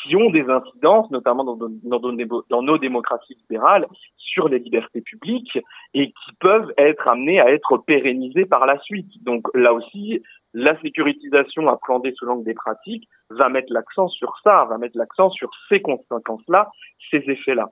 qui 0.00 0.14
ont 0.14 0.30
des 0.30 0.48
incidences, 0.48 1.10
notamment 1.10 1.42
dans 1.42 2.62
nos 2.62 2.78
démocraties 2.78 3.34
libérales, 3.34 3.88
sur 4.16 4.48
les 4.48 4.60
libertés 4.60 5.00
publiques 5.00 5.58
et 5.92 6.12
qui 6.12 6.32
peuvent 6.38 6.72
être 6.78 7.08
amenées 7.08 7.40
à 7.40 7.50
être 7.50 7.78
pérennisées 7.78 8.46
par 8.46 8.64
la 8.64 8.78
suite. 8.78 9.10
Donc 9.24 9.48
là 9.54 9.72
aussi, 9.74 10.22
la 10.54 10.80
sécurisation 10.82 11.68
appréhendée 11.68 12.12
sous 12.16 12.26
l'angle 12.26 12.44
des 12.44 12.54
pratiques 12.54 13.08
va 13.30 13.48
mettre 13.48 13.72
l'accent 13.72 14.06
sur 14.06 14.38
ça, 14.44 14.66
va 14.66 14.78
mettre 14.78 14.96
l'accent 14.96 15.30
sur 15.30 15.50
ces 15.68 15.82
conséquences-là, 15.82 16.70
ces 17.10 17.24
effets-là. 17.26 17.70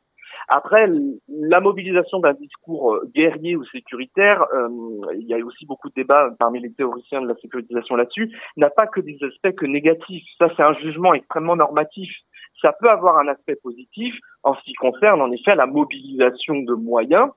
Après, 0.52 0.88
la 1.28 1.60
mobilisation 1.60 2.18
d'un 2.18 2.32
discours 2.32 2.94
euh, 2.94 3.08
guerrier 3.14 3.54
ou 3.54 3.64
sécuritaire, 3.66 4.44
euh, 4.52 4.68
il 5.14 5.28
y 5.28 5.32
a 5.32 5.38
aussi 5.38 5.64
beaucoup 5.64 5.88
de 5.88 5.94
débats 5.94 6.28
parmi 6.40 6.58
les 6.58 6.72
théoriciens 6.72 7.22
de 7.22 7.28
la 7.28 7.36
sécurisation 7.36 7.94
là-dessus, 7.94 8.36
n'a 8.56 8.68
pas 8.68 8.88
que 8.88 9.00
des 9.00 9.16
aspects 9.22 9.54
que 9.54 9.66
négatifs. 9.66 10.24
Ça, 10.38 10.48
c'est 10.56 10.64
un 10.64 10.74
jugement 10.74 11.14
extrêmement 11.14 11.54
normatif. 11.54 12.10
Ça 12.60 12.72
peut 12.72 12.90
avoir 12.90 13.18
un 13.18 13.28
aspect 13.28 13.54
positif 13.62 14.12
en 14.42 14.54
ce 14.56 14.62
qui 14.62 14.72
concerne 14.72 15.22
en 15.22 15.30
effet 15.30 15.54
la 15.54 15.66
mobilisation 15.66 16.56
de 16.56 16.74
moyens. 16.74 17.30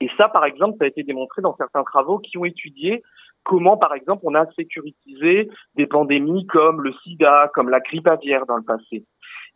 Et 0.00 0.08
ça, 0.16 0.30
par 0.30 0.46
exemple, 0.46 0.78
ça 0.78 0.86
a 0.86 0.88
été 0.88 1.02
démontré 1.02 1.42
dans 1.42 1.54
certains 1.56 1.84
travaux 1.84 2.18
qui 2.18 2.38
ont 2.38 2.46
étudié 2.46 3.02
comment, 3.46 3.76
par 3.76 3.94
exemple, 3.94 4.22
on 4.26 4.34
a 4.34 4.50
sécurisé 4.52 5.50
des 5.74 5.86
pandémies 5.86 6.46
comme 6.46 6.82
le 6.82 6.92
sida, 7.04 7.50
comme 7.54 7.68
la 7.68 7.80
grippe 7.80 8.08
aviaire 8.08 8.46
dans 8.46 8.56
le 8.56 8.64
passé. 8.64 9.04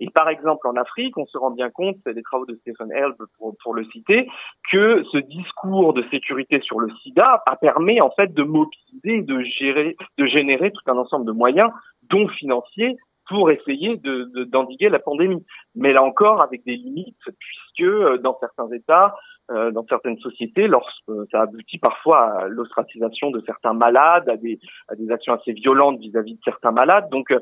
Et 0.01 0.09
par 0.11 0.29
exemple, 0.29 0.67
en 0.67 0.77
Afrique, 0.77 1.17
on 1.19 1.27
se 1.27 1.37
rend 1.37 1.51
bien 1.51 1.71
compte, 1.71 1.97
c'est 2.05 2.15
des 2.15 2.23
travaux 2.23 2.47
de 2.47 2.57
Stephen 2.57 2.91
Elb 2.91 3.17
pour, 3.39 3.55
pour, 3.63 3.75
le 3.75 3.85
citer, 3.85 4.29
que 4.73 5.05
ce 5.13 5.19
discours 5.19 5.93
de 5.93 6.03
sécurité 6.11 6.61
sur 6.63 6.81
le 6.81 6.91
sida 7.03 7.43
a 7.47 7.57
permis 7.57 8.01
en 8.01 8.11
fait 8.11 8.33
de 8.33 8.43
mobiliser, 8.43 9.23
de 9.23 9.43
gérer, 9.43 9.97
de 10.19 10.27
générer 10.27 10.73
tout 10.73 10.91
un 10.91 10.97
ensemble 10.97 11.27
de 11.27 11.33
moyens, 11.33 11.71
dont 12.09 12.27
financiers, 12.29 12.97
pour 13.29 13.51
essayer 13.51 13.97
de, 13.99 14.45
d'endiguer 14.45 14.89
la 14.89 14.99
pandémie. 14.99 15.45
Mais 15.77 15.93
là 15.93 16.03
encore, 16.03 16.43
avec 16.43 16.65
des 16.65 16.77
limites, 16.77 17.17
puisque 17.39 17.89
euh, 17.89 18.19
dans 18.19 18.37
certains 18.41 18.69
États, 18.73 19.15
euh, 19.53 19.71
dans 19.71 19.85
certaines 19.87 20.19
sociétés, 20.19 20.67
lorsque 20.67 21.13
ça 21.31 21.43
aboutit 21.43 21.79
parfois 21.79 22.41
à 22.41 22.49
l'ostracisation 22.49 23.31
de 23.31 23.41
certains 23.47 23.73
malades, 23.73 24.29
à 24.29 24.37
des, 24.37 24.59
à 24.89 24.97
des 24.97 25.11
actions 25.11 25.33
assez 25.33 25.53
violentes 25.53 26.01
vis-à-vis 26.01 26.35
de 26.35 26.41
certains 26.45 26.73
malades. 26.73 27.09
Donc 27.11 27.31
euh, 27.31 27.39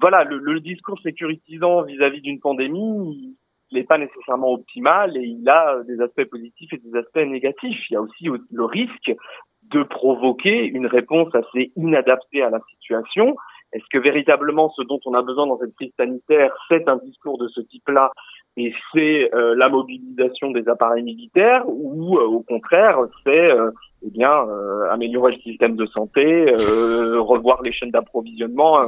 voilà, 0.00 0.24
le, 0.24 0.38
le, 0.38 0.60
discours 0.60 1.00
sécurisant 1.00 1.82
vis-à-vis 1.82 2.20
d'une 2.20 2.40
pandémie, 2.40 3.36
n'est 3.72 3.84
pas 3.84 3.98
nécessairement 3.98 4.52
optimal 4.52 5.16
et 5.16 5.22
il 5.22 5.48
a 5.48 5.82
des 5.86 6.00
aspects 6.00 6.24
positifs 6.24 6.72
et 6.72 6.78
des 6.78 6.98
aspects 6.98 7.18
négatifs. 7.18 7.78
Il 7.90 7.94
y 7.94 7.96
a 7.96 8.00
aussi 8.00 8.26
le 8.50 8.64
risque 8.64 9.12
de 9.70 9.82
provoquer 9.82 10.64
une 10.64 10.86
réponse 10.86 11.32
assez 11.34 11.72
inadaptée 11.76 12.42
à 12.42 12.50
la 12.50 12.60
situation. 12.70 13.36
Est-ce 13.72 13.84
que 13.92 13.98
véritablement 13.98 14.70
ce 14.70 14.82
dont 14.82 14.98
on 15.06 15.14
a 15.14 15.22
besoin 15.22 15.46
dans 15.46 15.58
cette 15.58 15.74
crise 15.76 15.92
sanitaire, 15.96 16.52
c'est 16.68 16.88
un 16.88 16.96
discours 16.96 17.38
de 17.38 17.46
ce 17.48 17.60
type-là 17.60 18.10
et 18.56 18.74
c'est 18.92 19.32
euh, 19.32 19.54
la 19.54 19.68
mobilisation 19.68 20.50
des 20.50 20.68
appareils 20.68 21.04
militaires 21.04 21.62
ou 21.68 22.18
euh, 22.18 22.24
au 22.24 22.40
contraire 22.40 22.98
c'est 23.22 23.52
euh, 23.52 23.70
eh 24.06 24.10
bien 24.10 24.30
améliorer 24.90 25.32
le 25.32 25.40
système 25.42 25.76
de 25.76 25.86
santé, 25.86 26.46
revoir 27.18 27.60
les 27.64 27.72
chaînes 27.72 27.90
d'approvisionnement, 27.90 28.78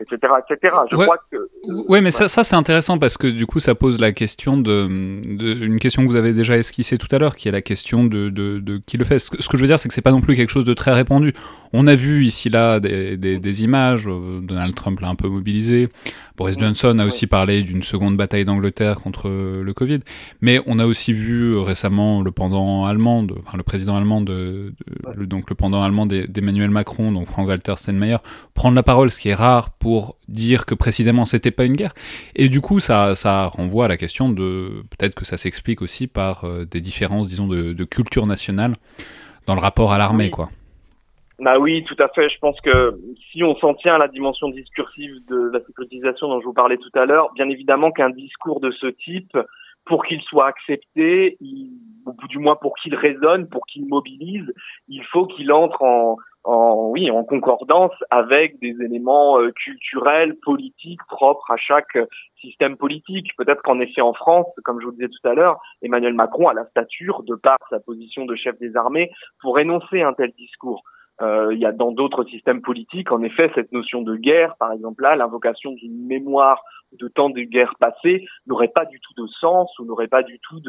etc., 0.00 0.32
etc. 0.48 0.76
Je 0.90 0.96
crois 0.96 1.18
que 1.30 1.48
oui, 1.88 2.00
mais 2.00 2.10
ça, 2.10 2.28
ça 2.28 2.44
c'est 2.44 2.56
intéressant 2.56 2.98
parce 2.98 3.16
que 3.16 3.26
du 3.26 3.46
coup 3.46 3.60
ça 3.60 3.74
pose 3.74 4.00
la 4.00 4.12
question 4.12 4.56
de, 4.56 4.86
de, 4.88 5.64
une 5.64 5.78
question 5.78 6.02
que 6.04 6.08
vous 6.08 6.16
avez 6.16 6.32
déjà 6.32 6.56
esquissée 6.56 6.98
tout 6.98 7.08
à 7.14 7.18
l'heure, 7.18 7.36
qui 7.36 7.48
est 7.48 7.52
la 7.52 7.62
question 7.62 8.04
de, 8.04 8.28
de, 8.28 8.58
de 8.58 8.80
qui 8.84 8.96
le 8.96 9.04
fait. 9.04 9.18
Ce 9.18 9.30
que, 9.30 9.42
ce 9.42 9.48
que, 9.48 9.56
je 9.56 9.62
veux 9.62 9.66
dire, 9.66 9.78
c'est 9.78 9.88
que 9.88 9.94
c'est 9.94 10.02
pas 10.02 10.12
non 10.12 10.20
plus 10.20 10.34
quelque 10.34 10.50
chose 10.50 10.64
de 10.64 10.74
très 10.74 10.92
répandu. 10.92 11.32
On 11.72 11.86
a 11.86 11.94
vu 11.94 12.24
ici 12.24 12.48
là 12.48 12.80
des, 12.80 13.16
des, 13.16 13.38
des 13.38 13.64
images. 13.64 14.06
Donald 14.06 14.74
Trump 14.74 15.00
l'a 15.00 15.08
un 15.08 15.14
peu 15.14 15.28
mobilisé. 15.28 15.88
Boris 16.36 16.56
Johnson 16.58 16.98
a 16.98 17.06
aussi 17.06 17.26
parlé 17.26 17.62
d'une 17.62 17.82
seconde 17.82 18.16
bataille 18.16 18.44
d'Angleterre 18.44 19.00
contre 19.00 19.28
le 19.28 19.72
Covid, 19.74 20.00
mais 20.40 20.60
on 20.66 20.78
a 20.78 20.86
aussi 20.86 21.12
vu 21.12 21.58
récemment 21.58 22.22
le 22.22 22.30
pendant 22.30 22.84
allemand, 22.84 23.26
enfin 23.44 23.56
le 23.56 23.64
président 23.64 23.96
allemand 23.96 24.20
de, 24.20 24.57
le, 25.14 25.26
donc 25.26 25.50
le 25.50 25.56
pendant 25.56 25.82
allemand 25.82 26.06
d'Emmanuel 26.06 26.70
Macron, 26.70 27.12
donc 27.12 27.26
Frank-Walter 27.28 27.74
Steinmeier, 27.76 28.18
prendre 28.54 28.76
la 28.76 28.82
parole, 28.82 29.10
ce 29.10 29.18
qui 29.20 29.28
est 29.28 29.34
rare 29.34 29.70
pour 29.78 30.16
dire 30.28 30.66
que 30.66 30.74
précisément 30.74 31.26
c'était 31.26 31.50
pas 31.50 31.64
une 31.64 31.76
guerre. 31.76 31.94
Et 32.36 32.48
du 32.48 32.60
coup, 32.60 32.80
ça, 32.80 33.14
ça 33.14 33.46
renvoie 33.46 33.86
à 33.86 33.88
la 33.88 33.96
question 33.96 34.28
de 34.28 34.82
peut-être 34.90 35.14
que 35.14 35.24
ça 35.24 35.36
s'explique 35.36 35.82
aussi 35.82 36.06
par 36.06 36.44
euh, 36.44 36.64
des 36.64 36.80
différences, 36.80 37.28
disons, 37.28 37.46
de, 37.46 37.72
de, 37.72 37.84
culture 37.84 38.26
nationale 38.26 38.72
dans 39.46 39.54
le 39.54 39.60
rapport 39.60 39.92
à 39.92 39.98
l'armée, 39.98 40.30
quoi. 40.30 40.50
Bah 41.38 41.58
oui, 41.58 41.84
tout 41.84 41.96
à 42.00 42.08
fait. 42.08 42.28
Je 42.28 42.38
pense 42.40 42.60
que 42.60 42.98
si 43.30 43.44
on 43.44 43.54
s'en 43.56 43.74
tient 43.74 43.94
à 43.94 43.98
la 43.98 44.08
dimension 44.08 44.48
discursive 44.48 45.24
de 45.28 45.50
la 45.52 45.60
sécurisation 45.64 46.28
dont 46.28 46.40
je 46.40 46.46
vous 46.46 46.52
parlais 46.52 46.78
tout 46.78 46.90
à 46.98 47.06
l'heure, 47.06 47.32
bien 47.34 47.48
évidemment 47.48 47.92
qu'un 47.92 48.10
discours 48.10 48.58
de 48.58 48.72
ce 48.72 48.88
type, 48.88 49.36
pour 49.84 50.04
qu'il 50.04 50.20
soit 50.22 50.46
accepté, 50.46 51.38
ou 52.08 52.28
du 52.28 52.38
moins 52.38 52.56
pour 52.56 52.74
qu'il 52.76 52.94
résonne, 52.94 53.48
pour 53.48 53.66
qu'il 53.66 53.86
mobilise, 53.86 54.52
il 54.88 55.04
faut 55.04 55.26
qu'il 55.26 55.52
entre 55.52 55.82
en, 55.82 56.16
en, 56.44 56.88
oui, 56.90 57.10
en 57.10 57.24
concordance 57.24 57.92
avec 58.10 58.58
des 58.60 58.74
éléments 58.82 59.40
euh, 59.40 59.50
culturels, 59.52 60.36
politiques 60.42 61.00
propres 61.08 61.50
à 61.50 61.56
chaque 61.56 61.98
système 62.40 62.76
politique. 62.76 63.36
Peut-être 63.36 63.62
qu'en 63.62 63.80
effet 63.80 64.00
en 64.00 64.14
France, 64.14 64.46
comme 64.64 64.80
je 64.80 64.86
vous 64.86 64.92
disais 64.92 65.08
tout 65.08 65.28
à 65.28 65.34
l'heure, 65.34 65.60
Emmanuel 65.82 66.14
Macron 66.14 66.48
a 66.48 66.54
la 66.54 66.66
stature, 66.66 67.22
de 67.24 67.34
par 67.34 67.58
sa 67.70 67.80
position 67.80 68.24
de 68.24 68.34
chef 68.34 68.58
des 68.58 68.76
armées, 68.76 69.10
pour 69.40 69.58
énoncer 69.58 70.02
un 70.02 70.14
tel 70.14 70.32
discours. 70.32 70.82
Euh, 71.20 71.52
il 71.52 71.58
y 71.58 71.66
a 71.66 71.72
dans 71.72 71.90
d'autres 71.90 72.24
systèmes 72.24 72.62
politiques, 72.62 73.10
en 73.10 73.22
effet, 73.22 73.50
cette 73.54 73.72
notion 73.72 74.02
de 74.02 74.14
guerre, 74.16 74.54
par 74.58 74.72
exemple 74.72 75.02
là, 75.02 75.16
l'invocation 75.16 75.72
d'une 75.72 76.06
mémoire 76.06 76.62
de 76.92 77.08
temps 77.08 77.30
de 77.30 77.40
guerre 77.40 77.74
passées 77.78 78.26
n'aurait 78.46 78.68
pas 78.68 78.84
du 78.84 79.00
tout 79.00 79.22
de 79.22 79.26
sens 79.40 79.76
ou 79.78 79.84
n'aurait 79.84 80.08
pas 80.08 80.22
du 80.22 80.38
tout 80.40 80.60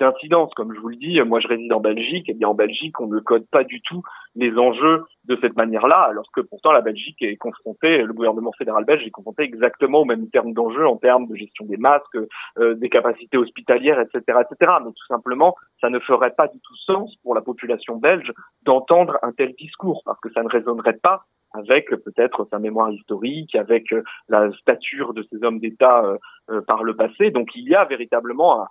d'incidence. 0.00 0.52
Comme 0.54 0.74
je 0.74 0.80
vous 0.80 0.88
le 0.88 0.96
dis, 0.96 1.20
moi 1.22 1.40
je 1.40 1.48
réside 1.48 1.72
en 1.72 1.80
Belgique, 1.80 2.28
et 2.28 2.34
bien 2.34 2.48
en 2.48 2.54
Belgique 2.54 3.00
on 3.00 3.06
ne 3.06 3.20
code 3.20 3.46
pas 3.50 3.64
du 3.64 3.80
tout 3.82 4.02
les 4.34 4.56
enjeux 4.56 5.04
de 5.24 5.36
cette 5.40 5.56
manière-là, 5.56 6.02
alors 6.02 6.30
que 6.32 6.40
pourtant 6.40 6.72
la 6.72 6.82
Belgique 6.82 7.20
est 7.22 7.36
confrontée, 7.36 8.02
le 8.02 8.12
gouvernement 8.12 8.52
fédéral 8.52 8.84
belge 8.84 9.04
est 9.04 9.10
confronté 9.10 9.42
exactement 9.42 10.00
aux 10.00 10.04
mêmes 10.04 10.28
termes 10.30 10.52
d'enjeux 10.52 10.86
en 10.86 10.96
termes 10.96 11.26
de 11.26 11.34
gestion 11.34 11.64
des 11.66 11.76
masques, 11.76 12.18
euh, 12.58 12.74
des 12.74 12.88
capacités 12.88 13.36
hospitalières, 13.36 14.00
etc., 14.00 14.38
etc. 14.40 14.72
Mais 14.84 14.90
tout 14.90 15.06
simplement, 15.08 15.56
ça 15.80 15.90
ne 15.90 15.98
ferait 15.98 16.32
pas 16.32 16.48
du 16.48 16.60
tout 16.60 16.76
sens 16.86 17.16
pour 17.22 17.34
la 17.34 17.40
population 17.40 17.96
belge 17.96 18.32
d'entendre 18.62 19.18
un 19.22 19.32
tel 19.32 19.54
discours, 19.54 20.02
parce 20.04 20.20
que 20.20 20.30
ça 20.32 20.42
ne 20.42 20.48
résonnerait 20.48 20.98
pas 21.02 21.24
avec 21.56 21.90
peut-être 21.90 22.46
sa 22.50 22.58
mémoire 22.58 22.90
historique, 22.90 23.54
avec 23.54 23.92
euh, 23.92 24.02
la 24.28 24.50
stature 24.52 25.14
de 25.14 25.24
ces 25.30 25.42
hommes 25.42 25.58
d'État 25.58 26.04
euh, 26.04 26.18
euh, 26.50 26.60
par 26.62 26.84
le 26.84 26.94
passé. 26.94 27.30
Donc 27.30 27.50
il 27.54 27.68
y 27.68 27.74
a 27.74 27.84
véritablement 27.84 28.66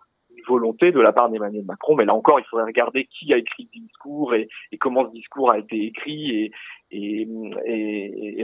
volonté 0.47 0.91
de 0.91 0.99
la 0.99 1.13
part 1.13 1.29
d'Emmanuel 1.29 1.65
Macron, 1.65 1.95
mais 1.95 2.05
là 2.05 2.13
encore, 2.13 2.39
il 2.39 2.45
faudrait 2.45 2.65
regarder 2.65 3.05
qui 3.05 3.33
a 3.33 3.37
écrit 3.37 3.69
ce 3.73 3.79
discours 3.79 4.33
et, 4.33 4.47
comment 4.79 5.07
ce 5.07 5.11
discours 5.11 5.51
a 5.51 5.59
été 5.59 5.85
écrit 5.85 6.51
et, 6.91 7.27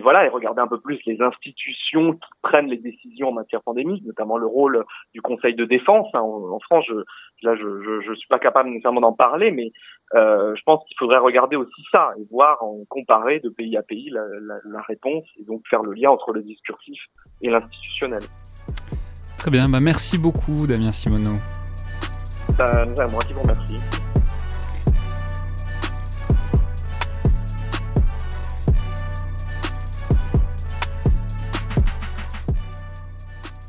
voilà, 0.02 0.26
et 0.26 0.30
regarder 0.30 0.62
un 0.62 0.68
peu 0.68 0.80
plus 0.80 1.00
les 1.06 1.22
institutions 1.22 2.14
qui 2.14 2.30
prennent 2.42 2.68
les 2.68 2.78
décisions 2.78 3.30
en 3.30 3.34
matière 3.34 3.62
pandémique, 3.62 4.04
notamment 4.06 4.38
le 4.38 4.48
rôle 4.48 4.84
du 5.14 5.22
Conseil 5.22 5.56
de 5.56 5.64
défense. 5.64 6.08
Hein. 6.14 6.22
En, 6.22 6.60
France, 6.60 6.86
je, 6.88 6.96
là, 7.44 7.56
je, 7.56 8.02
je, 8.06 8.14
suis 8.14 8.28
pas 8.28 8.40
capable 8.40 8.70
nécessairement 8.70 9.02
d'en 9.02 9.14
parler, 9.14 9.52
mais 9.52 9.72
euh, 10.16 10.54
je 10.56 10.62
pense 10.64 10.84
qu'il 10.86 10.98
faudrait 10.98 11.20
regarder 11.20 11.56
aussi 11.56 11.84
ça 11.92 12.12
et 12.20 12.26
voir, 12.30 12.62
en 12.64 12.80
comparer 12.90 13.40
de 13.40 13.50
pays 13.50 13.78
à 13.78 13.84
pays 13.84 14.10
la 14.10 14.82
réponse 14.82 15.24
et 15.40 15.44
donc 15.44 15.62
faire 15.70 15.84
le 15.84 15.94
lien 15.94 16.10
entre 16.10 16.34
le 16.34 16.42
discursif 16.42 17.00
et 17.42 17.50
l'institutionnel. 17.50 18.22
Très 19.42 19.50
bien, 19.50 19.68
bah 19.70 19.80
merci 19.82 20.20
beaucoup 20.20 20.68
Damien 20.68 20.92
Simoneau. 20.92 21.40
Vous 22.62 23.42
remercie. 23.42 23.80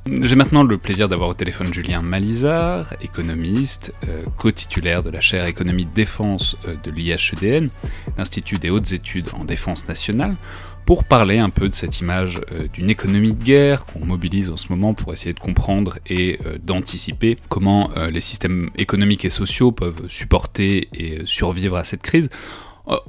J'ai 0.04 0.36
maintenant 0.36 0.62
le 0.62 0.76
plaisir 0.76 1.08
d'avoir 1.08 1.30
au 1.30 1.34
téléphone 1.34 1.72
Julien 1.72 2.02
Malizard, 2.02 2.92
économiste, 3.00 3.94
euh, 4.08 4.24
co-titulaire 4.36 5.02
de 5.02 5.08
la 5.08 5.20
chaire 5.20 5.46
économie 5.46 5.86
de 5.86 5.92
défense 5.92 6.56
euh, 6.68 6.74
de 6.84 6.90
l'IHEDN, 6.90 7.70
l'Institut 8.18 8.58
des 8.58 8.68
hautes 8.68 8.92
études 8.92 9.30
en 9.32 9.46
défense 9.46 9.88
nationale, 9.88 10.36
pour 10.86 11.04
parler 11.04 11.38
un 11.38 11.50
peu 11.50 11.68
de 11.68 11.74
cette 11.74 12.00
image 12.00 12.40
euh, 12.52 12.66
d'une 12.72 12.90
économie 12.90 13.34
de 13.34 13.42
guerre 13.42 13.84
qu'on 13.84 14.04
mobilise 14.04 14.48
en 14.50 14.56
ce 14.56 14.68
moment 14.68 14.94
pour 14.94 15.12
essayer 15.12 15.32
de 15.32 15.38
comprendre 15.38 15.98
et 16.06 16.38
euh, 16.46 16.58
d'anticiper 16.58 17.36
comment 17.48 17.90
euh, 17.96 18.10
les 18.10 18.20
systèmes 18.20 18.70
économiques 18.76 19.24
et 19.24 19.30
sociaux 19.30 19.72
peuvent 19.72 20.08
supporter 20.08 20.88
et 20.92 21.20
survivre 21.24 21.76
à 21.76 21.84
cette 21.84 22.02
crise. 22.02 22.28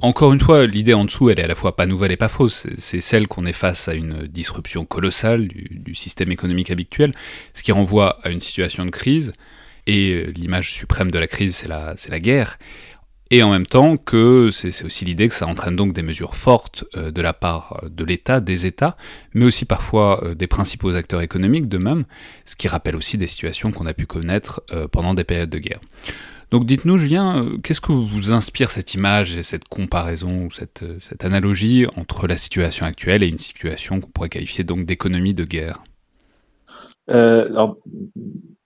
Encore 0.02 0.32
une 0.32 0.38
fois, 0.38 0.66
l'idée 0.66 0.94
en 0.94 1.04
dessous, 1.04 1.30
elle 1.30 1.40
est 1.40 1.44
à 1.44 1.48
la 1.48 1.56
fois 1.56 1.74
pas 1.74 1.84
nouvelle 1.84 2.12
et 2.12 2.16
pas 2.16 2.28
fausse. 2.28 2.68
C'est 2.78 3.00
celle 3.00 3.26
qu'on 3.26 3.44
est 3.44 3.52
face 3.52 3.88
à 3.88 3.94
une 3.94 4.28
disruption 4.28 4.84
colossale 4.84 5.48
du, 5.48 5.96
système 5.96 6.30
économique 6.30 6.70
habituel, 6.70 7.12
ce 7.54 7.64
qui 7.64 7.72
renvoie 7.72 8.20
à 8.22 8.30
une 8.30 8.40
situation 8.40 8.84
de 8.86 8.90
crise. 8.90 9.32
Et 9.88 10.26
l'image 10.36 10.72
suprême 10.72 11.10
de 11.10 11.18
la 11.18 11.26
crise, 11.26 11.56
c'est 11.56 12.10
la 12.10 12.20
guerre. 12.20 12.56
Et 13.34 13.42
en 13.42 13.50
même 13.50 13.66
temps 13.66 13.96
que 13.96 14.50
c'est 14.52 14.84
aussi 14.84 15.04
l'idée 15.04 15.26
que 15.26 15.34
ça 15.34 15.48
entraîne 15.48 15.74
donc 15.74 15.92
des 15.92 16.04
mesures 16.04 16.36
fortes 16.36 16.84
euh, 16.96 17.10
de 17.10 17.20
la 17.20 17.32
part 17.32 17.82
de 17.90 18.04
l'État, 18.04 18.38
des 18.38 18.64
États, 18.64 18.96
mais 19.34 19.44
aussi 19.44 19.64
parfois 19.64 20.22
euh, 20.22 20.34
des 20.36 20.46
principaux 20.46 20.94
acteurs 20.94 21.20
économiques 21.20 21.68
de 21.68 21.78
même, 21.78 22.04
ce 22.44 22.54
qui 22.54 22.68
rappelle 22.68 22.94
aussi 22.94 23.18
des 23.18 23.26
situations 23.26 23.72
qu'on 23.72 23.86
a 23.86 23.92
pu 23.92 24.06
connaître 24.06 24.62
euh, 24.72 24.86
pendant 24.86 25.14
des 25.14 25.24
périodes 25.24 25.50
de 25.50 25.58
guerre. 25.58 25.80
Donc 26.52 26.64
dites-nous, 26.64 26.96
Julien, 26.96 27.48
qu'est-ce 27.64 27.80
que 27.80 27.90
vous 27.90 28.30
inspire 28.30 28.70
cette 28.70 28.94
image 28.94 29.34
et 29.34 29.42
cette 29.42 29.66
comparaison 29.66 30.44
ou 30.44 30.52
cette, 30.52 30.84
analogie 31.18 31.86
entre 31.96 32.28
la 32.28 32.36
situation 32.36 32.86
actuelle 32.86 33.24
et 33.24 33.28
une 33.28 33.40
situation 33.40 34.00
qu'on 34.00 34.10
pourrait 34.10 34.28
qualifier 34.28 34.62
donc 34.62 34.84
d'économie 34.84 35.34
de 35.34 35.44
guerre? 35.44 35.82
Alors, 37.08 37.78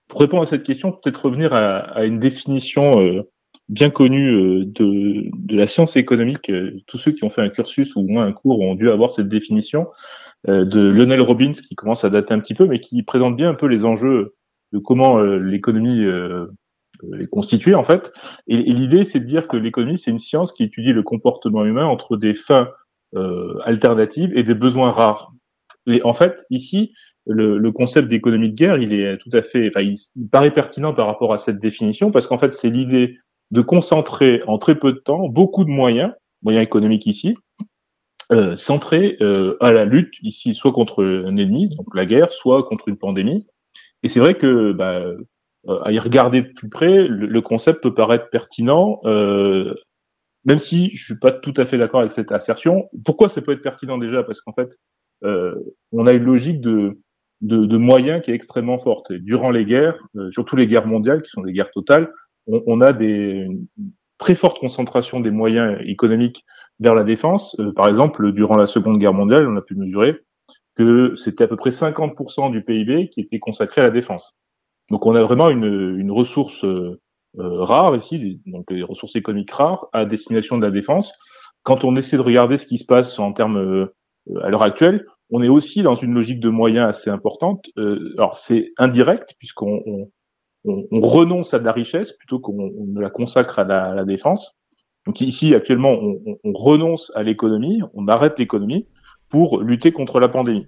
Pour 0.07 0.21
répondre 0.21 0.43
à 0.43 0.45
cette 0.45 0.61
question, 0.61 0.91
peut-être 0.91 1.25
revenir 1.25 1.53
à 1.53 2.03
une 2.05 2.19
définition 2.19 3.23
bien 3.69 3.91
connu 3.91 4.29
euh, 4.29 4.65
de, 4.65 5.55
la 5.55 5.67
science 5.67 5.95
économique. 5.95 6.49
Euh, 6.49 6.81
tous 6.87 6.97
ceux 6.97 7.11
qui 7.11 7.23
ont 7.23 7.29
fait 7.29 7.41
un 7.41 7.49
cursus 7.49 7.95
ou 7.95 8.01
moins 8.01 8.25
un 8.25 8.33
cours 8.33 8.59
ont 8.59 8.75
dû 8.75 8.89
avoir 8.89 9.11
cette 9.11 9.29
définition 9.29 9.87
euh, 10.47 10.65
de 10.65 10.79
Lionel 10.79 11.21
Robbins 11.21 11.51
qui 11.51 11.75
commence 11.75 12.03
à 12.03 12.09
dater 12.09 12.33
un 12.33 12.39
petit 12.39 12.55
peu, 12.55 12.65
mais 12.65 12.79
qui 12.79 13.01
présente 13.03 13.37
bien 13.37 13.49
un 13.49 13.53
peu 13.53 13.67
les 13.67 13.85
enjeux 13.85 14.35
de 14.73 14.79
comment 14.79 15.19
l'économie 15.19 16.03
est 16.03 17.27
constituée 17.31 17.73
en 17.73 17.83
fait. 17.83 18.11
Et, 18.45 18.57
l'idée, 18.57 19.03
c'est 19.03 19.19
de 19.19 19.25
dire 19.25 19.47
que 19.47 19.57
l'économie, 19.57 19.97
c'est 19.97 20.11
une 20.11 20.19
science 20.19 20.53
qui 20.53 20.63
étudie 20.63 20.93
le 20.93 21.01
comportement 21.01 21.65
humain 21.65 21.85
entre 21.85 22.17
des 22.17 22.35
fins 22.35 22.69
alternatives 23.65 24.31
et 24.37 24.43
des 24.43 24.53
besoins 24.53 24.91
rares. 24.91 25.33
Et 25.87 26.03
en 26.03 26.13
fait, 26.13 26.45
ici, 26.51 26.93
le, 27.25 27.71
concept 27.71 28.09
d'économie 28.09 28.51
de 28.51 28.55
guerre, 28.55 28.77
il 28.77 28.93
est 28.93 29.17
tout 29.17 29.31
à 29.33 29.41
fait, 29.41 29.69
enfin, 29.69 29.81
il 29.81 30.29
paraît 30.29 30.53
pertinent 30.53 30.93
par 30.93 31.07
rapport 31.07 31.33
à 31.33 31.39
cette 31.39 31.57
définition 31.57 32.11
parce 32.11 32.27
qu'en 32.27 32.37
fait, 32.37 32.53
c'est 32.53 32.69
l'idée 32.69 33.17
de 33.51 33.61
concentrer 33.61 34.43
en 34.47 34.57
très 34.57 34.75
peu 34.75 34.93
de 34.93 34.99
temps 34.99 35.27
beaucoup 35.27 35.63
de 35.63 35.69
moyens, 35.69 36.13
moyens 36.43 36.63
économiques 36.63 37.07
ici, 37.07 37.35
euh, 38.31 38.55
centrés 38.57 39.17
euh, 39.21 39.57
à 39.59 39.71
la 39.71 39.85
lutte 39.85 40.13
ici, 40.21 40.53
soit 40.53 40.71
contre 40.71 41.03
un 41.03 41.35
ennemi, 41.37 41.69
donc 41.69 41.95
la 41.95 42.05
guerre, 42.05 42.31
soit 42.31 42.63
contre 42.63 42.87
une 42.87 42.97
pandémie. 42.97 43.47
Et 44.03 44.07
c'est 44.07 44.19
vrai 44.19 44.37
que, 44.37 44.71
bah, 44.71 45.01
euh, 45.67 45.79
à 45.83 45.91
y 45.91 45.99
regarder 45.99 46.41
de 46.41 46.53
plus 46.53 46.69
près, 46.69 47.07
le, 47.07 47.41
concept 47.41 47.83
peut 47.83 47.93
paraître 47.93 48.29
pertinent, 48.29 49.01
euh, 49.03 49.73
même 50.45 50.59
si 50.59 50.95
je 50.95 51.03
suis 51.03 51.19
pas 51.19 51.31
tout 51.31 51.53
à 51.57 51.65
fait 51.65 51.77
d'accord 51.77 51.99
avec 51.99 52.13
cette 52.13 52.31
assertion. 52.31 52.89
Pourquoi 53.03 53.29
ça 53.29 53.41
peut 53.41 53.51
être 53.51 53.61
pertinent 53.61 53.97
déjà? 53.97 54.23
Parce 54.23 54.39
qu'en 54.41 54.53
fait, 54.53 54.69
euh, 55.25 55.55
on 55.91 56.07
a 56.07 56.13
une 56.13 56.23
logique 56.23 56.61
de, 56.61 56.97
de, 57.41 57.65
de, 57.65 57.77
moyens 57.77 58.23
qui 58.23 58.31
est 58.31 58.35
extrêmement 58.35 58.79
forte. 58.79 59.11
Et 59.11 59.19
durant 59.19 59.51
les 59.51 59.65
guerres, 59.65 59.99
surtout 60.31 60.55
les 60.55 60.65
guerres 60.65 60.87
mondiales, 60.87 61.21
qui 61.23 61.29
sont 61.29 61.41
des 61.41 61.51
guerres 61.51 61.71
totales, 61.71 62.09
on, 62.65 62.81
a 62.81 62.93
des 62.93 63.47
une 63.47 63.67
très 64.17 64.35
forte 64.35 64.59
concentration 64.59 65.19
des 65.19 65.31
moyens 65.31 65.79
économiques 65.85 66.45
vers 66.79 66.95
la 66.95 67.03
défense. 67.03 67.55
Euh, 67.59 67.71
par 67.73 67.87
exemple, 67.87 68.31
durant 68.31 68.57
la 68.57 68.67
Seconde 68.67 68.99
Guerre 68.99 69.13
mondiale, 69.13 69.47
on 69.47 69.57
a 69.57 69.61
pu 69.61 69.75
mesurer 69.75 70.17
que 70.75 71.15
c'était 71.15 71.43
à 71.43 71.47
peu 71.47 71.55
près 71.55 71.71
50% 71.71 72.51
du 72.51 72.63
PIB 72.63 73.09
qui 73.09 73.21
était 73.21 73.39
consacré 73.39 73.81
à 73.81 73.85
la 73.85 73.89
défense. 73.89 74.35
Donc 74.89 75.05
on 75.05 75.15
a 75.15 75.23
vraiment 75.23 75.49
une, 75.49 75.97
une 75.97 76.11
ressource 76.11 76.63
euh, 76.63 76.99
euh, 77.37 77.63
rare 77.63 77.95
ici, 77.95 78.41
donc 78.45 78.71
les 78.71 78.83
ressources 78.83 79.15
économiques 79.15 79.51
rares 79.51 79.87
à 79.93 80.05
destination 80.05 80.57
de 80.57 80.65
la 80.65 80.71
défense. 80.71 81.11
Quand 81.63 81.83
on 81.83 81.95
essaie 81.95 82.17
de 82.17 82.21
regarder 82.21 82.57
ce 82.57 82.65
qui 82.65 82.77
se 82.77 82.85
passe 82.85 83.19
en 83.19 83.33
termes 83.33 83.89
à 84.41 84.49
l'heure 84.49 84.63
actuelle, 84.63 85.05
on 85.29 85.43
est 85.43 85.49
aussi 85.49 85.83
dans 85.83 85.93
une 85.93 86.13
logique 86.13 86.39
de 86.39 86.49
moyens 86.49 86.87
assez 86.87 87.09
importante. 87.09 87.65
alors 87.77 88.37
c'est 88.37 88.71
indirect 88.79 89.35
puisqu'on 89.37 89.83
on, 89.85 90.09
on, 90.65 91.01
renonce 91.01 91.53
à 91.53 91.59
de 91.59 91.65
la 91.65 91.71
richesse 91.71 92.11
plutôt 92.13 92.39
qu'on 92.39 92.71
ne 92.87 92.99
la 92.99 93.09
consacre 93.09 93.59
à 93.59 93.63
la, 93.63 94.03
défense. 94.03 94.55
Donc 95.05 95.21
ici, 95.21 95.55
actuellement, 95.55 95.91
on, 95.91 96.37
on 96.43 96.53
renonce 96.53 97.11
à 97.15 97.23
l'économie, 97.23 97.81
on 97.93 98.07
arrête 98.07 98.37
l'économie 98.37 98.85
pour 99.29 99.61
lutter 99.61 99.91
contre 99.91 100.19
la 100.19 100.29
pandémie. 100.29 100.67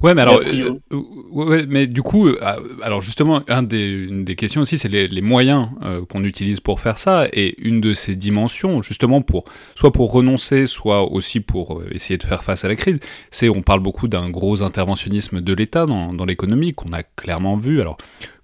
Ouais, 0.00 0.14
mais 0.14 0.22
alors, 0.22 0.40
euh, 0.40 0.78
euh, 0.92 1.02
ouais, 1.32 1.66
mais 1.66 1.86
du 1.86 2.02
coup, 2.02 2.28
euh, 2.28 2.36
alors 2.82 3.00
justement, 3.00 3.42
un 3.48 3.62
des, 3.62 3.88
une 3.88 4.24
des 4.24 4.36
questions 4.36 4.60
aussi, 4.60 4.76
c'est 4.76 4.88
les, 4.88 5.08
les, 5.08 5.22
moyens 5.22 5.68
qu'on 6.08 6.22
utilise 6.22 6.60
pour 6.60 6.80
faire 6.80 6.98
ça, 6.98 7.26
et 7.32 7.54
une 7.58 7.80
de 7.80 7.94
ces 7.94 8.14
dimensions, 8.14 8.82
justement, 8.82 9.22
pour 9.22 9.44
soit 9.74 9.92
pour 9.92 10.12
renoncer, 10.12 10.66
soit 10.66 11.10
aussi 11.10 11.40
pour 11.40 11.82
essayer 11.90 12.18
de 12.18 12.22
faire 12.22 12.44
face 12.44 12.64
à 12.64 12.68
la 12.68 12.76
crise, 12.76 12.98
c'est 13.30 13.48
on 13.48 13.62
parle 13.62 13.80
beaucoup 13.80 14.06
d'un 14.06 14.28
gros 14.28 14.62
interventionnisme 14.62 15.40
de 15.40 15.54
l'État 15.54 15.86
dans, 15.86 16.12
dans 16.12 16.26
l'économie 16.26 16.74
qu'on 16.74 16.92
a 16.92 17.02
clairement 17.02 17.56
vu. 17.56 17.80
Alors, 17.80 17.96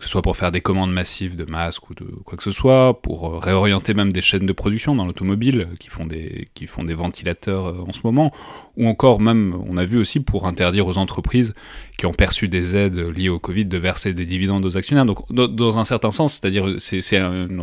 que 0.02 0.08
ce 0.08 0.10
soit 0.10 0.22
pour 0.22 0.36
faire 0.36 0.50
des 0.50 0.60
commandes 0.60 0.92
massives 0.92 1.36
de 1.36 1.44
masques 1.44 1.88
ou 1.88 1.94
de 1.94 2.04
quoi 2.24 2.36
que 2.36 2.42
ce 2.42 2.50
soit, 2.50 3.00
pour 3.02 3.40
réorienter 3.40 3.94
même 3.94 4.12
des 4.12 4.20
chaînes 4.20 4.46
de 4.46 4.52
production 4.52 4.96
dans 4.96 5.06
l'automobile 5.06 5.68
qui 5.78 5.90
font 5.90 6.06
des 6.06 6.48
qui 6.54 6.66
font 6.66 6.82
des 6.82 6.94
ventilateurs 6.94 7.88
en 7.88 7.92
ce 7.92 8.00
moment, 8.02 8.32
ou 8.76 8.88
encore 8.88 9.20
même, 9.20 9.54
on 9.68 9.76
a 9.76 9.84
vu 9.84 9.98
aussi 9.98 10.18
pour 10.18 10.48
interdire 10.48 10.88
aux 10.88 10.98
entreprises 10.98 11.54
qui 11.98 12.06
ont 12.06 12.12
perçu 12.12 12.48
des 12.48 12.74
aides 12.74 12.98
liées 12.98 13.28
au 13.28 13.38
Covid 13.38 13.66
de 13.66 13.78
verser 13.78 14.12
des 14.12 14.26
dividendes 14.26 14.64
aux 14.64 14.76
actionnaires. 14.76 15.06
Donc, 15.06 15.30
dans 15.32 15.78
un 15.78 15.84
certain 15.84 16.10
sens, 16.10 16.34
c'est-à-dire 16.34 16.66
c'est 16.78 17.14
une, 17.14 17.62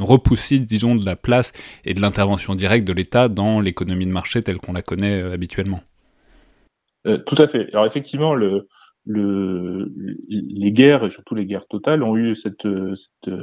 repoussite, 0.00 0.66
disons, 0.66 0.96
de 0.96 1.06
la 1.06 1.14
place 1.14 1.52
et 1.84 1.94
de 1.94 2.00
l'intervention 2.00 2.56
directe 2.56 2.84
de 2.84 2.92
l'État 2.92 3.28
dans 3.28 3.60
l'économie 3.60 4.06
de 4.06 4.12
marché 4.12 4.42
telle 4.42 4.58
qu'on 4.58 4.72
la 4.72 4.82
connaît 4.82 5.22
euh, 5.22 5.32
habituellement. 5.32 5.80
Euh, 7.06 7.18
tout 7.18 7.40
à 7.40 7.46
fait. 7.46 7.68
Alors 7.72 7.86
effectivement, 7.86 8.34
le, 8.34 8.66
le, 9.04 9.92
les 10.28 10.72
guerres, 10.72 11.04
et 11.04 11.10
surtout 11.10 11.34
les 11.34 11.46
guerres 11.46 11.66
totales, 11.66 12.02
ont 12.02 12.16
eu 12.16 12.36
cette, 12.36 12.66
cette, 12.96 13.34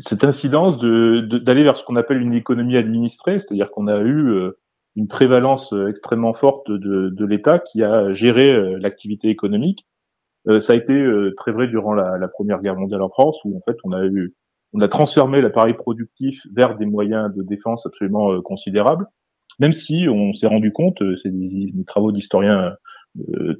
cette 0.00 0.24
incidence 0.24 0.78
d'aller 0.78 1.60
de, 1.60 1.64
vers 1.64 1.76
ce 1.76 1.84
qu'on 1.84 1.96
appelle 1.96 2.20
une 2.20 2.34
économie 2.34 2.76
administrée, 2.76 3.38
c'est-à-dire 3.38 3.70
qu'on 3.70 3.86
a 3.86 4.00
eu 4.00 4.28
euh, 4.28 4.58
une 4.96 5.08
prévalence 5.08 5.72
euh, 5.72 5.88
extrêmement 5.88 6.34
forte 6.34 6.70
de, 6.70 7.08
de 7.08 7.24
l'État 7.24 7.58
qui 7.58 7.82
a 7.82 8.12
géré 8.12 8.54
euh, 8.54 8.78
l'activité 8.78 9.28
économique. 9.28 9.86
Ça 10.60 10.72
a 10.72 10.76
été 10.76 11.06
très 11.36 11.52
vrai 11.52 11.66
durant 11.66 11.92
la, 11.92 12.16
la, 12.16 12.26
Première 12.26 12.62
Guerre 12.62 12.76
mondiale 12.76 13.02
en 13.02 13.10
France, 13.10 13.36
où 13.44 13.54
en 13.54 13.60
fait 13.68 13.76
on 13.84 13.92
a 13.92 14.02
eu, 14.06 14.34
on 14.72 14.80
a 14.80 14.88
transformé 14.88 15.42
l'appareil 15.42 15.74
productif 15.74 16.40
vers 16.56 16.78
des 16.78 16.86
moyens 16.86 17.34
de 17.34 17.42
défense 17.42 17.84
absolument 17.84 18.40
considérables, 18.40 19.04
même 19.58 19.74
si 19.74 20.06
on 20.08 20.32
s'est 20.32 20.46
rendu 20.46 20.72
compte, 20.72 21.02
c'est 21.22 21.28
des, 21.28 21.70
des, 21.70 21.84
travaux 21.84 22.12
d'historiens 22.12 22.72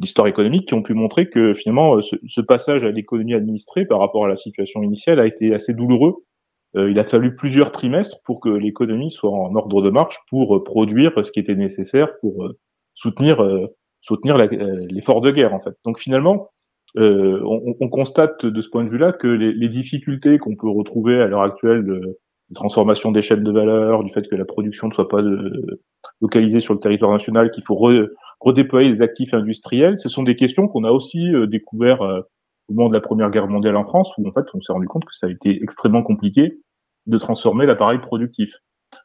d'histoire 0.01 0.27
économique 0.27 0.69
qui 0.69 0.75
ont 0.75 0.83
pu 0.83 0.95
montrer 0.95 1.29
que 1.29 1.55
finalement 1.55 2.01
ce, 2.03 2.17
ce 2.27 2.41
passage 2.41 2.85
à 2.85 2.91
l'économie 2.91 3.35
administrée 3.35 3.87
par 3.87 3.99
rapport 3.99 4.25
à 4.25 4.29
la 4.29 4.37
situation 4.37 4.83
initiale 4.83 5.19
a 5.21 5.27
été 5.27 5.55
assez 5.55 5.75
douloureux 5.75 6.15
euh, 6.77 6.91
il 6.91 6.99
a 6.99 7.05
fallu 7.05 7.35
plusieurs 7.35 7.73
trimestres 7.73 8.21
pour 8.25 8.41
que 8.41 8.49
l'économie 8.49 9.11
soit 9.11 9.31
en 9.31 9.55
ordre 9.55 9.81
de 9.83 9.91
marche 9.91 10.19
pour 10.29 10.57
euh, 10.57 10.65
produire 10.65 11.13
ce 11.25 11.33
qui 11.33 11.41
était 11.41 11.55
nécessaire 11.55 12.09
pour 12.21 12.45
euh, 12.45 12.59
soutenir 12.95 13.47
soutenir 14.01 14.37
l'effort 14.37 15.21
de 15.21 15.31
guerre 15.31 15.55
en 15.55 15.61
fait. 15.61 15.75
Donc 15.85 15.99
finalement, 15.99 16.49
euh, 16.97 17.41
on, 17.45 17.75
on, 17.81 17.89
constate 17.89 18.47
de 18.47 18.63
ce 18.63 18.69
point 18.69 18.85
de 18.85 18.89
vue-là 18.89 19.13
que 19.13 19.27
les, 19.27 19.53
les 19.53 19.69
difficultés 19.69 20.39
qu'on 20.39 20.57
peut 20.57 20.69
retrouver 20.69 21.21
à 21.21 21.27
l'heure 21.27 21.43
actuelle 21.43 21.85
de, 21.85 22.19
transformation 22.55 23.13
des 23.13 23.21
chaînes 23.23 23.45
de 23.45 23.53
valeur, 23.53 24.03
du 24.05 24.11
fait 24.11 24.27
que 24.27 24.35
la 24.35 24.47
production 24.47 24.89
ne 24.89 24.95
soit 24.95 25.09
pas 25.09 25.21
de, 25.21 25.81
localisée 26.23 26.61
sur 26.61 26.73
le 26.73 26.81
territoire 26.81 27.13
national, 27.13 27.51
qu'il 27.51 27.63
faut 27.63 27.75
redéployer 28.41 28.91
des 28.91 29.03
actifs 29.03 29.35
industriels, 29.35 29.99
ce 29.99 30.09
sont 30.09 30.23
des 30.23 30.37
questions 30.37 30.69
qu'on 30.69 30.85
a 30.85 30.91
aussi 30.91 31.35
euh, 31.35 31.47
découvert 31.47 32.01
au 32.01 32.73
moment 32.73 32.89
de 32.89 32.95
la 32.95 33.01
Première 33.01 33.31
Guerre 33.31 33.49
mondiale 33.49 33.77
en 33.77 33.85
France, 33.85 34.11
où 34.19 34.29
en 34.29 34.33
fait 34.33 34.45
on 34.55 34.61
s'est 34.61 34.73
rendu 34.73 34.87
compte 34.87 35.05
que 35.05 35.15
ça 35.15 35.27
a 35.27 35.31
été 35.31 35.63
extrêmement 35.63 36.03
compliqué 36.03 36.59
de 37.07 37.19
transformer 37.19 37.67
l'appareil 37.67 37.99
productif. 37.99 38.55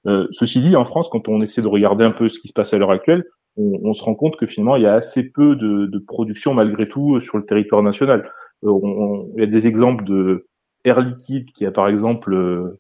Euh, 0.05 0.27
ceci 0.31 0.61
dit, 0.61 0.75
en 0.75 0.85
France, 0.85 1.07
quand 1.09 1.27
on 1.29 1.41
essaie 1.41 1.61
de 1.61 1.67
regarder 1.67 2.03
un 2.03 2.11
peu 2.11 2.29
ce 2.29 2.39
qui 2.39 2.49
se 2.49 2.53
passe 2.53 2.73
à 2.73 2.77
l'heure 2.77 2.91
actuelle, 2.91 3.23
on, 3.55 3.79
on, 3.83 3.93
se 3.93 4.03
rend 4.03 4.15
compte 4.15 4.35
que 4.35 4.47
finalement 4.47 4.75
il 4.75 4.83
y 4.83 4.87
a 4.87 4.95
assez 4.95 5.23
peu 5.23 5.55
de, 5.55 5.85
de 5.85 5.99
production 5.99 6.53
malgré 6.53 6.87
tout 6.87 7.21
sur 7.21 7.37
le 7.37 7.45
territoire 7.45 7.83
national. 7.83 8.29
Euh, 8.63 8.69
on, 8.69 9.31
il 9.35 9.41
y 9.41 9.43
a 9.43 9.47
des 9.47 9.67
exemples 9.67 10.03
de 10.03 10.47
Air 10.83 10.99
Liquide 10.99 11.51
qui 11.51 11.65
a 11.65 11.71
par 11.71 11.87
exemple 11.87 12.33
euh, 12.33 12.79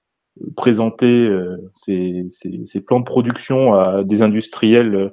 présenté 0.55 1.05
euh, 1.05 1.57
ses, 1.73 2.25
ses, 2.29 2.65
ses, 2.65 2.81
plans 2.81 2.99
de 2.99 3.05
production 3.05 3.75
à 3.75 4.03
des 4.03 4.21
industriels 4.21 4.95
euh, 4.95 5.09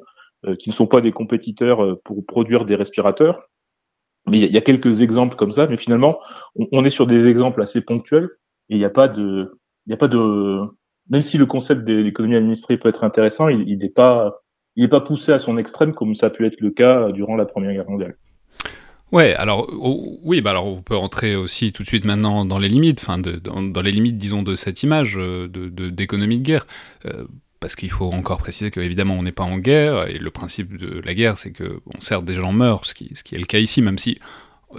qui 0.59 0.71
ne 0.71 0.75
sont 0.75 0.87
pas 0.87 1.01
des 1.01 1.13
compétiteurs 1.13 1.99
pour 2.05 2.25
produire 2.25 2.65
des 2.65 2.75
respirateurs 2.75 3.51
mais 4.27 4.39
il 4.39 4.53
y, 4.53 4.59
a 4.59 4.61
quelques 4.61 5.01
exemples 5.01 5.37
comme 5.37 5.53
ça, 5.53 5.67
mais 5.67 5.77
finalement, 5.77 6.19
on, 6.55 6.85
est 6.85 6.91
sur 6.91 7.07
des 7.07 7.27
exemples 7.27 7.63
assez 7.63 7.81
ponctuels 7.81 8.29
et 8.69 8.75
il 8.75 8.79
n'y 8.79 8.85
a 8.85 8.91
pas 8.91 9.09
de, 9.09 9.59
il 9.87 9.91
n'y 9.91 9.95
a 9.95 9.97
pas 9.97 10.09
de, 10.09 10.61
même 11.09 11.23
si 11.23 11.39
le 11.39 11.47
concept 11.47 11.85
de 11.85 11.95
l'économie 11.95 12.37
administrée 12.37 12.77
peut 12.77 12.89
être 12.89 13.03
intéressant, 13.03 13.49
il 13.49 13.79
n'est 13.79 13.89
pas, 13.89 14.43
il 14.77 14.83
n'est 14.83 14.91
pas 14.91 15.01
poussé 15.01 15.33
à 15.33 15.39
son 15.39 15.59
extrême 15.59 15.95
comme 15.95 16.15
ça 16.15 16.27
a 16.27 16.31
pu 16.31 16.47
être 16.47 16.61
le 16.61 16.71
cas 16.71 17.11
durant 17.13 17.37
la 17.37 17.47
Première 17.47 17.73
Guerre 17.73 17.89
mondiale. 17.89 18.17
Ouais, 19.11 19.35
alors 19.35 19.69
oui, 20.23 20.41
bah 20.41 20.51
alors 20.51 20.67
on 20.67 20.83
peut 20.83 20.97
entrer 20.97 21.35
aussi 21.35 21.73
tout 21.73 21.83
de 21.83 21.89
suite 21.89 22.05
maintenant 22.05 22.45
dans 22.45 22.61
les 22.61 22.69
limites, 22.69 23.01
enfin 23.03 23.19
dans, 23.19 23.63
dans, 23.63 23.83
les 23.83 23.91
limites, 23.91 24.17
disons, 24.17 24.45
de 24.45 24.55
cette 24.55 24.85
image 24.85 25.17
euh, 25.19 25.49
de 25.49 25.69
d'économie 25.89 26.37
de, 26.37 26.43
de, 26.43 26.47
guerre. 26.47 26.67
Euh, 27.07 27.25
parce 27.61 27.77
qu'il 27.77 27.91
faut 27.91 28.11
encore 28.11 28.39
préciser 28.39 28.71
qu'évidemment 28.71 29.15
on 29.15 29.23
n'est 29.23 29.33
pas 29.33 29.45
en 29.45 29.59
guerre, 29.59 30.09
et 30.09 30.19
le 30.19 30.31
principe 30.31 30.77
de 30.77 31.01
la 31.05 31.15
guerre 31.15 31.39
c'est 31.39 31.53
que, 31.53 31.81
bon, 31.87 32.01
certes 32.01 32.25
des 32.25 32.35
gens 32.35 32.53
meurent, 32.53 32.87
ce 32.87 32.95
qui, 32.95 33.13
est 33.13 33.39
le 33.39 33.45
cas 33.45 33.59
ici, 33.59 33.83
même 33.83 33.99
si 33.99 34.19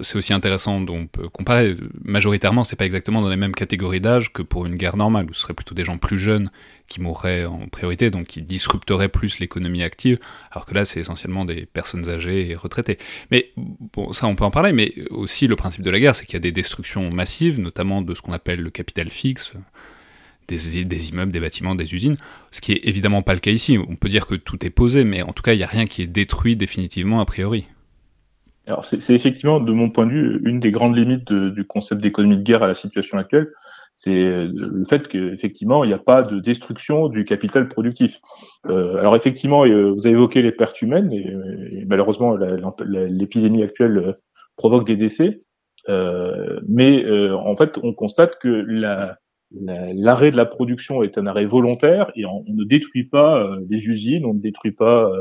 c'est 0.03 0.15
aussi 0.15 0.33
intéressant, 0.33 0.79
donc 0.79 1.11
peut 1.11 1.27
comparer. 1.27 1.75
Majoritairement, 2.03 2.63
c'est 2.63 2.75
pas 2.75 2.85
exactement 2.85 3.21
dans 3.21 3.29
les 3.29 3.35
mêmes 3.35 3.53
catégories 3.53 3.99
d'âge 3.99 4.31
que 4.31 4.41
pour 4.41 4.65
une 4.65 4.75
guerre 4.75 4.95
normale, 4.95 5.27
où 5.29 5.33
ce 5.33 5.41
serait 5.41 5.53
plutôt 5.53 5.75
des 5.75 5.83
gens 5.83 5.97
plus 5.97 6.17
jeunes 6.17 6.49
qui 6.87 7.01
mourraient 7.01 7.45
en 7.45 7.67
priorité, 7.67 8.09
donc 8.09 8.27
qui 8.27 8.41
disrupteraient 8.41 9.09
plus 9.09 9.39
l'économie 9.39 9.83
active, 9.83 10.19
alors 10.51 10.65
que 10.65 10.73
là, 10.73 10.85
c'est 10.85 10.99
essentiellement 10.99 11.45
des 11.45 11.65
personnes 11.65 12.09
âgées 12.09 12.49
et 12.49 12.55
retraitées. 12.55 12.97
Mais 13.31 13.51
bon, 13.93 14.13
ça, 14.13 14.27
on 14.27 14.35
peut 14.35 14.45
en 14.45 14.51
parler, 14.51 14.71
mais 14.71 14.93
aussi 15.09 15.47
le 15.47 15.55
principe 15.55 15.81
de 15.81 15.89
la 15.89 15.99
guerre, 15.99 16.15
c'est 16.15 16.25
qu'il 16.25 16.35
y 16.35 16.37
a 16.37 16.39
des 16.41 16.53
destructions 16.53 17.11
massives, 17.11 17.59
notamment 17.59 18.01
de 18.01 18.15
ce 18.15 18.21
qu'on 18.21 18.33
appelle 18.33 18.61
le 18.61 18.69
capital 18.69 19.09
fixe, 19.09 19.51
des, 20.51 20.85
des, 20.85 21.09
immeubles, 21.09 21.31
des 21.31 21.39
bâtiments, 21.39 21.75
des 21.75 21.93
usines, 21.93 22.17
ce 22.51 22.61
qui 22.61 22.73
est 22.73 22.87
évidemment 22.87 23.21
pas 23.21 23.33
le 23.33 23.39
cas 23.39 23.51
ici. 23.51 23.77
On 23.77 23.95
peut 23.95 24.09
dire 24.09 24.27
que 24.27 24.35
tout 24.35 24.65
est 24.65 24.69
posé, 24.69 25.03
mais 25.03 25.21
en 25.21 25.33
tout 25.33 25.43
cas, 25.43 25.53
il 25.53 25.57
n'y 25.57 25.63
a 25.63 25.67
rien 25.67 25.85
qui 25.85 26.01
est 26.01 26.07
détruit 26.07 26.55
définitivement 26.55 27.19
a 27.21 27.25
priori. 27.25 27.67
Alors 28.67 28.85
c'est 28.85 29.09
effectivement, 29.09 29.59
de 29.59 29.73
mon 29.73 29.89
point 29.89 30.05
de 30.05 30.11
vue, 30.11 30.41
une 30.45 30.59
des 30.59 30.71
grandes 30.71 30.95
limites 30.95 31.33
du 31.33 31.65
concept 31.65 31.99
d'économie 31.99 32.37
de 32.37 32.43
guerre 32.43 32.61
à 32.61 32.67
la 32.67 32.75
situation 32.75 33.17
actuelle, 33.17 33.49
c'est 33.95 34.13
le 34.13 34.85
fait 34.89 35.07
qu'effectivement, 35.07 35.83
il 35.83 35.87
n'y 35.87 35.93
a 35.93 35.99
pas 35.99 36.21
de 36.21 36.39
destruction 36.39 37.07
du 37.07 37.25
capital 37.25 37.67
productif. 37.67 38.19
Euh, 38.67 38.97
alors 38.97 39.15
effectivement, 39.15 39.65
euh, 39.65 39.91
vous 39.91 40.05
avez 40.05 40.15
évoqué 40.15 40.41
les 40.41 40.51
pertes 40.51 40.81
humaines, 40.81 41.11
et, 41.11 41.85
malheureusement, 41.85 42.35
l'épidémie 42.85 43.63
actuelle 43.63 43.97
euh, 43.97 44.13
provoque 44.57 44.87
des 44.87 44.95
décès, 44.95 45.41
euh, 45.89 46.59
mais 46.67 47.03
euh, 47.05 47.35
en 47.35 47.55
fait, 47.55 47.77
on 47.81 47.93
constate 47.93 48.37
que 48.39 48.47
l'arrêt 49.53 50.27
la, 50.27 50.31
de 50.31 50.37
la 50.37 50.45
production 50.45 51.03
est 51.03 51.17
un 51.17 51.25
arrêt 51.25 51.45
volontaire, 51.45 52.11
et 52.15 52.25
on, 52.25 52.43
ne 52.47 52.63
détruit 52.63 53.05
pas 53.05 53.49
les 53.69 53.85
usines, 53.85 54.25
on 54.25 54.33
ne 54.33 54.39
détruit 54.39 54.71
pas 54.71 55.11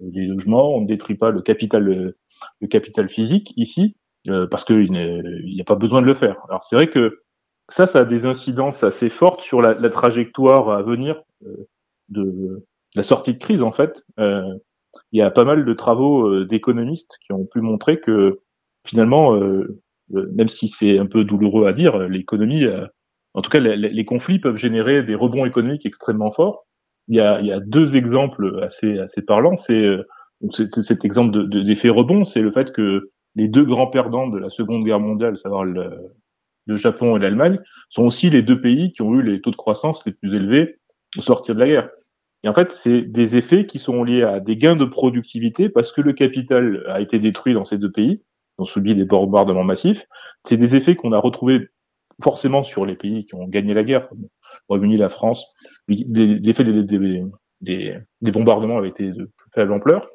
les 0.00 0.26
logements, 0.26 0.74
on 0.74 0.80
ne 0.80 0.86
détruit 0.86 1.16
pas 1.16 1.30
le 1.30 1.42
capital 1.42 2.14
le 2.60 2.66
capital 2.68 3.08
physique 3.08 3.52
ici, 3.56 3.96
euh, 4.28 4.46
parce 4.46 4.64
qu'il 4.64 4.90
n'y 4.90 5.60
a 5.60 5.64
pas 5.64 5.74
besoin 5.74 6.00
de 6.00 6.06
le 6.06 6.14
faire. 6.14 6.38
Alors 6.48 6.64
c'est 6.64 6.76
vrai 6.76 6.88
que 6.88 7.22
ça, 7.68 7.86
ça 7.86 8.00
a 8.00 8.04
des 8.04 8.26
incidences 8.26 8.84
assez 8.84 9.10
fortes 9.10 9.42
sur 9.42 9.62
la, 9.62 9.90
trajectoire 9.90 10.70
à 10.70 10.82
venir 10.82 11.22
euh, 11.46 11.68
de 12.08 12.64
la 12.94 13.02
sortie 13.02 13.34
de 13.34 13.38
crise 13.38 13.62
en 13.62 13.72
fait. 13.72 14.04
Euh, 14.18 14.54
il 15.12 15.18
y 15.18 15.22
a 15.22 15.30
pas 15.30 15.44
mal 15.44 15.64
de 15.64 15.72
travaux 15.72 16.28
euh, 16.28 16.46
d'économistes 16.46 17.18
qui 17.24 17.32
ont 17.32 17.46
pu 17.46 17.60
montrer 17.60 18.00
que 18.00 18.40
finalement, 18.86 19.34
euh, 19.34 19.82
même 20.10 20.48
si 20.48 20.68
c'est 20.68 20.98
un 20.98 21.06
peu 21.06 21.24
douloureux 21.24 21.66
à 21.66 21.72
dire, 21.72 21.98
l'économie, 22.08 22.64
en 23.34 23.42
tout 23.42 23.50
cas 23.50 23.60
les, 23.60 23.76
les, 23.76 24.04
conflits 24.04 24.38
peuvent 24.38 24.56
générer 24.56 25.02
des 25.02 25.14
rebonds 25.14 25.44
économiques 25.44 25.86
extrêmement 25.86 26.32
forts. 26.32 26.66
Il 27.08 27.16
y 27.16 27.20
a, 27.20 27.40
il 27.40 27.46
y 27.46 27.52
a 27.52 27.60
deux 27.60 27.96
exemples 27.96 28.60
assez, 28.62 28.98
assez 28.98 29.22
parlants. 29.22 29.56
C'est 29.56 29.98
cet 30.50 31.04
exemple 31.04 31.48
d'effet 31.48 31.88
de, 31.88 31.92
rebond, 31.92 32.24
c'est 32.24 32.40
le 32.40 32.52
fait 32.52 32.72
que 32.72 33.10
les 33.34 33.48
deux 33.48 33.64
grands 33.64 33.88
perdants 33.88 34.28
de 34.28 34.38
la 34.38 34.50
Seconde 34.50 34.84
Guerre 34.84 35.00
mondiale, 35.00 35.34
à 35.34 35.36
savoir 35.36 35.64
le, 35.64 35.90
le 36.66 36.76
Japon 36.76 37.16
et 37.16 37.20
l'Allemagne, 37.20 37.58
sont 37.88 38.04
aussi 38.04 38.30
les 38.30 38.42
deux 38.42 38.60
pays 38.60 38.92
qui 38.92 39.02
ont 39.02 39.14
eu 39.14 39.22
les 39.22 39.40
taux 39.40 39.50
de 39.50 39.56
croissance 39.56 40.04
les 40.06 40.12
plus 40.12 40.34
élevés 40.34 40.78
au 41.16 41.20
sortir 41.20 41.54
de 41.54 41.60
la 41.60 41.66
guerre. 41.66 41.90
Et 42.42 42.48
en 42.48 42.54
fait, 42.54 42.72
c'est 42.72 43.02
des 43.02 43.36
effets 43.36 43.66
qui 43.66 43.78
sont 43.78 44.04
liés 44.04 44.22
à 44.22 44.38
des 44.40 44.56
gains 44.56 44.76
de 44.76 44.84
productivité 44.84 45.68
parce 45.68 45.92
que 45.92 46.02
le 46.02 46.12
capital 46.12 46.84
a 46.88 47.00
été 47.00 47.18
détruit 47.18 47.54
dans 47.54 47.64
ces 47.64 47.78
deux 47.78 47.90
pays, 47.90 48.22
ont 48.58 48.66
subi 48.66 48.94
des 48.94 49.04
bombardements 49.04 49.64
massifs. 49.64 50.06
C'est 50.44 50.58
des 50.58 50.76
effets 50.76 50.94
qu'on 50.94 51.12
a 51.12 51.18
retrouvés 51.18 51.68
forcément 52.22 52.62
sur 52.62 52.86
les 52.86 52.96
pays 52.96 53.24
qui 53.24 53.34
ont 53.34 53.46
gagné 53.46 53.74
la 53.74 53.84
guerre, 53.84 54.08
comme 54.08 54.22
le 54.22 54.28
Royaume-Uni, 54.68 54.96
la 54.96 55.08
France. 55.08 55.46
L'effet 55.88 56.64
des, 56.64 56.82
des, 57.60 58.30
bombardements 58.30 58.78
avait 58.78 58.88
été 58.88 59.10
de 59.10 59.24
plus 59.24 59.50
faible 59.54 59.72
ampleur. 59.72 60.08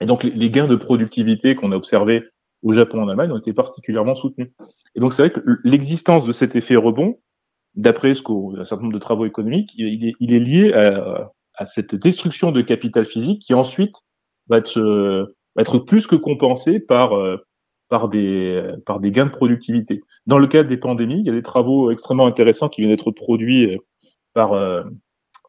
Et 0.00 0.06
donc, 0.06 0.24
les 0.24 0.50
gains 0.50 0.66
de 0.66 0.76
productivité 0.76 1.54
qu'on 1.54 1.72
a 1.72 1.76
observés 1.76 2.22
au 2.62 2.72
Japon 2.72 2.98
et 2.98 3.02
en 3.02 3.08
Allemagne 3.08 3.32
ont 3.32 3.38
été 3.38 3.52
particulièrement 3.52 4.14
soutenus. 4.14 4.50
Et 4.94 5.00
donc, 5.00 5.12
c'est 5.12 5.22
vrai 5.22 5.30
que 5.30 5.40
l'existence 5.64 6.26
de 6.26 6.32
cet 6.32 6.56
effet 6.56 6.76
rebond, 6.76 7.18
d'après 7.74 8.14
ce 8.14 8.22
certain 8.64 8.82
nombre 8.82 8.94
de 8.94 8.98
travaux 8.98 9.26
économiques, 9.26 9.72
il 9.76 10.34
est, 10.34 10.38
lié 10.38 10.72
à, 10.72 11.66
cette 11.66 11.94
destruction 11.94 12.50
de 12.50 12.62
capital 12.62 13.06
physique 13.06 13.42
qui 13.42 13.54
ensuite 13.54 13.94
va 14.48 14.58
être, 14.58 15.78
plus 15.86 16.06
que 16.06 16.16
compensé 16.16 16.80
par, 16.80 17.12
par, 17.92 18.08
des, 18.08 19.10
gains 19.10 19.26
de 19.26 19.30
productivité. 19.30 20.00
Dans 20.26 20.38
le 20.38 20.46
cadre 20.46 20.70
des 20.70 20.78
pandémies, 20.78 21.20
il 21.20 21.26
y 21.26 21.30
a 21.30 21.34
des 21.34 21.42
travaux 21.42 21.90
extrêmement 21.90 22.26
intéressants 22.26 22.70
qui 22.70 22.80
viennent 22.80 22.90
d'être 22.90 23.10
produits 23.10 23.78
par, 24.32 24.58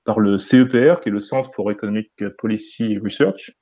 par 0.03 0.19
le 0.19 0.37
CEPR, 0.37 0.99
qui 1.01 1.07
est 1.07 1.11
le 1.11 1.21
Centre 1.21 1.51
for 1.55 1.71
Economic 1.71 2.11
Policy 2.37 2.97
Research, 2.97 3.53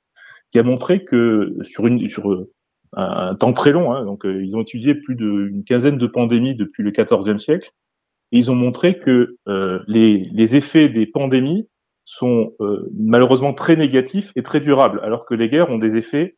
qui 0.50 0.58
a 0.58 0.64
montré 0.64 1.04
que 1.04 1.56
sur, 1.62 1.86
euh, 1.86 2.50
un, 2.94 3.34
temps 3.36 3.52
très 3.52 3.70
long, 3.70 3.92
hein, 3.92 4.04
donc 4.04 4.26
euh, 4.26 4.44
ils 4.44 4.56
ont 4.56 4.62
étudié 4.62 4.94
plus 4.94 5.14
d'une 5.14 5.64
quinzaine 5.64 5.96
de 5.96 6.06
pandémies 6.06 6.56
depuis 6.56 6.82
le 6.82 6.90
XIVe 6.90 7.38
siècle, 7.38 7.70
et 8.32 8.38
ils 8.38 8.50
ont 8.50 8.54
montré 8.54 8.98
que 8.98 9.36
euh, 9.48 9.78
les, 9.86 10.18
les, 10.32 10.56
effets 10.56 10.88
des 10.88 11.06
pandémies 11.06 11.68
sont 12.04 12.52
euh, 12.60 12.90
malheureusement 12.98 13.54
très 13.54 13.76
négatifs 13.76 14.32
et 14.34 14.42
très 14.42 14.60
durables, 14.60 15.00
alors 15.04 15.24
que 15.24 15.34
les 15.34 15.48
guerres 15.48 15.70
ont 15.70 15.78
des 15.78 15.96
effets 15.96 16.36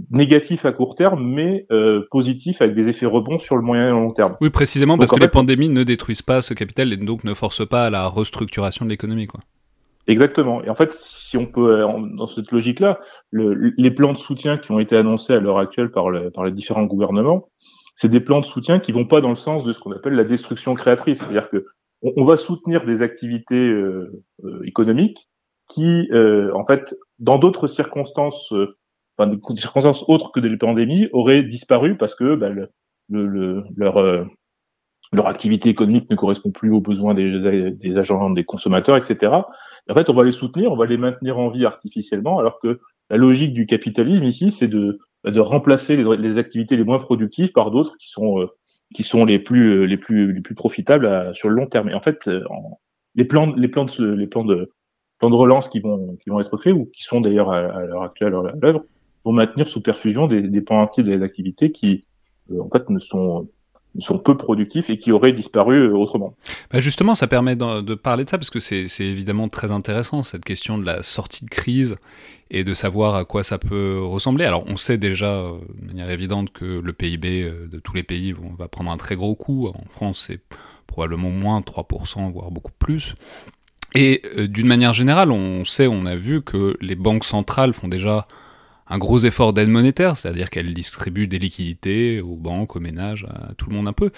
euh, 0.00 0.04
négatifs 0.10 0.64
à 0.64 0.72
court 0.72 0.94
terme, 0.94 1.22
mais 1.22 1.66
euh, 1.70 2.06
positifs 2.10 2.62
avec 2.62 2.74
des 2.74 2.88
effets 2.88 3.06
rebonds 3.06 3.38
sur 3.38 3.56
le 3.56 3.62
moyen 3.62 3.88
et 3.88 3.90
long 3.90 4.12
terme. 4.12 4.36
Oui, 4.40 4.50
précisément 4.50 4.98
parce 4.98 5.12
que 5.12 5.20
les 5.20 5.28
pandémies 5.28 5.68
ne 5.68 5.82
détruisent 5.82 6.22
pas 6.22 6.42
ce 6.42 6.54
capital 6.54 6.92
et 6.92 6.96
donc 6.96 7.24
ne 7.24 7.34
forcent 7.34 7.66
pas 7.66 7.86
à 7.86 7.90
la 7.90 8.06
restructuration 8.08 8.84
de 8.84 8.90
l'économie, 8.90 9.26
quoi. 9.26 9.40
Exactement. 10.06 10.64
Et 10.64 10.70
en 10.70 10.74
fait, 10.74 10.92
si 10.94 11.36
on 11.36 11.46
peut, 11.46 11.84
dans 12.16 12.26
cette 12.26 12.50
logique-là, 12.50 12.98
le, 13.30 13.72
les 13.76 13.90
plans 13.90 14.12
de 14.12 14.18
soutien 14.18 14.58
qui 14.58 14.72
ont 14.72 14.80
été 14.80 14.96
annoncés 14.96 15.34
à 15.34 15.40
l'heure 15.40 15.58
actuelle 15.58 15.90
par, 15.92 16.10
le, 16.10 16.30
par 16.30 16.44
les 16.44 16.50
différents 16.50 16.84
gouvernements, 16.84 17.48
c'est 17.94 18.08
des 18.08 18.20
plans 18.20 18.40
de 18.40 18.46
soutien 18.46 18.80
qui 18.80 18.92
vont 18.92 19.04
pas 19.04 19.20
dans 19.20 19.28
le 19.28 19.36
sens 19.36 19.62
de 19.62 19.72
ce 19.72 19.78
qu'on 19.78 19.92
appelle 19.92 20.14
la 20.14 20.24
destruction 20.24 20.74
créatrice. 20.74 21.18
C'est-à-dire 21.18 21.50
que 21.50 21.66
on, 22.02 22.12
on, 22.16 22.24
va 22.24 22.36
soutenir 22.36 22.84
des 22.84 23.02
activités 23.02 23.68
euh, 23.68 24.24
euh, 24.44 24.62
économiques 24.64 25.28
qui, 25.68 26.08
euh, 26.10 26.52
en 26.54 26.66
fait, 26.66 26.94
dans 27.18 27.38
d'autres 27.38 27.68
circonstances, 27.68 28.52
euh, 28.52 28.76
enfin 29.20 29.30
des 29.30 29.60
circonstances 29.60 30.04
autres 30.08 30.32
que 30.32 30.40
des 30.40 30.56
pandémies, 30.56 31.08
auraient 31.12 31.42
disparu 31.42 31.96
parce 31.96 32.14
que 32.14 32.34
bah, 32.34 32.50
euh, 33.12 34.24
leur 35.12 35.26
activité 35.26 35.68
économique 35.68 36.08
ne 36.10 36.16
correspond 36.16 36.50
plus 36.50 36.70
aux 36.70 36.80
besoins 36.80 37.14
des, 37.14 37.98
agents, 37.98 38.30
des 38.30 38.44
consommateurs, 38.44 38.96
etc. 38.96 39.32
En 39.88 39.94
fait, 39.94 40.08
on 40.08 40.14
va 40.14 40.24
les 40.24 40.32
soutenir, 40.32 40.72
on 40.72 40.76
va 40.76 40.86
les 40.86 40.96
maintenir 40.96 41.38
en 41.38 41.48
vie 41.48 41.64
artificiellement, 41.64 42.38
alors 42.38 42.60
que 42.60 42.80
la 43.10 43.16
logique 43.16 43.52
du 43.52 43.66
capitalisme 43.66 44.24
ici, 44.24 44.52
c'est 44.52 44.68
de, 44.68 44.98
de 45.24 45.40
remplacer 45.40 45.96
les, 45.96 46.38
activités 46.38 46.76
les 46.76 46.84
moins 46.84 46.98
productives 46.98 47.52
par 47.52 47.72
d'autres 47.72 47.96
qui 47.98 48.08
sont 48.08 48.40
euh, 48.40 49.24
les 49.26 49.38
plus 49.40 49.70
euh, 49.70 49.84
les 49.84 49.96
plus 49.96 50.32
les 50.32 50.40
plus 50.40 50.54
profitables 50.54 51.34
sur 51.34 51.48
le 51.48 51.56
long 51.56 51.66
terme. 51.66 51.88
Et 51.88 51.94
en 51.94 52.00
fait, 52.00 52.30
les 53.16 53.24
plans 53.24 53.48
de 53.48 53.60
les 53.60 53.68
plans 53.68 53.84
de 53.84 54.68
relance 55.22 55.68
qui 55.68 55.80
vont 55.80 56.40
être 56.40 56.56
faits 56.58 56.72
ou 56.72 56.86
qui 56.94 57.02
sont 57.02 57.20
d'ailleurs 57.20 57.50
à 57.50 57.84
l'heure 57.84 58.04
actuelle 58.04 58.34
à 58.34 58.52
l'œuvre 58.62 58.84
vont 59.24 59.32
maintenir 59.32 59.68
sous 59.68 59.80
perfusion 59.80 60.26
des, 60.26 60.42
des 60.42 60.60
pans 60.60 60.80
entiers 60.80 61.02
des 61.02 61.22
activités 61.22 61.72
qui 61.72 62.04
en 62.58 62.68
fait 62.68 62.88
ne 62.90 62.98
sont 62.98 63.48
sont 63.98 64.18
peu 64.18 64.36
productifs 64.36 64.88
et 64.90 64.98
qui 64.98 65.10
auraient 65.10 65.32
disparu 65.32 65.88
euh, 65.88 65.96
autrement. 65.96 66.36
Bah 66.72 66.80
justement, 66.80 67.14
ça 67.14 67.26
permet 67.26 67.56
de, 67.56 67.80
de, 67.80 67.94
parler 67.94 68.24
de 68.24 68.30
ça 68.30 68.38
parce 68.38 68.50
que 68.50 68.60
c'est 68.60 68.86
évidemment 69.00 69.48
très 69.48 69.70
intéressant 69.70 70.22
cette 70.22 70.44
question 70.44 70.78
de 70.78 70.84
la 70.84 71.02
sortie 71.02 71.44
de 71.44 71.50
crise 71.50 71.96
et 72.50 72.62
de 72.62 72.74
savoir 72.74 73.16
à 73.16 73.24
quoi 73.24 73.42
ça 73.42 73.58
peut 73.58 74.00
ressembler. 74.00 74.44
Alors 74.44 74.64
on 74.66 74.76
sait 74.76 74.98
déjà 74.98 75.40
euh, 75.40 75.54
de 75.80 75.86
manière 75.88 76.10
évidente 76.10 76.52
que 76.52 76.64
le 76.64 76.92
PIB 76.92 77.42
euh, 77.42 77.66
de 77.66 77.78
tous 77.80 77.94
les 77.94 78.04
pays 78.04 78.34
va 78.58 78.68
prendre 78.68 78.90
un 78.90 78.96
très 78.96 79.16
gros 79.16 79.34
coup. 79.34 79.68
En 79.68 79.84
France, 79.90 80.26
c'est 80.28 80.40
probablement 80.86 81.30
moins 81.30 81.60
3%, 81.60 82.32
voire 82.32 82.50
beaucoup 82.50 82.72
plus. 82.78 83.14
Et 83.96 84.22
d'une 84.46 84.68
manière 84.68 84.92
générale, 84.92 85.32
on 85.32 85.64
sait, 85.64 85.88
on 85.88 86.06
a 86.06 86.14
vu 86.14 86.42
que 86.42 86.76
les 86.80 86.94
banques 86.94 87.24
centrales 87.24 87.72
font 87.72 87.88
déjà 87.88 88.28
un 88.90 88.98
gros 88.98 89.20
effort 89.20 89.52
d'aide 89.52 89.68
monétaire, 89.68 90.18
c'est-à-dire 90.18 90.50
qu'elle 90.50 90.74
distribue 90.74 91.28
des 91.28 91.38
liquidités 91.38 92.20
aux 92.20 92.36
banques, 92.36 92.74
aux 92.76 92.80
ménages, 92.80 93.24
à 93.30 93.54
tout 93.54 93.70
le 93.70 93.76
monde 93.76 93.88
un 93.88 93.92
peu. 93.92 94.10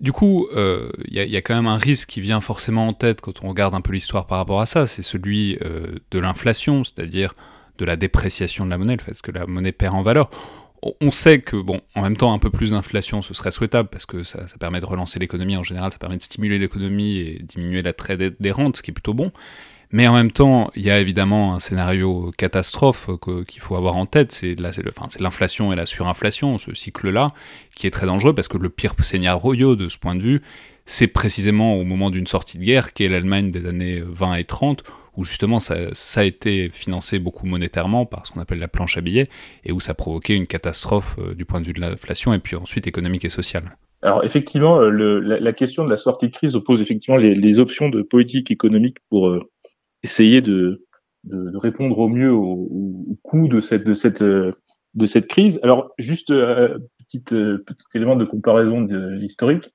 Du 0.00 0.10
coup, 0.10 0.48
il 0.50 0.58
euh, 0.58 0.90
y, 1.08 1.20
y, 1.20 1.36
a 1.36 1.40
quand 1.40 1.54
même 1.54 1.68
un 1.68 1.78
risque 1.78 2.08
qui 2.08 2.20
vient 2.20 2.40
forcément 2.40 2.88
en 2.88 2.92
tête 2.92 3.20
quand 3.20 3.44
on 3.44 3.48
regarde 3.48 3.74
un 3.74 3.80
peu 3.80 3.92
l'histoire 3.92 4.26
par 4.26 4.38
rapport 4.38 4.60
à 4.60 4.66
ça, 4.66 4.88
c'est 4.88 5.02
celui 5.02 5.56
euh, 5.62 5.94
de 6.10 6.18
l'inflation, 6.18 6.82
c'est-à-dire 6.82 7.34
de 7.78 7.84
la 7.84 7.94
dépréciation 7.94 8.64
de 8.64 8.70
la 8.70 8.78
monnaie, 8.78 8.96
le 8.96 9.02
fait 9.02 9.20
que 9.22 9.30
la 9.30 9.46
monnaie 9.46 9.72
perd 9.72 9.94
en 9.94 10.02
valeur. 10.02 10.30
On 11.00 11.12
sait 11.12 11.40
que, 11.40 11.56
bon, 11.56 11.80
en 11.94 12.02
même 12.02 12.16
temps, 12.16 12.34
un 12.34 12.38
peu 12.38 12.50
plus 12.50 12.72
d'inflation, 12.72 13.22
ce 13.22 13.32
serait 13.32 13.52
souhaitable 13.52 13.88
parce 13.88 14.04
que 14.04 14.22
ça, 14.22 14.46
ça 14.48 14.58
permet 14.58 14.80
de 14.80 14.84
relancer 14.84 15.18
l'économie 15.18 15.56
en 15.56 15.62
général, 15.62 15.92
ça 15.92 15.98
permet 15.98 16.18
de 16.18 16.22
stimuler 16.22 16.58
l'économie 16.58 17.16
et 17.16 17.42
diminuer 17.42 17.80
la 17.80 17.94
traite 17.94 18.20
des 18.38 18.50
rentes, 18.50 18.76
ce 18.76 18.82
qui 18.82 18.90
est 18.90 18.94
plutôt 18.94 19.14
bon. 19.14 19.32
Mais 19.94 20.08
en 20.08 20.14
même 20.14 20.32
temps, 20.32 20.72
il 20.74 20.82
y 20.82 20.90
a 20.90 20.98
évidemment 20.98 21.54
un 21.54 21.60
scénario 21.60 22.32
catastrophe 22.36 23.08
qu'il 23.46 23.62
faut 23.62 23.76
avoir 23.76 23.94
en 23.94 24.06
tête, 24.06 24.32
c'est 24.32 24.56
l'inflation 25.20 25.72
et 25.72 25.76
la 25.76 25.86
surinflation, 25.86 26.58
ce 26.58 26.74
cycle-là, 26.74 27.32
qui 27.76 27.86
est 27.86 27.92
très 27.92 28.04
dangereux 28.04 28.34
parce 28.34 28.48
que 28.48 28.58
le 28.58 28.70
pire 28.70 28.94
scénario 29.04 29.76
de 29.76 29.88
ce 29.88 29.96
point 29.96 30.16
de 30.16 30.20
vue, 30.20 30.42
c'est 30.84 31.06
précisément 31.06 31.76
au 31.76 31.84
moment 31.84 32.10
d'une 32.10 32.26
sortie 32.26 32.58
de 32.58 32.64
guerre, 32.64 32.92
qui 32.92 33.04
est 33.04 33.08
l'Allemagne 33.08 33.52
des 33.52 33.66
années 33.66 34.02
20 34.04 34.34
et 34.34 34.42
30, 34.42 34.82
où 35.16 35.24
justement 35.24 35.60
ça, 35.60 35.76
a 36.16 36.24
été 36.24 36.70
financé 36.72 37.20
beaucoup 37.20 37.46
monétairement 37.46 38.04
par 38.04 38.26
ce 38.26 38.32
qu'on 38.32 38.40
appelle 38.40 38.58
la 38.58 38.66
planche 38.66 38.96
à 38.96 39.00
billets, 39.00 39.28
et 39.62 39.70
où 39.70 39.78
ça 39.78 39.94
provoquait 39.94 40.34
une 40.34 40.48
catastrophe 40.48 41.20
du 41.36 41.44
point 41.44 41.60
de 41.60 41.66
vue 41.66 41.72
de 41.72 41.80
l'inflation, 41.80 42.34
et 42.34 42.40
puis 42.40 42.56
ensuite 42.56 42.88
économique 42.88 43.26
et 43.26 43.30
sociale. 43.30 43.76
Alors 44.02 44.24
effectivement, 44.24 44.80
le, 44.80 45.20
la, 45.20 45.52
question 45.52 45.84
de 45.84 45.88
la 45.88 45.96
sortie 45.96 46.26
de 46.26 46.32
crise 46.32 46.56
oppose 46.56 46.80
effectivement 46.80 47.16
les, 47.16 47.36
les 47.36 47.58
options 47.60 47.88
de 47.88 48.02
politique 48.02 48.50
économique 48.50 48.96
pour 49.08 49.38
essayer 50.04 50.40
de, 50.40 50.86
de, 51.24 51.50
de, 51.50 51.56
répondre 51.56 51.98
au 51.98 52.08
mieux 52.08 52.32
au, 52.32 52.68
au 52.70 53.18
coût 53.22 53.48
de 53.48 53.58
cette, 53.58 53.82
de 53.84 53.94
cette 53.94 54.22
de 54.94 55.06
cette 55.06 55.26
crise. 55.26 55.60
Alors, 55.62 55.90
juste 55.98 56.30
euh, 56.30 56.78
petit, 56.98 57.22
euh, 57.32 57.58
petit 57.58 57.84
élément 57.94 58.16
de 58.16 58.24
comparaison 58.24 58.80
de, 58.80 59.20
historique. 59.22 59.70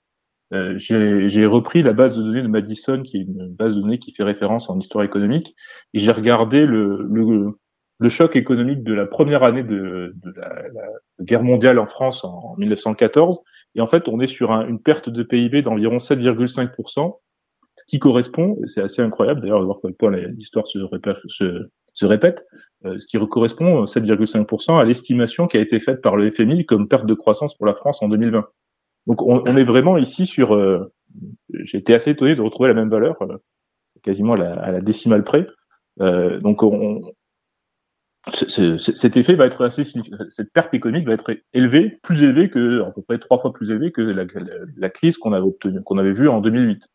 Euh, 0.51 0.75
j'ai 0.79 1.45
repris 1.45 1.83
la 1.83 1.93
base 1.93 2.15
de 2.15 2.23
données 2.23 2.41
de 2.41 2.47
Madison, 2.47 3.03
qui 3.03 3.17
est 3.17 3.21
une 3.21 3.49
base 3.49 3.75
de 3.75 3.81
données 3.81 3.99
qui 3.99 4.13
fait 4.13 4.23
référence 4.23 4.69
en 4.69 4.79
histoire 4.79 5.03
économique, 5.03 5.55
et 5.93 5.99
j'ai 5.99 6.11
regardé 6.11 6.65
le, 6.65 7.03
le, 7.07 7.59
le, 7.99 8.09
choc 8.09 8.35
économique 8.35 8.83
de 8.83 8.93
la 8.93 9.05
première 9.05 9.43
année 9.43 9.61
de, 9.61 10.15
de 10.15 10.33
la, 10.35 10.63
la, 10.73 11.23
guerre 11.23 11.43
mondiale 11.43 11.77
en 11.77 11.85
France 11.85 12.23
en, 12.23 12.55
1914. 12.57 13.37
Et 13.75 13.81
en 13.81 13.87
fait, 13.87 14.07
on 14.07 14.19
est 14.19 14.27
sur 14.27 14.51
un, 14.51 14.67
une 14.67 14.81
perte 14.81 15.09
de 15.09 15.21
PIB 15.21 15.61
d'environ 15.61 15.97
7,5%, 15.97 17.19
ce 17.79 17.85
qui 17.85 17.99
correspond, 17.99 18.57
c'est 18.67 18.81
assez 18.81 19.01
incroyable 19.01 19.41
d'ailleurs 19.41 19.61
de 19.61 19.65
voir 19.65 19.77
quel 19.81 19.93
point 19.93 20.11
l'histoire 20.11 20.67
se, 20.67 22.05
répète, 22.05 22.45
euh, 22.85 22.99
ce 22.99 23.07
qui 23.07 23.17
correspond 23.29 23.85
7,5% 23.85 24.79
à 24.79 24.83
l'estimation 24.83 25.47
qui 25.47 25.57
a 25.57 25.61
été 25.61 25.79
faite 25.79 26.01
par 26.01 26.17
le 26.17 26.29
FMI 26.29 26.65
comme 26.65 26.89
perte 26.89 27.05
de 27.05 27.13
croissance 27.13 27.55
pour 27.55 27.65
la 27.65 27.73
France 27.73 28.01
en 28.01 28.09
2020. 28.09 28.45
Donc 29.07 29.21
on, 29.23 29.43
est 29.57 29.63
vraiment 29.63 29.97
ici 29.97 30.25
sur, 30.25 30.53
euh, 30.53 30.91
été 31.73 31.95
assez 31.95 32.11
étonné 32.11 32.35
de 32.35 32.41
retrouver 32.41 32.67
la 32.67 32.75
même 32.75 32.89
valeur, 32.89 33.15
euh, 33.21 33.37
quasiment 34.03 34.33
à 34.33 34.71
la, 34.71 34.81
décimale 34.81 35.23
près. 35.23 35.47
Euh, 36.01 36.39
donc 36.39 36.63
on, 36.63 37.01
cet 38.33 39.17
effet 39.17 39.35
va 39.35 39.45
être 39.45 39.63
assez 39.63 39.83
cette 39.83 40.51
perte 40.53 40.73
économique 40.73 41.07
va 41.07 41.13
être 41.13 41.31
élevée, 41.53 41.97
plus 42.03 42.21
élevée 42.21 42.49
que 42.49 42.83
à 42.83 42.91
peu 42.91 43.01
près 43.01 43.17
trois 43.17 43.39
fois 43.39 43.53
plus 43.53 43.71
élevée 43.71 43.91
que 43.91 44.01
la 44.01 44.89
crise 44.89 45.17
qu'on 45.17 45.33
avait 45.33 45.47
obtenue, 45.47 45.81
qu'on 45.81 45.97
avait 45.97 46.13
vue 46.13 46.27
en 46.27 46.41
2008. 46.41 46.85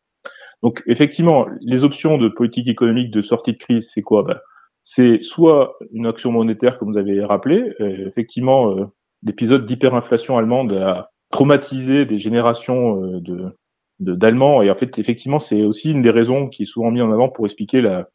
Donc 0.65 0.81
effectivement, 0.87 1.45
les 1.61 1.83
options 1.83 2.17
de 2.17 2.27
politique 2.27 2.67
économique 2.67 3.11
de 3.11 3.21
sortie 3.21 3.53
de 3.53 3.57
crise, 3.57 3.91
c'est 3.93 4.01
quoi? 4.01 4.23
Ben, 4.23 4.39
c'est 4.81 5.21
soit 5.21 5.77
une 5.91 6.07
action 6.07 6.31
monétaire, 6.31 6.79
comme 6.79 6.91
vous 6.91 6.97
avez 6.97 7.23
rappelé. 7.23 7.75
Euh, 7.79 8.07
effectivement, 8.07 8.75
euh, 8.75 8.85
l'épisode 9.21 9.67
d'hyperinflation 9.67 10.39
allemande 10.39 10.73
a 10.73 11.11
traumatisé 11.29 12.05
des 12.07 12.17
générations 12.17 13.03
euh, 13.03 13.21
de 13.21 13.53
d'Allemands. 13.99 14.63
Et 14.63 14.71
en 14.71 14.75
fait, 14.75 14.97
effectivement, 14.97 15.39
c'est 15.39 15.61
aussi 15.61 15.91
une 15.91 16.01
des 16.01 16.09
raisons 16.09 16.49
qui 16.49 16.63
est 16.63 16.65
souvent 16.65 16.89
mise 16.89 17.03
en 17.03 17.11
avant 17.11 17.29
pour 17.29 17.45
expliquer 17.45 17.81
la, 17.81 18.09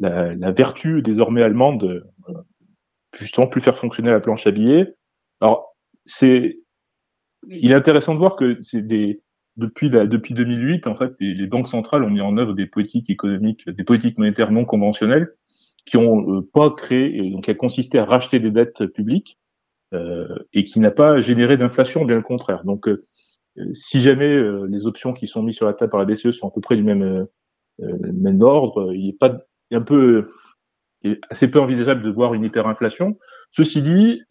la, 0.00 0.34
la 0.34 0.50
vertu 0.50 1.02
désormais 1.02 1.44
allemande 1.44 1.80
de 1.80 2.04
justement 3.16 3.46
plus 3.46 3.60
faire 3.60 3.78
fonctionner 3.78 4.10
la 4.10 4.18
planche 4.18 4.44
à 4.48 4.50
billets. 4.50 4.92
Alors, 5.40 5.76
c'est 6.04 6.58
il 7.48 7.70
est 7.70 7.76
intéressant 7.76 8.14
de 8.14 8.18
voir 8.18 8.34
que 8.34 8.58
c'est 8.60 8.84
des 8.84 9.21
depuis 9.56 9.88
la, 9.88 10.06
depuis 10.06 10.34
2008, 10.34 10.86
en 10.86 10.94
fait, 10.94 11.12
les, 11.20 11.46
banques 11.46 11.68
centrales 11.68 12.04
ont 12.04 12.10
mis 12.10 12.20
en 12.20 12.36
œuvre 12.38 12.54
des 12.54 12.66
politiques 12.66 13.10
économiques, 13.10 13.68
des 13.68 13.84
politiques 13.84 14.18
monétaires 14.18 14.50
non 14.50 14.64
conventionnelles 14.64 15.34
qui 15.84 15.96
ont 15.96 16.38
euh, 16.38 16.48
pas 16.52 16.70
créé, 16.70 17.30
donc 17.30 17.44
qui 17.44 17.50
a 17.50 17.54
consisté 17.54 17.98
à 17.98 18.04
racheter 18.04 18.40
des 18.40 18.50
dettes 18.50 18.86
publiques 18.86 19.38
euh, 19.92 20.28
et 20.52 20.64
qui 20.64 20.80
n'a 20.80 20.90
pas 20.90 21.20
généré 21.20 21.56
d'inflation, 21.56 22.04
bien 22.04 22.16
le 22.16 22.22
contraire. 22.22 22.64
Donc, 22.64 22.88
euh, 22.88 23.04
si 23.74 24.00
jamais 24.00 24.34
les 24.66 24.86
options 24.86 25.12
qui 25.12 25.28
sont 25.28 25.42
mises 25.42 25.56
sur 25.56 25.66
la 25.66 25.74
table 25.74 25.90
par 25.90 26.00
la 26.00 26.06
BCE 26.06 26.30
sont 26.30 26.48
à 26.48 26.50
peu 26.50 26.62
près 26.62 26.74
du 26.74 26.82
même, 26.82 27.26
même 27.78 28.40
ordre, 28.40 28.94
il 28.94 29.10
est 29.10 29.18
pas 29.18 29.42
un 29.70 29.82
peu 29.82 30.24
assez 31.28 31.50
peu 31.50 31.60
envisageable 31.60 32.02
de 32.02 32.08
voir 32.08 32.32
une 32.32 32.44
hyperinflation. 32.44 33.18
Ceci 33.50 33.82
dit, 33.82 34.22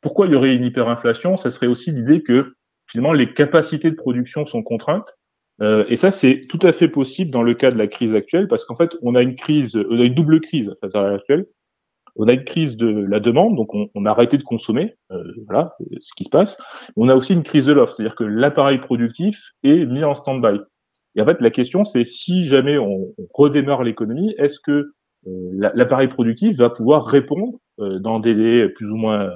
pourquoi 0.00 0.26
il 0.26 0.34
y 0.34 0.36
aurait 0.36 0.54
une 0.54 0.64
hyperinflation? 0.64 1.36
Ça 1.36 1.50
serait 1.50 1.66
aussi 1.66 1.90
l'idée 1.90 2.22
que 2.22 2.54
finalement 2.90 3.12
les 3.12 3.32
capacités 3.32 3.90
de 3.90 3.96
production 3.96 4.46
sont 4.46 4.62
contraintes 4.62 5.16
euh, 5.62 5.84
et 5.88 5.96
ça, 5.96 6.10
c'est 6.10 6.40
tout 6.48 6.58
à 6.62 6.72
fait 6.72 6.88
possible 6.88 7.30
dans 7.30 7.42
le 7.42 7.54
cas 7.54 7.70
de 7.70 7.78
la 7.78 7.86
crise 7.86 8.14
actuelle, 8.14 8.48
parce 8.48 8.64
qu'en 8.64 8.76
fait, 8.76 8.96
on 9.02 9.14
a 9.14 9.22
une 9.22 9.34
crise, 9.34 9.76
on 9.90 10.00
a 10.00 10.04
une 10.04 10.14
double 10.14 10.40
crise 10.40 10.74
à 10.82 10.86
l'heure 10.86 11.14
actuelle. 11.14 11.46
On 12.16 12.26
a 12.26 12.32
une 12.32 12.44
crise 12.44 12.76
de 12.76 12.88
la 12.88 13.20
demande, 13.20 13.56
donc 13.56 13.72
on, 13.72 14.04
a 14.04 14.10
arrêté 14.10 14.36
de 14.36 14.42
consommer, 14.42 14.96
euh, 15.12 15.22
voilà 15.46 15.76
ce 16.00 16.10
qui 16.16 16.24
se 16.24 16.28
passe. 16.28 16.56
On 16.96 17.08
a 17.08 17.14
aussi 17.14 17.32
une 17.32 17.44
crise 17.44 17.66
de 17.66 17.72
l'offre, 17.72 17.92
c'est-à-dire 17.92 18.16
que 18.16 18.24
l'appareil 18.24 18.78
productif 18.78 19.52
est 19.62 19.86
mis 19.86 20.02
en 20.02 20.14
stand-by. 20.14 20.58
Et 21.14 21.22
en 21.22 21.26
fait, 21.26 21.40
la 21.40 21.50
question, 21.50 21.84
c'est 21.84 22.02
si 22.02 22.44
jamais 22.44 22.78
on, 22.78 23.14
redémarre 23.32 23.84
l'économie, 23.84 24.34
est-ce 24.38 24.58
que 24.58 24.92
euh, 25.26 25.70
l'appareil 25.74 26.08
productif 26.08 26.56
va 26.56 26.68
pouvoir 26.68 27.06
répondre 27.06 27.58
euh, 27.78 28.00
dans 28.00 28.18
des 28.18 28.34
délais 28.34 28.68
plus 28.70 28.90
ou 28.90 28.96
moins 28.96 29.30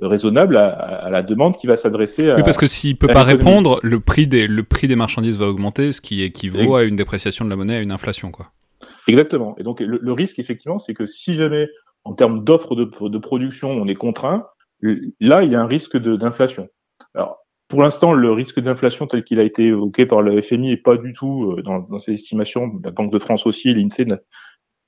raisonnable 0.00 0.56
à, 0.56 0.68
à, 0.68 1.10
la 1.10 1.22
demande 1.22 1.56
qui 1.56 1.66
va 1.66 1.76
s'adresser 1.76 2.30
à. 2.30 2.36
Oui, 2.36 2.42
parce 2.42 2.58
que 2.58 2.66
s'il 2.66 2.96
peut 2.96 3.08
pas 3.08 3.24
répondre, 3.24 3.80
le 3.82 4.00
prix 4.00 4.26
des 4.26 4.46
le 4.46 4.62
prix 4.62 4.88
des 4.88 4.96
marchandises 4.96 5.38
va 5.38 5.46
augmenter, 5.46 5.92
ce 5.92 6.00
qui 6.00 6.22
équivaut 6.22 6.76
à 6.76 6.84
une 6.84 6.96
dépréciation 6.96 7.44
de 7.44 7.50
la 7.50 7.56
monnaie, 7.56 7.76
à 7.76 7.80
une 7.80 7.92
inflation, 7.92 8.30
quoi. 8.30 8.52
Exactement. 9.08 9.56
Et 9.58 9.62
donc 9.62 9.80
le, 9.80 9.98
le 10.00 10.12
risque, 10.12 10.38
effectivement, 10.38 10.78
c'est 10.78 10.94
que 10.94 11.06
si 11.06 11.34
jamais 11.34 11.68
en 12.04 12.14
termes 12.14 12.44
d'offres 12.44 12.74
de, 12.74 12.84
de, 12.84 13.18
production, 13.18 13.70
on 13.70 13.86
est 13.86 13.94
contraint, 13.94 14.46
là, 14.82 15.42
il 15.42 15.52
y 15.52 15.54
a 15.54 15.60
un 15.60 15.66
risque 15.66 15.96
d'inflation. 15.96 16.68
Alors, 17.14 17.38
pour 17.68 17.82
l'instant, 17.82 18.14
le 18.14 18.32
risque 18.32 18.60
d'inflation 18.60 19.06
tel 19.06 19.24
qu'il 19.24 19.40
a 19.40 19.42
été 19.42 19.66
évoqué 19.66 20.06
par 20.06 20.22
le 20.22 20.40
FMI 20.40 20.72
est 20.72 20.82
pas 20.82 20.96
du 20.96 21.12
tout 21.12 21.52
euh, 21.52 21.62
dans, 21.62 21.80
dans 21.80 21.98
ses 21.98 22.12
estimations. 22.12 22.72
La 22.82 22.92
Banque 22.92 23.12
de 23.12 23.18
France 23.18 23.46
aussi, 23.46 23.74
l'INSEE, 23.74 24.06
il 24.08 24.18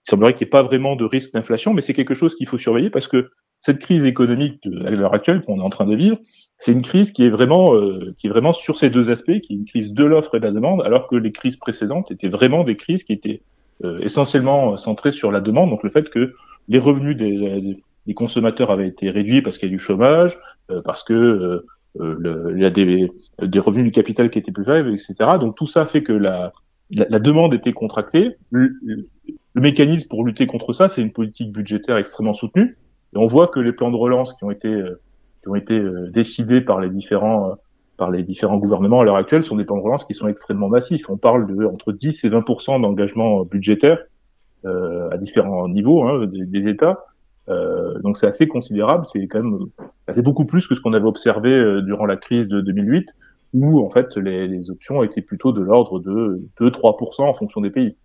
semblerait 0.09 0.33
qu'il 0.33 0.47
n'y 0.47 0.49
ait 0.49 0.51
pas 0.51 0.63
vraiment 0.63 0.97
de 0.97 1.05
risque 1.05 1.33
d'inflation, 1.33 1.75
mais 1.75 1.83
c'est 1.83 1.93
quelque 1.93 2.15
chose 2.15 2.35
qu'il 2.35 2.49
faut 2.49 2.57
surveiller 2.57 2.89
parce 2.89 3.07
que 3.07 3.31
cette 3.61 3.79
crise 3.79 4.05
économique 4.05 4.67
à 4.85 4.91
l'heure 4.91 5.15
actuelle 5.15 5.43
qu'on 5.43 5.59
est 5.59 5.63
en 5.63 5.71
train 5.71 5.87
de 5.87 5.95
vivre, 5.95 6.19
c'est 6.59 6.73
une 6.73 6.83
crise 6.83 7.13
qui 7.13 7.25
est 7.25 7.29
vraiment 7.29 7.75
euh, 7.75 8.15
qui 8.19 8.27
est 8.27 8.31
vraiment 8.31 8.53
sur 8.53 8.79
ces 8.79 8.91
deux 8.91 9.11
aspects, 9.11 9.39
qui 9.41 9.53
est 9.53 9.57
une 9.57 9.65
crise 9.65 9.93
de 9.93 10.05
l'offre 10.05 10.35
et 10.35 10.41
de 10.41 10.47
la 10.47 10.53
demande, 10.53 10.83
alors 10.83 11.09
que 11.09 11.17
les 11.17 11.33
crises 11.33 11.57
précédentes 11.57 12.11
étaient 12.11 12.29
vraiment 12.29 12.65
des 12.65 12.77
crises 12.77 13.05
qui 13.05 13.13
étaient 13.13 13.43
euh, 13.85 13.99
essentiellement 14.01 14.77
centrées 14.77 15.13
sur 15.13 15.31
la 15.31 15.41
demande. 15.41 15.71
Donc 15.71 15.83
le 15.83 15.91
fait 15.91 16.11
que 16.11 16.35
les 16.69 16.79
revenus 16.79 17.17
des, 17.17 17.79
des 18.07 18.15
consommateurs 18.15 18.71
avaient 18.71 18.89
été 18.89 19.11
réduits 19.11 19.43
parce 19.43 19.59
qu'il 19.59 19.69
y 19.69 19.73
a 19.73 19.77
du 19.77 19.79
chômage, 19.79 20.39
euh, 20.71 20.83
parce 20.83 21.03
que 21.03 21.15
euh, 21.15 21.67
le, 21.99 22.53
il 22.57 22.63
y 22.63 22.67
a 22.67 22.71
des, 22.71 23.11
des, 23.43 23.59
revenus 23.59 23.87
du 23.87 23.91
capital 23.91 24.31
qui 24.31 24.39
étaient 24.39 24.53
plus 24.53 24.65
faibles, 24.65 24.91
etc. 24.91 25.15
Donc 25.41 25.57
tout 25.57 25.67
ça 25.67 25.87
fait 25.87 26.03
que 26.03 26.13
la, 26.13 26.53
la, 26.95 27.07
la 27.09 27.19
demande 27.19 27.55
était 27.55 27.73
contractée. 27.73 28.37
Le, 28.51 28.73
le 29.55 29.61
mécanisme 29.61 30.09
pour 30.09 30.25
lutter 30.25 30.47
contre 30.47 30.73
ça, 30.73 30.89
c'est 30.89 31.03
une 31.03 31.13
politique 31.13 31.53
budgétaire 31.53 31.97
extrêmement 31.97 32.35
soutenue. 32.35 32.77
Et 33.15 33.19
on 33.19 33.27
voit 33.27 33.49
que 33.49 33.61
les 33.61 33.73
plans 33.73 33.91
de 33.91 33.97
relance 33.97 34.33
qui 34.35 34.45
ont 34.45 34.51
été 34.51 34.69
euh, 34.69 35.01
qui 35.43 35.49
ont 35.49 35.55
été 35.55 35.75
euh, 35.75 36.11
décidés 36.11 36.61
par 36.61 36.81
les 36.81 36.91
différents 36.91 37.51
euh, 37.51 37.55
par 37.97 38.11
les 38.11 38.23
différents 38.23 38.57
gouvernements 38.57 39.01
à 39.01 39.05
l'heure 39.05 39.17
actuelle 39.17 39.45
sont 39.45 39.57
des 39.57 39.65
plans 39.65 39.77
de 39.77 39.83
relance 39.83 40.05
qui 40.05 40.15
sont 40.15 40.29
extrêmement 40.29 40.69
massifs. 40.69 41.09
On 41.11 41.19
parle 41.19 41.47
de 41.47 41.65
entre 41.67 41.93
10 41.93 42.25
et 42.25 42.31
20% 42.31 42.81
d'engagement 42.81 43.45
budgétaire 43.45 43.99
euh, 44.65 45.11
à 45.11 45.19
différents 45.19 45.69
niveaux 45.69 46.05
hein, 46.05 46.27
des, 46.27 46.47
des, 46.47 46.71
États. 46.71 47.05
Euh, 47.49 47.99
donc 48.01 48.17
c'est 48.17 48.27
assez 48.27 48.47
considérable. 48.47 49.05
C'est 49.07 49.27
quand 49.27 49.43
même 49.43 49.59
c'est 50.13 50.23
beaucoup 50.23 50.47
plus 50.47 50.67
que 50.67 50.75
ce 50.75 50.81
qu'on 50.81 50.95
avait 50.95 51.07
observé 51.07 51.83
durant 51.83 52.07
la 52.07 52.17
crise 52.17 52.49
de 52.49 52.61
2008, 52.63 53.09
où 53.53 53.85
en 53.85 53.91
fait 53.91 54.17
les, 54.17 54.49
les 54.49 54.71
options 54.71 55.03
étaient 55.03 55.21
plutôt 55.21 55.53
de 55.53 55.61
l'ordre 55.61 56.01
de 56.01 56.43
2-3% 56.59 57.23
en 57.23 57.35
fonction 57.35 57.61
des 57.61 57.71
pays. 57.71 57.97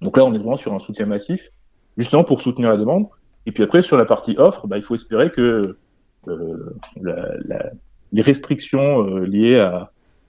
Donc 0.00 0.16
là, 0.16 0.24
on 0.24 0.34
est 0.34 0.38
vraiment 0.38 0.56
sur 0.56 0.74
un 0.74 0.78
soutien 0.78 1.06
massif, 1.06 1.50
justement 1.96 2.24
pour 2.24 2.40
soutenir 2.40 2.70
la 2.70 2.76
demande. 2.76 3.06
Et 3.46 3.52
puis 3.52 3.62
après, 3.62 3.82
sur 3.82 3.96
la 3.96 4.04
partie 4.04 4.36
offre, 4.38 4.66
bah, 4.66 4.78
il 4.78 4.84
faut 4.84 4.94
espérer 4.94 5.30
que 5.30 5.76
euh, 6.28 6.74
les 8.12 8.22
restrictions 8.22 9.06
euh, 9.06 9.24
liées 9.26 9.56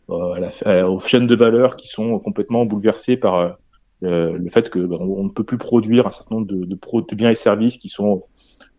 la, 0.08 0.90
aux 0.90 1.00
chaînes 1.00 1.28
de 1.28 1.36
valeur 1.36 1.76
qui 1.76 1.88
sont 1.88 2.20
complètement 2.20 2.66
bouleversées 2.66 3.18
par 3.18 3.58
euh, 4.04 4.38
le 4.38 4.50
fait 4.50 4.70
que 4.70 4.80
bah, 4.80 4.98
ne 5.00 5.30
peut 5.30 5.44
plus 5.44 5.58
produire 5.58 6.08
un 6.08 6.12
certain 6.12 6.36
nombre 6.36 6.48
de, 6.48 7.16
biens 7.16 7.30
et 7.30 7.36
services 7.36 7.78
qui 7.78 7.88
sont 7.88 8.24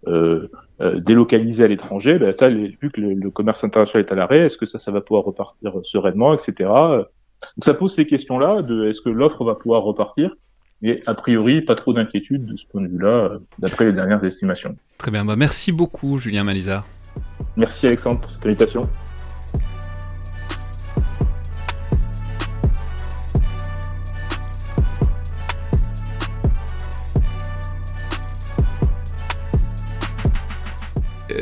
euh, 0.07 0.49
euh, 0.83 1.01
délocalisés 1.01 1.65
à 1.65 1.69
l'étranger, 1.69 2.19
bah, 2.19 2.35
ça, 2.35 2.49
vu 2.49 2.91
que 2.93 3.01
le, 3.01 3.15
le, 3.15 3.31
commerce 3.31 3.65
international 3.65 4.07
est 4.07 4.13
à 4.13 4.17
l'arrêt, 4.17 4.41
est-ce 4.41 4.59
que 4.59 4.67
ça, 4.67 4.79
ça 4.79 4.91
va 4.91 5.01
pouvoir 5.01 5.25
repartir 5.25 5.73
sereinement, 5.85 6.35
etc. 6.35 6.69
Donc 6.69 7.65
ça 7.65 7.73
pose 7.73 7.95
ces 7.95 8.07
questions-là 8.07 8.63
de 8.63 8.89
est-ce 8.89 9.01
que 9.01 9.09
l'offre 9.09 9.45
va 9.45 9.55
pouvoir 9.55 9.83
repartir? 9.83 10.35
Et 10.83 11.03
a 11.07 11.15
priori, 11.15 11.63
pas 11.63 11.75
trop 11.75 11.93
d'inquiétude 11.93 12.47
de 12.47 12.57
ce 12.57 12.67
point 12.67 12.83
de 12.83 12.89
vue-là, 12.89 13.09
euh, 13.09 13.39
d'après 13.59 13.87
les 13.87 13.93
dernières 13.93 14.23
estimations. 14.25 14.77
Très 14.99 15.11
bien, 15.11 15.25
bah 15.25 15.37
merci 15.37 15.73
beaucoup 15.73 16.19
Julien 16.19 16.45
Malizard. 16.45 16.87
Merci 17.57 17.87
Alexandre 17.87 18.21
pour 18.21 18.31
cette 18.31 18.47
invitation. 18.47 18.83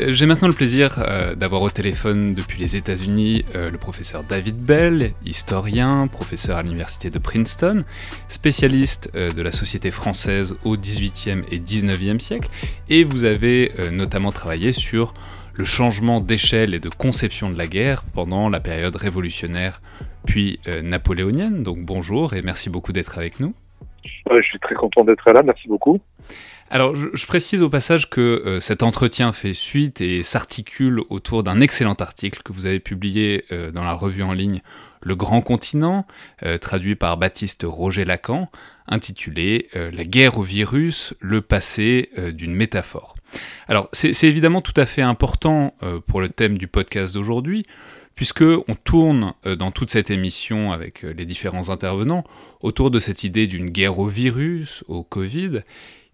J'ai 0.08 0.26
maintenant 0.26 0.48
le 0.48 0.54
plaisir 0.54 0.96
euh, 0.98 1.34
d'avoir 1.34 1.62
au 1.62 1.70
téléphone 1.70 2.34
depuis 2.34 2.58
les 2.58 2.76
États-Unis 2.76 3.44
euh, 3.54 3.70
le 3.70 3.78
professeur 3.78 4.24
David 4.24 4.64
Bell, 4.64 5.12
historien, 5.24 6.06
professeur 6.06 6.56
à 6.56 6.62
l'université 6.62 7.10
de 7.10 7.18
Princeton, 7.18 7.84
spécialiste 8.28 9.14
de 9.14 9.42
la 9.42 9.52
société 9.52 9.90
française 9.90 10.56
au 10.64 10.76
XVIIIe 10.76 11.42
et 11.50 11.58
XIXe 11.58 12.22
siècle, 12.22 12.48
et 12.88 13.04
vous 13.04 13.24
avez 13.24 13.72
notamment 13.90 14.32
travaillé 14.32 14.72
sur 14.72 15.14
le 15.54 15.64
changement 15.64 16.20
d'échelle 16.20 16.74
et 16.74 16.80
de 16.80 16.88
conception 16.88 17.50
de 17.50 17.58
la 17.58 17.66
guerre 17.66 18.04
pendant 18.14 18.48
la 18.48 18.60
période 18.60 18.96
révolutionnaire 18.96 19.80
puis 20.26 20.60
napoléonienne. 20.82 21.62
Donc 21.62 21.78
bonjour 21.80 22.34
et 22.34 22.42
merci 22.42 22.70
beaucoup 22.70 22.92
d'être 22.92 23.18
avec 23.18 23.40
nous. 23.40 23.54
je 24.04 24.42
suis 24.42 24.58
très 24.58 24.74
content 24.74 25.04
d'être 25.04 25.30
là, 25.32 25.42
merci 25.42 25.68
beaucoup. 25.68 26.00
Alors, 26.74 26.96
je, 26.96 27.26
précise 27.26 27.62
au 27.62 27.68
passage 27.68 28.08
que 28.08 28.20
euh, 28.46 28.58
cet 28.58 28.82
entretien 28.82 29.34
fait 29.34 29.52
suite 29.52 30.00
et 30.00 30.22
s'articule 30.22 31.02
autour 31.10 31.42
d'un 31.42 31.60
excellent 31.60 31.92
article 31.92 32.40
que 32.42 32.54
vous 32.54 32.64
avez 32.64 32.80
publié 32.80 33.44
euh, 33.52 33.70
dans 33.70 33.84
la 33.84 33.92
revue 33.92 34.22
en 34.22 34.32
ligne 34.32 34.62
Le 35.02 35.14
Grand 35.14 35.42
Continent, 35.42 36.06
euh, 36.46 36.56
traduit 36.56 36.94
par 36.94 37.18
Baptiste 37.18 37.66
Roger 37.68 38.06
Lacan, 38.06 38.46
intitulé 38.88 39.68
La 39.74 40.04
guerre 40.04 40.38
au 40.38 40.42
virus, 40.42 41.12
le 41.20 41.42
passé 41.42 42.10
d'une 42.32 42.54
métaphore. 42.54 43.14
Alors, 43.68 43.88
c'est 43.92 44.24
évidemment 44.24 44.60
tout 44.60 44.74
à 44.76 44.86
fait 44.86 45.02
important 45.02 45.74
pour 46.08 46.20
le 46.20 46.28
thème 46.28 46.58
du 46.58 46.66
podcast 46.66 47.14
d'aujourd'hui, 47.14 47.64
puisque 48.16 48.42
on 48.42 48.74
tourne 48.74 49.34
dans 49.44 49.70
toute 49.70 49.90
cette 49.90 50.10
émission 50.10 50.72
avec 50.72 51.02
les 51.02 51.24
différents 51.26 51.70
intervenants 51.70 52.24
autour 52.60 52.90
de 52.90 52.98
cette 52.98 53.22
idée 53.22 53.46
d'une 53.46 53.70
guerre 53.70 54.00
au 54.00 54.06
virus, 54.06 54.82
au 54.88 55.04
Covid, 55.04 55.60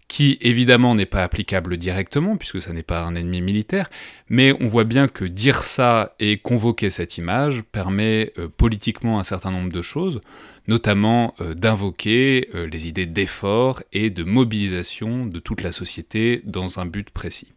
qui 0.09 0.39
évidemment 0.41 0.95
n'est 0.95 1.05
pas 1.05 1.23
applicable 1.23 1.77
directement, 1.77 2.35
puisque 2.35 2.61
ça 2.61 2.73
n'est 2.73 2.83
pas 2.83 3.03
un 3.03 3.15
ennemi 3.15 3.41
militaire, 3.41 3.89
mais 4.27 4.53
on 4.59 4.67
voit 4.67 4.83
bien 4.83 5.07
que 5.07 5.23
dire 5.23 5.63
ça 5.63 6.15
et 6.19 6.37
convoquer 6.37 6.89
cette 6.89 7.17
image 7.17 7.61
permet 7.61 8.33
euh, 8.39 8.49
politiquement 8.49 9.19
un 9.19 9.23
certain 9.23 9.51
nombre 9.51 9.71
de 9.71 9.83
choses, 9.83 10.19
notamment 10.67 11.35
euh, 11.39 11.53
d'invoquer 11.53 12.49
euh, 12.55 12.65
les 12.65 12.87
idées 12.87 13.05
d'effort 13.05 13.83
et 13.93 14.09
de 14.09 14.23
mobilisation 14.23 15.27
de 15.27 15.39
toute 15.39 15.61
la 15.61 15.71
société 15.71 16.41
dans 16.43 16.79
un 16.79 16.87
but 16.87 17.11
précis. 17.11 17.53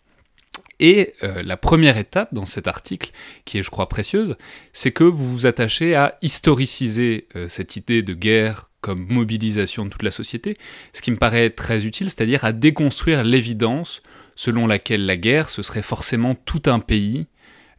Et 0.79 1.13
la 1.21 1.57
première 1.57 1.97
étape 1.97 2.35
dans 2.35 2.45
cet 2.45 2.67
article, 2.67 3.13
qui 3.45 3.57
est 3.57 3.63
je 3.63 3.71
crois 3.71 3.89
précieuse, 3.89 4.37
c'est 4.73 4.91
que 4.91 5.05
vous 5.05 5.29
vous 5.29 5.47
attachez 5.47 5.95
à 5.95 6.19
historiciser 6.23 7.29
cette 7.47 7.77
idée 7.77 8.03
de 8.03 8.15
guerre 8.15 8.72
comme 8.83 9.07
mobilisation 9.09 9.87
de 9.87 9.91
toute 9.91 10.03
la 10.03 10.11
société, 10.11 10.57
ce 10.93 11.01
qui 11.01 11.11
me 11.11 11.17
paraît 11.17 11.49
très 11.49 11.87
utile, 11.87 12.11
c'est-à-dire 12.11 12.45
à 12.45 12.53
déconstruire 12.53 13.25
l'évidence 13.25 14.03
selon 14.37 14.67
laquelle 14.67 15.07
la 15.07 15.17
guerre, 15.17 15.49
ce 15.49 15.63
serait 15.63 15.83
forcément 15.83 16.35
tout 16.35 16.63
un 16.67 16.81
pays 16.81 17.27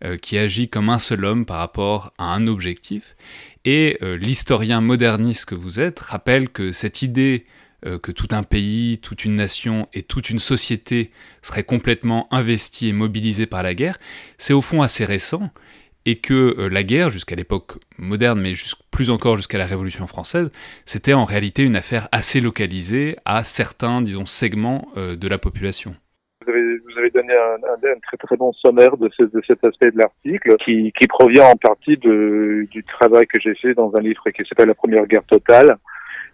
euh, 0.04 0.18
qui 0.18 0.38
agit 0.38 0.70
comme 0.70 0.90
un 0.90 1.00
seul 1.00 1.24
homme 1.26 1.46
par 1.46 1.58
rapport 1.58 2.14
à 2.18 2.34
un 2.34 2.48
objectif. 2.48 3.16
Et 3.66 3.98
euh, 4.02 4.18
l'historien 4.18 4.82
moderniste 4.82 5.46
que 5.46 5.56
vous 5.56 5.80
êtes 5.80 6.00
rappelle 6.00 6.50
que 6.50 6.72
cette 6.72 7.04
idée 7.04 7.46
euh, 7.86 8.00
que 8.00 8.14
tout 8.14 8.30
un 8.32 8.44
pays, 8.44 8.98
toute 9.00 9.26
une 9.26 9.36
nation 9.36 9.90
et 9.94 10.04
toute 10.04 10.30
une 10.30 10.40
société 10.40 11.10
serait 11.42 11.66
complètement 11.66 12.34
investie 12.34 12.88
et 12.88 12.94
mobilisée 12.94 13.46
par 13.46 13.62
la 13.62 13.76
guerre, 13.76 14.00
c'est 14.38 14.54
au 14.54 14.62
fond 14.62 14.82
assez 14.82 15.04
récent, 15.04 15.52
et 16.06 16.16
que 16.16 16.56
euh, 16.60 16.70
la 16.70 16.84
guerre, 16.84 17.10
jusqu'à 17.10 17.36
l'époque 17.36 17.74
moderne, 17.98 18.42
mais 18.42 18.54
plus 18.92 19.10
encore 19.10 19.38
jusqu'à 19.38 19.58
la 19.58 19.66
Révolution 19.66 20.08
française, 20.08 20.52
c'était 20.86 21.14
en 21.14 21.26
réalité 21.26 21.64
une 21.64 21.76
affaire 21.76 22.08
assez 22.12 22.42
localisée 22.42 23.16
à 23.26 23.44
certains, 23.44 24.02
disons, 24.02 24.26
segments 24.26 24.88
euh, 24.98 25.16
de 25.16 25.28
la 25.28 25.38
population. 25.38 25.96
Vous 26.46 27.00
avez, 27.00 27.10
donné 27.10 27.34
un, 27.34 28.00
très 28.02 28.18
très 28.18 28.36
bon 28.36 28.52
sommaire 28.54 28.98
de, 28.98 29.10
ce, 29.16 29.24
de 29.24 29.42
cet 29.48 29.64
aspect 29.64 29.92
de 29.92 29.98
l'article, 29.98 30.58
qui, 30.66 30.92
provient 31.08 31.46
en 31.46 31.56
partie 31.56 31.96
du 31.96 32.86
travail 33.00 33.26
que 33.28 33.40
j'ai 33.40 33.56
fait 33.56 33.74
dans 33.74 33.94
un 33.98 34.02
livre 34.02 34.24
qui 34.30 34.44
s'appelle 34.46 34.68
La 34.68 34.76
Première 34.76 35.06
Guerre 35.06 35.24
totale, 35.24 35.78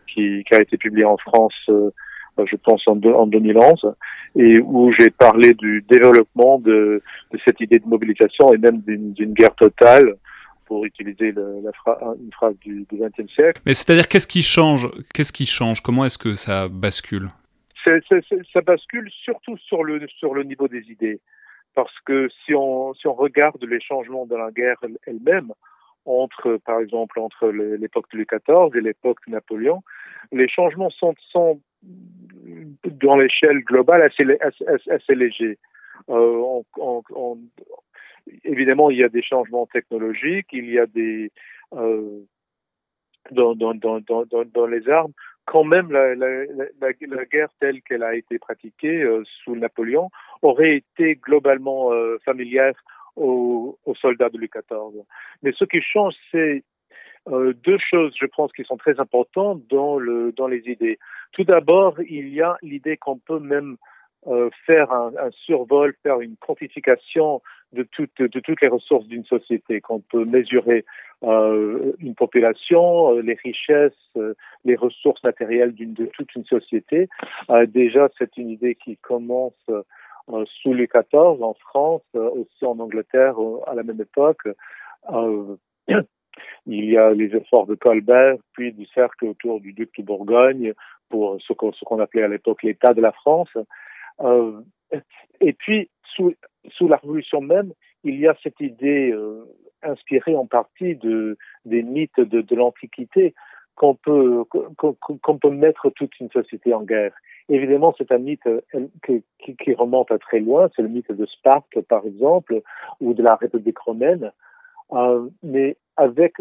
qui, 0.07 0.43
qui 0.45 0.55
a 0.55 0.61
été 0.61 0.77
publié 0.77 1.05
en 1.05 1.17
France. 1.17 1.53
Euh, 1.69 1.91
je 2.45 2.55
pense 2.57 2.87
en, 2.87 3.01
en 3.03 3.27
2011, 3.27 3.93
et 4.35 4.59
où 4.59 4.91
j'ai 4.97 5.09
parlé 5.09 5.53
du 5.53 5.83
développement 5.89 6.59
de, 6.59 7.01
de, 7.31 7.39
cette 7.45 7.59
idée 7.61 7.79
de 7.79 7.87
mobilisation 7.87 8.53
et 8.53 8.57
même 8.57 8.81
d'une 8.81 9.33
guerre 9.33 9.55
totale 9.55 10.15
pour 10.65 10.85
utiliser 10.85 11.31
le, 11.31 11.61
la 11.63 11.71
une 12.21 12.31
phrase 12.31 12.55
du 12.59 12.85
XXe 12.91 13.31
siècle. 13.33 13.61
Mais 13.65 13.73
c'est-à-dire 13.73 14.07
qu'est-ce 14.07 14.27
qui 14.27 14.43
change 14.43 14.87
Qu'est-ce 15.13 15.33
qui 15.33 15.45
change? 15.45 15.81
Comment 15.81 16.05
est-ce 16.05 16.17
que 16.17 16.35
ça 16.35 16.67
bascule? 16.67 17.29
Ça 18.53 18.61
bascule 18.61 19.09
surtout 19.23 19.57
sur 19.57 19.83
le 19.83 20.05
sur 20.19 20.35
le 20.35 20.43
niveau 20.43 20.67
des 20.67 20.83
idées, 20.91 21.19
parce 21.73 21.97
que 22.05 22.29
si 22.45 22.53
on 22.53 22.93
si 22.93 23.07
on 23.07 23.13
regarde 23.13 23.63
les 23.63 23.81
changements 23.81 24.27
de 24.27 24.35
la 24.35 24.51
guerre 24.51 24.77
elle-même, 25.07 25.53
entre, 26.05 26.57
par 26.65 26.79
exemple, 26.79 27.19
entre 27.19 27.47
l'époque 27.49 28.05
de 28.11 28.17
Louis 28.17 28.27
XIV 28.31 28.75
et 28.75 28.81
l'époque 28.81 29.19
de 29.27 29.33
Napoléon, 29.33 29.83
les 30.31 30.47
changements 30.47 30.89
sont, 30.89 31.13
sont 31.31 31.61
dans 32.85 33.17
l'échelle 33.17 33.59
globale 33.59 34.01
assez, 34.01 35.15
légers. 35.15 35.57
Euh, 36.09 36.61
évidemment, 38.43 38.89
il 38.89 38.97
y 38.97 39.03
a 39.03 39.09
des 39.09 39.21
changements 39.21 39.67
technologiques, 39.67 40.47
il 40.51 40.69
y 40.69 40.79
a 40.79 40.85
des 40.85 41.31
euh, 41.73 42.19
dans, 43.31 44.67
les 44.67 44.89
armes. 44.89 45.13
Quand 45.45 45.63
même, 45.63 45.91
la, 45.91 46.15
guerre 47.25 47.49
telle 47.59 47.81
qu'elle 47.81 48.03
a 48.03 48.15
été 48.15 48.39
pratiquée 48.39 49.01
euh, 49.01 49.23
sous 49.43 49.55
Napoléon 49.55 50.09
aurait 50.41 50.77
été 50.77 51.15
globalement 51.15 51.91
familière 52.23 52.73
aux, 53.15 53.77
soldats 53.99 54.29
de 54.29 54.37
Louis 54.37 54.49
XIV. 54.53 55.03
Mais 55.43 55.51
ce 55.53 55.65
qui 55.65 55.81
change, 55.81 56.13
c'est 56.31 56.63
euh, 57.27 57.53
deux 57.53 57.77
choses, 57.77 58.13
je 58.19 58.25
pense, 58.25 58.51
qui 58.53 58.63
sont 58.63 58.77
très 58.77 58.99
importantes 58.99 59.61
dans, 59.69 59.97
le, 59.97 60.31
dans 60.31 60.47
les 60.47 60.67
idées. 60.69 60.99
Tout 61.33 61.43
d'abord, 61.43 61.99
il 62.01 62.29
y 62.29 62.41
a 62.41 62.57
l'idée 62.61 62.97
qu'on 62.97 63.17
peut 63.17 63.39
même 63.39 63.77
euh, 64.27 64.49
faire 64.65 64.91
un, 64.91 65.11
un, 65.17 65.31
survol, 65.31 65.95
faire 66.03 66.21
une 66.21 66.35
quantification 66.37 67.41
de, 67.73 67.83
toutes 67.83 68.21
de 68.21 68.39
toutes 68.39 68.61
les 68.61 68.67
ressources 68.67 69.07
d'une 69.07 69.25
société, 69.25 69.79
qu'on 69.79 70.01
peut 70.01 70.25
mesurer 70.25 70.85
euh, 71.23 71.93
une 71.99 72.15
population, 72.15 73.15
euh, 73.15 73.21
les 73.21 73.37
richesses, 73.43 73.91
euh, 74.15 74.35
les 74.63 74.75
ressources 74.75 75.21
matérielles 75.23 75.75
de 75.75 76.05
toute 76.05 76.33
une 76.35 76.45
société. 76.45 77.09
déjà, 77.67 78.09
c'est 78.17 78.37
une 78.37 78.49
idée 78.49 78.75
qui 78.75 78.97
commence 78.97 79.53
sous 80.61 80.73
les 80.73 80.87
14 80.87 81.41
en 81.41 81.55
France, 81.55 82.03
aussi 82.13 82.63
en 82.65 82.79
Angleterre 82.79 83.35
à 83.67 83.73
la 83.73 83.83
même 83.83 83.99
époque. 83.99 84.47
Il 86.65 86.85
y 86.85 86.97
a 86.97 87.11
les 87.11 87.35
efforts 87.35 87.67
de 87.67 87.75
Colbert, 87.75 88.35
puis 88.53 88.71
du 88.73 88.85
cercle 88.87 89.25
autour 89.25 89.59
du 89.59 89.73
duc 89.73 89.91
de 89.97 90.03
Bourgogne 90.03 90.73
pour 91.09 91.37
ce 91.41 91.53
qu'on 91.53 91.99
appelait 91.99 92.23
à 92.23 92.27
l'époque 92.27 92.63
l'État 92.63 92.93
de 92.93 93.01
la 93.01 93.11
France. 93.11 93.49
Euh, 94.21 94.61
et 95.41 95.53
puis, 95.53 95.89
sous, 96.15 96.87
la 96.87 96.97
Révolution 96.97 97.41
même, 97.41 97.73
il 98.03 98.19
y 98.19 98.27
a 98.27 98.35
cette 98.43 98.59
idée 98.59 99.11
euh, 99.11 99.45
inspirée 99.83 100.35
en 100.35 100.45
partie 100.45 100.95
de, 100.95 101.37
des 101.65 101.83
mythes 101.83 102.19
de, 102.19 102.55
l'Antiquité 102.55 103.33
qu'on 103.75 103.95
peut, 103.95 104.45
mettre 105.51 105.89
toute 105.91 106.19
une 106.19 106.29
société 106.31 106.73
en 106.73 106.83
guerre. 106.83 107.13
Évidemment, 107.47 107.95
c'est 107.97 108.11
un 108.11 108.17
mythe 108.17 108.45
euh, 108.45 108.89
qui, 109.05 109.73
remonte 109.73 110.11
à 110.11 110.19
très 110.19 110.39
loin, 110.39 110.69
c'est 110.75 110.81
le 110.81 110.89
mythe 110.89 111.11
de 111.11 111.25
Sparte, 111.25 111.79
par 111.87 112.05
exemple, 112.05 112.61
ou 112.99 113.13
de 113.13 113.23
la 113.23 113.35
République 113.35 113.79
romaine. 113.79 114.31
Euh, 114.93 115.29
mais 115.43 115.77
avec 115.97 116.33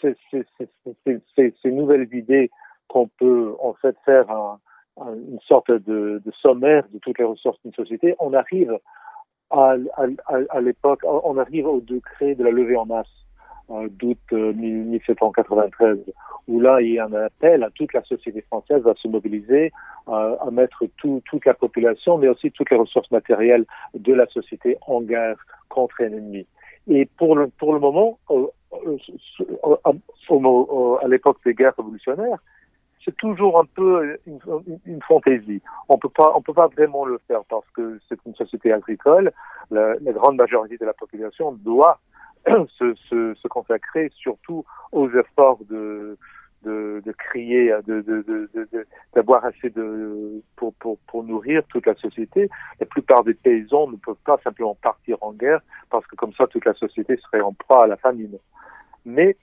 ces, 0.00 0.14
nouvelles 1.64 2.08
idées 2.12 2.50
qu'on 2.88 3.08
peut 3.08 3.54
en 3.60 3.74
fait 3.74 3.96
faire 4.04 4.30
un, 4.30 4.60
une 4.98 5.40
sorte 5.40 5.70
de, 5.70 6.22
sommaire 6.40 6.84
de 6.92 6.98
toutes 6.98 7.18
les 7.18 7.24
ressources 7.24 7.60
d'une 7.62 7.74
société, 7.74 8.14
on 8.18 8.32
arrive 8.32 8.78
à, 9.50 9.76
l'époque, 10.60 11.00
on 11.04 11.38
arrive 11.38 11.66
au 11.66 11.80
degré 11.80 12.34
de 12.34 12.42
la 12.42 12.50
levée 12.50 12.76
en 12.76 12.86
masse 12.86 13.06
euh, 13.70 13.88
d'août 13.88 14.18
1793, 14.32 15.98
où 16.48 16.60
là 16.60 16.80
il 16.80 16.92
y 16.92 16.98
a 16.98 17.06
un 17.06 17.12
appel 17.12 17.62
à 17.62 17.70
toute 17.70 17.92
la 17.92 18.02
société 18.04 18.40
française 18.42 18.86
à 18.86 18.94
se 18.94 19.08
mobiliser, 19.08 19.72
euh, 20.08 20.36
à 20.40 20.50
mettre 20.50 20.84
tout, 20.96 21.20
toute 21.24 21.44
la 21.44 21.54
population, 21.54 22.18
mais 22.18 22.28
aussi 22.28 22.50
toutes 22.52 22.70
les 22.70 22.76
ressources 22.76 23.10
matérielles 23.10 23.64
de 23.94 24.12
la 24.12 24.26
société 24.26 24.78
en 24.86 25.00
guerre 25.00 25.36
contre 25.68 26.02
un 26.02 26.12
ennemi. 26.12 26.46
Et 26.88 27.06
pour 27.18 27.36
le, 27.36 27.48
pour 27.48 27.72
le 27.72 27.80
moment, 27.80 28.18
euh, 28.30 28.46
euh, 28.86 28.96
à 31.02 31.08
l'époque 31.08 31.38
des 31.44 31.54
guerres 31.54 31.74
révolutionnaires, 31.76 32.38
c'est 33.04 33.16
toujours 33.16 33.60
un 33.60 33.64
peu 33.64 34.18
une, 34.26 34.40
une, 34.84 35.02
fantaisie. 35.02 35.62
On 35.88 35.96
peut 35.96 36.08
pas, 36.08 36.32
on 36.34 36.42
peut 36.42 36.52
pas 36.52 36.66
vraiment 36.66 37.04
le 37.04 37.20
faire 37.28 37.44
parce 37.48 37.68
que 37.74 38.00
c'est 38.08 38.18
une 38.26 38.34
société 38.34 38.72
agricole. 38.72 39.32
La, 39.70 39.94
la, 40.00 40.12
grande 40.12 40.36
majorité 40.36 40.76
de 40.76 40.84
la 40.84 40.92
population 40.92 41.52
doit 41.52 42.00
se, 42.46 42.94
se, 43.08 43.34
se, 43.34 43.48
consacrer 43.48 44.10
surtout 44.16 44.64
aux 44.92 45.08
efforts 45.10 45.58
de, 45.68 46.16
de, 46.62 47.02
crier, 47.16 47.72
de, 47.86 48.04
d'avoir 49.14 49.44
assez 49.44 49.70
de 49.70 50.42
pour, 50.56 50.74
pour, 50.74 50.98
pour 51.06 51.24
nourrir 51.24 51.62
toute 51.68 51.86
la 51.86 51.94
société. 51.94 52.48
La 52.80 52.86
plupart 52.86 53.24
des 53.24 53.34
paysans 53.34 53.88
ne 53.88 53.96
peuvent 53.96 54.16
pas 54.24 54.38
simplement 54.42 54.74
partir 54.74 55.16
en 55.20 55.32
guerre 55.32 55.60
parce 55.90 56.06
que 56.06 56.16
comme 56.16 56.32
ça 56.32 56.46
toute 56.46 56.64
la 56.64 56.74
société 56.74 57.16
serait 57.18 57.40
en 57.40 57.52
proie 57.52 57.84
à 57.84 57.86
la 57.86 57.96
famine. 57.96 58.38
Mais 59.04 59.36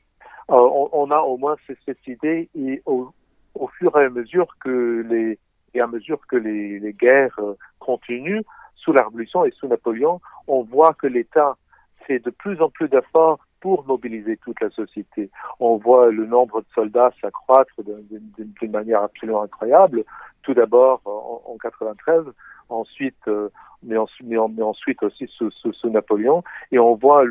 euh, 0.52 0.88
on, 0.92 1.10
a 1.12 1.20
au 1.20 1.38
moins 1.38 1.56
cette, 1.86 2.06
idée 2.08 2.50
et 2.56 2.82
au, 2.86 3.10
au, 3.56 3.68
fur 3.68 3.98
et 3.98 4.06
à 4.06 4.10
mesure 4.10 4.48
que 4.60 5.06
les 5.10 5.40
et 5.74 5.82
à 5.82 5.88
mesure 5.88 6.20
que 6.28 6.36
les, 6.36 6.80
les 6.80 6.94
guerres 6.94 7.40
euh, 7.40 7.56
continuent 7.80 8.44
sous 8.76 8.92
la 8.92 9.04
Révolution 9.04 9.46
et 9.46 9.52
sous 9.52 9.68
Napoléon, 9.68 10.20
on 10.48 10.64
voit 10.64 10.94
que 10.94 11.08
l'État 11.08 11.58
fait 12.06 12.20
de 12.20 12.30
plus 12.30 12.62
en 12.62 12.70
plus 12.70 12.90
d'efforts 12.90 13.40
pour 13.64 13.86
mobiliser 13.88 14.36
toute 14.36 14.60
la 14.60 14.70
société. 14.72 15.30
On 15.62 15.78
voit 15.78 16.12
le 16.12 16.26
nombre 16.26 16.60
de 16.60 16.66
soldats 16.76 17.14
s'accroître 17.22 17.74
d'une 17.82 18.72
manière 18.72 19.04
absolument 19.04 19.44
incroyable. 19.44 20.04
Tout 20.42 20.54
d'abord 20.54 21.00
en, 21.06 21.42
en, 21.46 21.58
93, 21.58 22.26
ensuite, 22.68 23.16
euh, 23.30 23.48
mais, 23.82 23.96
ensuite 23.96 25.02
aussi 25.02 25.30
sous, 25.38 25.90
Napoléon, 25.90 26.44
et 26.74 26.80
on 26.80 26.96
voit 26.96 27.24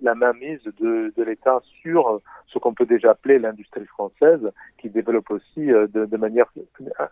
la 0.00 0.14
mainmise 0.14 0.62
de, 0.80 1.12
l'État 1.22 1.60
sur 1.82 2.22
ce 2.46 2.58
qu'on 2.58 2.72
peut 2.72 2.86
déjà 2.86 3.10
appeler 3.10 3.38
l'industrie 3.38 3.84
française, 3.84 4.40
qui 4.78 4.88
développe 4.88 5.30
aussi 5.30 5.70
euh, 5.70 5.86
de, 5.88 6.16
manière 6.16 6.50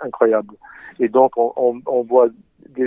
incroyable. 0.01 0.55
Et 0.99 1.11
donc 1.11 1.37
on, 1.37 1.53
on, 1.57 1.83
on 1.85 2.03
voit 2.05 2.29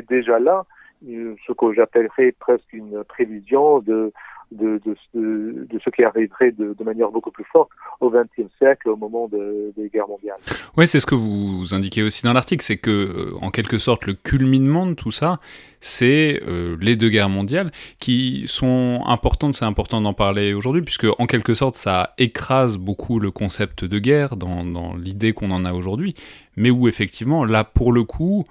déjà 0.10 0.40
là 0.40 0.66
euh, 1.08 1.36
ce 1.46 1.54
que 1.54 1.74
j'appellerais 1.74 2.32
presque 2.40 2.74
une 2.74 3.04
prévision 3.04 3.80
de 3.80 4.12
de, 4.52 4.80
ce 5.14 5.90
qui 5.90 6.04
arriverait 6.04 6.52
de, 6.52 6.76
manière 6.84 7.10
beaucoup 7.10 7.32
plus 7.32 7.46
forte 7.52 7.70
au 8.00 8.10
XXe 8.10 8.52
siècle, 8.58 8.90
au 8.90 8.96
moment 8.96 9.28
des 9.30 9.90
guerres 9.90 10.08
mondiales. 10.08 10.38
Oui, 10.78 10.88
c'est 10.88 11.00
ce 11.00 11.06
que 11.06 11.16
vous 11.16 11.74
indiquez 11.74 12.04
aussi 12.04 12.24
dans 12.24 12.34
l'article, 12.34 12.64
c'est 12.64 12.78
que, 12.78 12.92
euh, 12.92 13.38
en 13.42 13.50
quelque 13.50 13.80
sorte, 13.80 14.06
le 14.06 14.14
culminement 14.14 14.86
de 14.86 14.94
tout 14.94 15.12
ça, 15.12 15.40
c'est 15.80 16.42
euh, 16.48 16.78
les 16.80 16.96
deux 16.96 17.10
guerres 17.10 17.30
mondiales 17.30 17.72
qui 18.00 18.44
sont 18.48 19.02
importantes, 19.06 19.56
c'est 19.56 19.66
important 19.66 20.02
d'en 20.02 20.14
parler 20.14 20.54
aujourd'hui, 20.54 20.82
puisque, 20.82 21.08
en 21.18 21.26
quelque 21.26 21.54
sorte, 21.54 21.76
ça 21.76 22.14
écrase 22.18 22.78
beaucoup 22.78 23.20
le 23.20 23.32
concept 23.32 23.86
de 23.86 24.00
guerre 24.00 24.36
dans 24.36 24.96
l'idée 24.96 25.34
qu'on 25.34 25.52
en 25.52 25.66
a 25.66 25.74
aujourd'hui, 25.74 26.14
mais 26.56 26.70
où, 26.70 26.88
effectivement, 26.88 27.46
là, 27.46 27.64
pour 27.64 27.92
le 27.92 28.04
coup, 28.04 28.46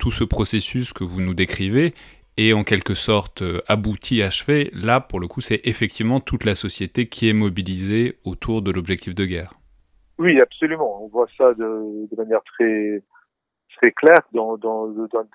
tout 0.00 0.10
ce 0.10 0.24
processus 0.24 0.92
que 0.92 1.04
vous 1.04 1.20
nous 1.20 1.34
décrivez 1.34 1.94
et 2.40 2.54
en 2.54 2.64
quelque 2.64 2.94
sorte 2.94 3.42
euh, 3.42 3.60
abouti, 3.68 4.22
achevé, 4.22 4.70
là 4.72 4.98
pour 4.98 5.20
le 5.20 5.28
coup 5.28 5.42
c'est 5.42 5.60
effectivement 5.64 6.20
toute 6.20 6.44
la 6.44 6.54
société 6.54 7.06
qui 7.06 7.28
est 7.28 7.34
mobilisée 7.34 8.16
autour 8.24 8.62
de 8.62 8.70
l'objectif 8.70 9.14
de 9.14 9.26
guerre. 9.26 9.52
Oui, 10.18 10.40
absolument. 10.40 11.04
On 11.04 11.08
voit 11.08 11.28
ça 11.36 11.52
de, 11.52 12.16
manière 12.16 12.42
très 12.44 13.02
très 13.76 13.92
claire 13.92 14.20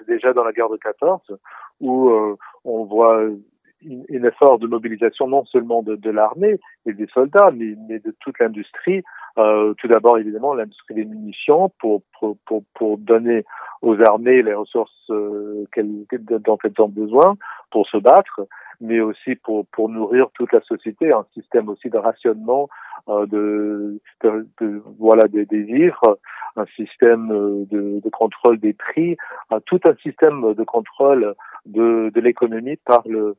déjà 0.07 0.33
dans 0.33 0.43
la 0.43 0.51
guerre 0.51 0.69
de 0.69 0.77
14, 0.77 1.21
où 1.79 2.09
euh, 2.09 2.35
on 2.63 2.85
voit 2.85 3.21
un 3.21 4.23
effort 4.23 4.57
de 4.57 4.65
mobilisation 4.65 5.27
non 5.27 5.45
seulement 5.45 5.83
de, 5.83 6.09
l'armée 6.09 6.59
et 6.87 6.93
des 6.93 7.07
soldats, 7.13 7.51
mais 7.51 7.99
de 7.99 8.15
toute 8.19 8.39
l'industrie. 8.39 9.03
Euh, 9.37 9.73
tout 9.75 9.87
d'abord, 9.87 10.17
évidemment, 10.17 10.53
l'industrie 10.53 10.95
des 10.95 11.05
munitions 11.05 11.69
pour, 11.79 12.01
pour, 12.17 12.37
pour, 12.45 12.63
pour 12.73 12.97
donner 12.97 13.43
aux 13.81 13.99
armées 14.01 14.41
les 14.41 14.53
ressources 14.53 15.09
euh, 15.09 15.65
dont 16.21 16.57
elles 16.63 16.81
ont 16.81 16.87
besoin 16.89 17.35
pour 17.69 17.87
se 17.87 17.97
battre, 17.97 18.47
mais 18.79 19.01
aussi 19.01 19.35
pour, 19.35 19.65
pour 19.67 19.89
nourrir 19.89 20.27
toute 20.33 20.53
la 20.53 20.61
société, 20.61 21.11
un 21.11 21.25
système 21.33 21.67
aussi 21.69 21.89
de 21.89 21.97
rationnement 21.97 22.69
euh, 23.09 23.25
de, 23.25 23.99
de, 24.23 24.81
voilà 24.97 25.27
des, 25.27 25.45
des 25.45 25.63
vivres, 25.63 26.17
un 26.55 26.65
système 26.75 27.31
euh, 27.31 27.65
de, 27.69 27.99
de 27.99 28.09
contrôle 28.09 28.57
des 28.59 28.73
prix, 28.73 29.17
euh, 29.51 29.59
tout 29.65 29.79
un 29.85 29.95
système 29.95 30.53
de 30.53 30.63
contrôle 30.63 31.35
de, 31.65 32.09
de 32.13 32.21
l'économie 32.21 32.77
par 32.77 33.03
le 33.05 33.35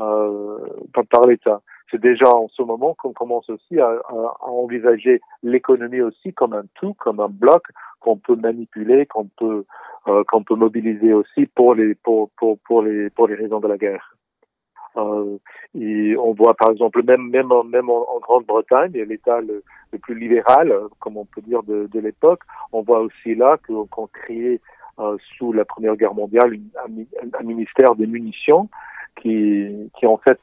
euh, 0.00 0.58
par, 0.94 1.04
par 1.06 1.26
l'État. 1.26 1.60
C'est 1.90 2.00
déjà 2.00 2.28
en 2.28 2.48
ce 2.48 2.62
moment 2.62 2.94
qu'on 2.94 3.12
commence 3.12 3.48
aussi 3.50 3.80
à, 3.80 4.00
envisager 4.40 5.20
l'économie 5.42 6.00
aussi 6.00 6.32
comme 6.32 6.52
un 6.52 6.64
tout, 6.74 6.94
comme 6.94 7.20
un 7.20 7.28
bloc 7.28 7.64
qu'on 8.00 8.16
peut 8.16 8.36
manipuler, 8.36 9.06
qu'on 9.06 9.26
peut 9.26 9.64
euh, 10.08 10.24
qu'on 10.24 10.42
peut 10.42 10.54
mobiliser 10.54 11.12
aussi 11.12 11.46
pour 11.46 11.74
les 11.74 11.94
pour 11.94 12.30
pour 12.38 12.58
pour 12.60 12.82
les 12.82 13.10
pour 13.10 13.28
les 13.28 13.34
raisons 13.34 13.60
de 13.60 13.68
la 13.68 13.76
guerre. 13.76 14.16
Euh, 14.96 15.38
on 15.74 16.32
voit 16.32 16.54
par 16.54 16.70
exemple 16.70 17.02
même 17.04 17.28
même 17.28 17.52
en, 17.52 17.64
même 17.64 17.90
en, 17.90 18.18
Grande-Bretagne, 18.20 18.92
l'État 18.92 19.40
le, 19.40 19.62
plus 20.02 20.18
libéral, 20.18 20.72
comme 21.00 21.16
on 21.16 21.24
peut 21.24 21.40
dire 21.42 21.62
de, 21.62 22.00
l'époque, 22.00 22.40
on 22.72 22.82
voit 22.82 23.00
aussi 23.00 23.34
là 23.34 23.58
qu'on 23.66 24.06
créait 24.06 24.60
euh, 24.98 25.16
sous 25.36 25.52
la 25.52 25.64
Première 25.64 25.96
Guerre 25.96 26.14
mondiale 26.14 26.56
un, 26.84 27.42
ministère 27.42 27.94
des 27.94 28.06
munitions 28.06 28.68
qui 29.16 29.90
qui 29.98 30.06
en 30.06 30.16
fait 30.16 30.38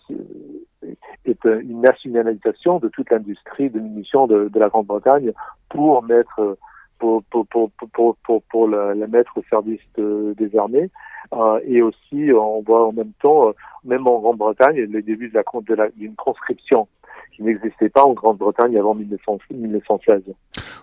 est 1.26 1.43
une 1.45 1.82
nationalisation 1.82 2.80
de 2.80 2.88
toute 2.89 3.09
l'industrie 3.09 3.70
de 3.70 3.80
munitions 3.80 4.28
de, 4.28 4.49
la 4.55 4.70
Grande-Bretagne 4.70 5.32
pour 5.70 6.03
mettre 6.03 6.57
pour, 6.99 7.24
pour, 7.26 7.47
pour, 7.47 7.70
pour, 7.93 8.15
pour, 8.18 8.41
pour 8.43 8.68
la, 8.68 8.95
mettre 9.07 9.38
au 9.38 9.43
service 9.49 9.82
de, 9.97 10.34
des 10.38 10.57
armées. 10.57 10.89
Euh, 11.34 11.59
et 11.63 11.82
aussi, 11.82 12.32
on 12.34 12.61
voit 12.61 12.88
en 12.88 12.91
même 12.91 13.11
temps, 13.22 13.53
même 13.84 14.07
en 14.07 14.20
Grande-Bretagne, 14.20 14.78
les 14.78 15.01
débuts 15.03 15.30
de 15.30 15.76
la, 15.76 15.89
d'une 15.89 16.15
conscription 16.15 16.88
qui 17.36 17.44
n'existait 17.44 17.90
pas 17.90 18.04
en 18.04 18.14
Grande-Bretagne 18.14 18.78
avant 18.78 18.96
1916. 18.96 20.24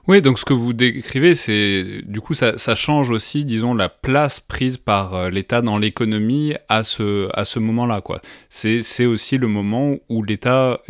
Oui, 0.07 0.21
donc 0.21 0.39
ce 0.39 0.45
que 0.45 0.53
vous 0.53 0.73
décrivez, 0.73 1.35
c'est 1.35 2.03
du 2.05 2.21
coup 2.21 2.35
ça, 2.35 2.59
ça, 2.59 2.75
change 2.75 3.11
aussi, 3.11 3.45
disons, 3.45 3.75
la 3.75 3.89
place 3.89 4.39
prise 4.39 4.77
par 4.77 5.15
euh, 5.15 5.31
l'État 5.31 5.63
dans 5.63 5.79
l'économie 5.79 6.55
à 6.69 6.85
ce, 6.85 7.29
à 7.37 7.45
ce 7.45 7.59
moment-là. 7.59 8.01
quoi. 8.01 8.21
C'est 8.49 9.07
aussi 9.07 9.39
le 9.39 9.49
moment 9.49 9.95
où 10.09 10.23
l'État 10.23 10.81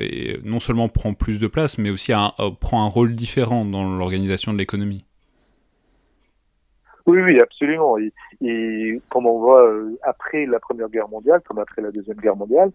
non 0.45 0.61
seulement 0.61 0.89
prend 0.89 1.15
plus 1.15 1.39
de 1.39 1.47
place, 1.47 1.79
mais 1.79 1.91
aussi 1.91 2.13
un, 2.13 2.33
prend 2.61 2.85
un 2.85 2.89
rôle 2.89 3.15
différent 3.15 3.65
dans 3.65 3.85
l'organisation 3.97 4.53
de 4.53 4.59
l'économie. 4.59 5.05
Oui, 7.07 7.21
oui, 7.21 7.39
absolument. 7.41 7.99
Et, 7.99 8.13
et 8.41 8.99
comme 9.11 9.27
on 9.27 9.39
voit 9.39 9.67
euh, 9.69 9.99
après 10.03 10.47
la 10.47 10.59
Première 10.59 10.89
Guerre 10.89 11.09
mondiale, 11.09 11.43
comme 11.47 11.59
après 11.59 11.83
la 11.83 11.91
Deuxième 11.91 12.17
Guerre 12.17 12.37
mondiale, 12.37 12.73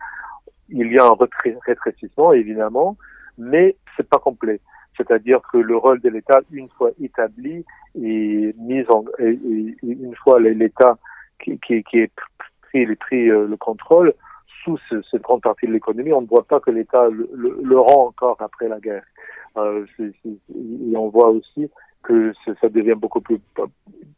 il 0.72 0.92
y 0.92 0.98
a 0.98 1.06
un 1.06 1.18
rétrécissement, 1.66 2.34
évidemment, 2.34 2.98
mais 3.38 3.76
c'est 3.96 4.08
pas 4.08 4.20
complet. 4.20 4.60
C'est-à-dire 4.98 5.40
que 5.52 5.58
le 5.58 5.78
rôle 5.78 6.02
de 6.02 6.10
l'État, 6.10 6.42
une 6.52 6.70
fois 6.70 6.92
établi 7.02 7.66
et 7.96 8.54
mis 8.58 8.84
en, 8.90 9.06
une 9.20 10.16
fois 10.16 10.40
l'État 10.40 10.98
qui, 11.42 11.58
qui, 11.60 11.98
est 11.98 12.96
pris, 13.00 13.30
euh, 13.30 13.48
le 13.48 13.58
contrôle 13.58 14.14
sous 14.64 14.78
ce, 14.90 15.02
cette 15.10 15.22
grande 15.22 15.42
partie 15.42 15.68
de 15.68 15.72
l'économie, 15.72 16.12
on 16.12 16.22
ne 16.22 16.28
voit 16.28 16.44
pas 16.44 16.60
que 16.60 16.70
l'État 16.70 17.08
le, 17.10 17.80
rend 17.80 18.08
encore 18.08 18.38
après 18.42 18.68
la 18.68 18.80
guerre. 18.80 19.06
Euh, 19.58 19.86
et 20.00 20.98
on 20.98 21.08
voit 21.08 21.30
aussi 21.30 21.70
que 22.04 22.34
ça 22.62 22.70
devient 22.70 22.96
beaucoup 22.96 23.22
plus 23.22 23.40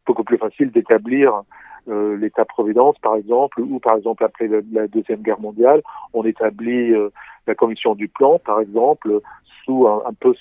beaucoup 0.05 0.23
plus 0.23 0.38
facile 0.38 0.71
d'établir 0.71 1.43
euh, 1.88 2.15
l'État-providence, 2.17 2.97
par 2.99 3.15
exemple, 3.15 3.61
ou 3.61 3.79
par 3.79 3.97
exemple 3.97 4.23
après 4.23 4.47
la, 4.47 4.88
Deuxième 4.88 5.21
Guerre 5.21 5.39
mondiale, 5.39 5.82
on 6.13 6.23
établit 6.23 6.93
euh, 6.93 7.09
la 7.47 7.55
commission 7.55 7.95
du 7.95 8.07
plan, 8.07 8.38
par 8.39 8.59
exemple, 8.59 9.19
sous 9.65 9.88
un, 9.88 10.13
peu 10.19 10.34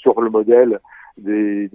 sur 0.00 0.20
le 0.20 0.30
modèle 0.30 0.80
de 1.18 1.68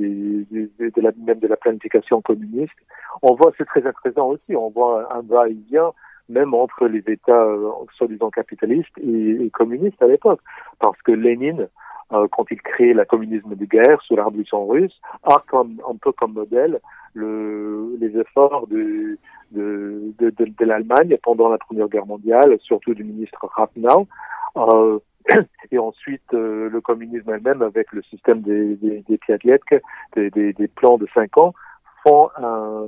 la, 1.01 1.11
même 1.23 1.39
de 1.39 1.47
la 1.47 1.57
planification 1.57 2.21
communiste. 2.21 2.73
On 3.21 3.35
voit, 3.35 3.51
c'est 3.57 3.65
très 3.65 3.85
intéressant 3.85 4.29
aussi, 4.29 4.55
on 4.55 4.69
voit 4.69 5.13
un 5.15 5.21
va-et-vient 5.21 5.91
même 6.29 6.53
entre 6.53 6.87
les 6.87 7.03
États 7.07 7.43
euh, 7.43 7.69
soi-disant 7.97 8.29
capitalistes 8.29 8.97
et, 8.97 9.45
et 9.45 9.49
communistes 9.49 10.01
à 10.01 10.07
l'époque, 10.07 10.39
parce 10.79 10.99
que 11.01 11.11
Lénine 11.11 11.67
euh, 12.11 12.27
quand 12.31 12.45
il 12.51 12.61
crée 12.61 12.93
le 12.93 13.05
communisme 13.05 13.55
de 13.55 13.65
guerre 13.65 14.01
sous 14.03 14.15
la 14.15 14.25
révolution 14.25 14.67
russe, 14.67 14.99
a 15.23 15.41
comme, 15.47 15.81
un 15.89 15.95
peu 15.95 16.11
comme 16.11 16.33
modèle 16.33 16.79
le, 17.13 17.95
les 17.99 18.17
efforts 18.19 18.67
de, 18.67 19.17
de, 19.51 20.13
de, 20.19 20.29
de, 20.31 20.65
l'Allemagne 20.65 21.17
pendant 21.21 21.49
la 21.49 21.57
Première 21.57 21.87
Guerre 21.87 22.05
mondiale, 22.05 22.57
surtout 22.61 22.93
du 22.93 23.03
ministre 23.03 23.47
Rathenau. 23.55 24.07
Euh, 24.57 24.99
et 25.71 25.79
ensuite 25.79 26.33
euh, 26.33 26.69
le 26.69 26.81
communisme 26.81 27.31
elle-même 27.31 27.61
avec 27.61 27.91
le 27.93 28.01
système 28.03 28.41
des, 28.41 28.75
des, 28.75 29.03
des 29.07 30.29
des, 30.29 30.67
plans 30.67 30.97
de 30.97 31.07
cinq 31.13 31.37
ans, 31.37 31.53
font 32.03 32.29
un, 32.37 32.87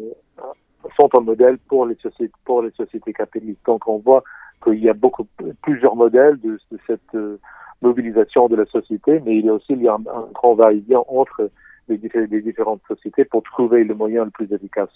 sont 0.98 1.10
un 1.18 1.22
modèle 1.22 1.58
pour 1.70 1.86
les 1.86 1.96
sociétés, 1.96 2.34
pour 2.44 2.62
les 2.62 2.72
sociétés 2.72 3.14
capitalistes. 3.14 3.66
Donc 3.66 3.88
on 3.88 4.00
voit 4.00 4.24
qu'il 4.64 4.84
y 4.84 4.90
a 4.90 4.94
beaucoup 4.94 5.28
plusieurs 5.62 5.96
modèles 5.96 6.40
de, 6.42 6.60
de 6.72 6.80
cette 6.88 7.16
euh, 7.16 7.40
mobilisation 7.82 8.48
de 8.48 8.56
la 8.56 8.66
société, 8.66 9.22
mais 9.26 9.38
il 9.38 9.46
y 9.46 9.50
a 9.50 9.54
aussi 9.54 9.74
un, 9.74 10.04
un 10.12 10.28
grand 10.34 10.56
va-et-vient 10.56 11.04
entre 11.08 11.50
des, 11.88 12.42
différentes 12.42 12.82
sociétés 12.88 13.26
pour 13.26 13.44
trouver 13.44 13.84
le 13.84 13.94
moyen 13.94 14.26
le 14.26 14.32
plus 14.32 14.52
efficace. 14.52 14.90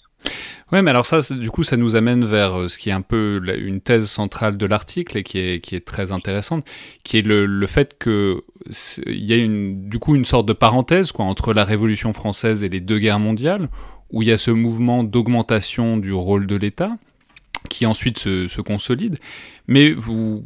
Oui, 0.72 0.82
mais 0.82 0.90
alors 0.90 1.06
ça, 1.06 1.18
du 1.34 1.50
coup, 1.50 1.62
ça 1.62 1.76
nous 1.76 1.96
amène 1.96 2.24
vers 2.24 2.58
euh, 2.58 2.68
ce 2.68 2.78
qui 2.78 2.90
est 2.90 2.92
un 2.92 3.02
peu 3.02 3.40
une 3.58 3.80
thèse 3.80 4.06
centrale 4.06 4.56
de 4.56 4.66
l'article 4.66 5.18
et 5.18 5.22
qui 5.22 5.38
est, 5.38 5.84
très 5.84 6.12
intéressante, 6.12 6.64
qui 7.04 7.18
est 7.18 7.22
le, 7.22 7.46
le 7.46 7.66
fait 7.66 7.98
que 7.98 8.42
il 9.06 9.24
y 9.24 9.32
a 9.32 9.36
une, 9.36 9.88
du 9.88 9.98
coup 9.98 10.14
une 10.14 10.24
sorte 10.24 10.46
de 10.46 10.52
parenthèse 10.52 11.12
entre 11.18 11.54
la 11.54 11.64
Révolution 11.64 12.12
française 12.12 12.62
et 12.62 12.68
les 12.68 12.80
deux 12.80 12.98
guerres 12.98 13.20
mondiales, 13.20 13.68
où 14.12 14.22
il 14.22 14.28
y 14.28 14.32
a 14.32 14.38
ce 14.38 14.50
mouvement 14.50 15.02
d'augmentation 15.04 15.96
du 15.96 16.12
rôle 16.12 16.46
de 16.46 16.56
l'État, 16.56 16.92
qui 17.68 17.86
ensuite 17.86 18.18
se, 18.18 18.48
se, 18.48 18.60
consolide. 18.60 19.18
Mais 19.68 19.90
vous, 19.90 20.42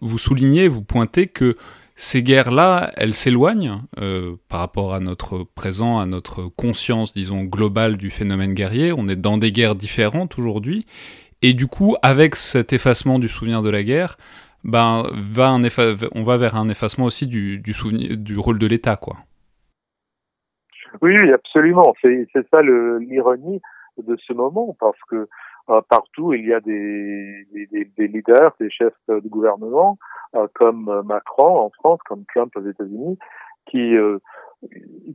vous 0.00 0.18
soulignez, 0.18 0.68
vous 0.68 0.82
pointez 0.82 1.26
que 1.26 1.54
ces 1.94 2.22
guerres-là, 2.22 2.90
elles 2.96 3.14
s'éloignent 3.14 3.82
euh, 4.00 4.36
par 4.48 4.60
rapport 4.60 4.94
à 4.94 5.00
notre 5.00 5.44
présent, 5.44 5.98
à 5.98 6.06
notre 6.06 6.44
conscience, 6.56 7.12
disons, 7.12 7.44
globale 7.44 7.96
du 7.96 8.10
phénomène 8.10 8.54
guerrier. 8.54 8.92
On 8.92 9.08
est 9.08 9.16
dans 9.16 9.38
des 9.38 9.52
guerres 9.52 9.74
différentes 9.74 10.38
aujourd'hui. 10.38 10.86
Et 11.42 11.52
du 11.52 11.66
coup, 11.66 11.96
avec 12.02 12.36
cet 12.36 12.72
effacement 12.72 13.18
du 13.18 13.28
souvenir 13.28 13.62
de 13.62 13.70
la 13.70 13.82
guerre, 13.82 14.16
ben, 14.64 15.04
va 15.12 15.50
un 15.50 15.62
on 16.14 16.22
va 16.22 16.36
vers 16.38 16.56
un 16.56 16.68
effacement 16.68 17.04
aussi 17.04 17.26
du, 17.26 17.58
du, 17.58 17.74
souvenir, 17.74 18.16
du 18.16 18.38
rôle 18.38 18.58
de 18.58 18.66
l'État, 18.66 18.96
quoi. 18.96 19.16
Oui, 21.00 21.14
absolument. 21.32 21.94
C'est 22.02 22.48
ça 22.50 22.62
l'ironie 22.62 23.60
de 23.98 24.16
ce 24.26 24.32
moment, 24.32 24.76
parce 24.78 24.98
que 25.08 25.28
partout, 25.88 26.34
il 26.34 26.46
y 26.46 26.52
a 26.52 26.60
des, 26.60 27.46
des, 27.52 27.84
des, 27.96 28.08
leaders, 28.08 28.54
des 28.60 28.70
chefs 28.70 28.92
de 29.08 29.28
gouvernement, 29.28 29.98
euh, 30.34 30.46
comme 30.54 31.02
Macron 31.04 31.58
en 31.58 31.70
France, 31.70 32.00
comme 32.06 32.24
Trump 32.34 32.52
aux 32.56 32.68
États-Unis, 32.68 33.18
qui, 33.66 33.96
euh, 33.96 34.18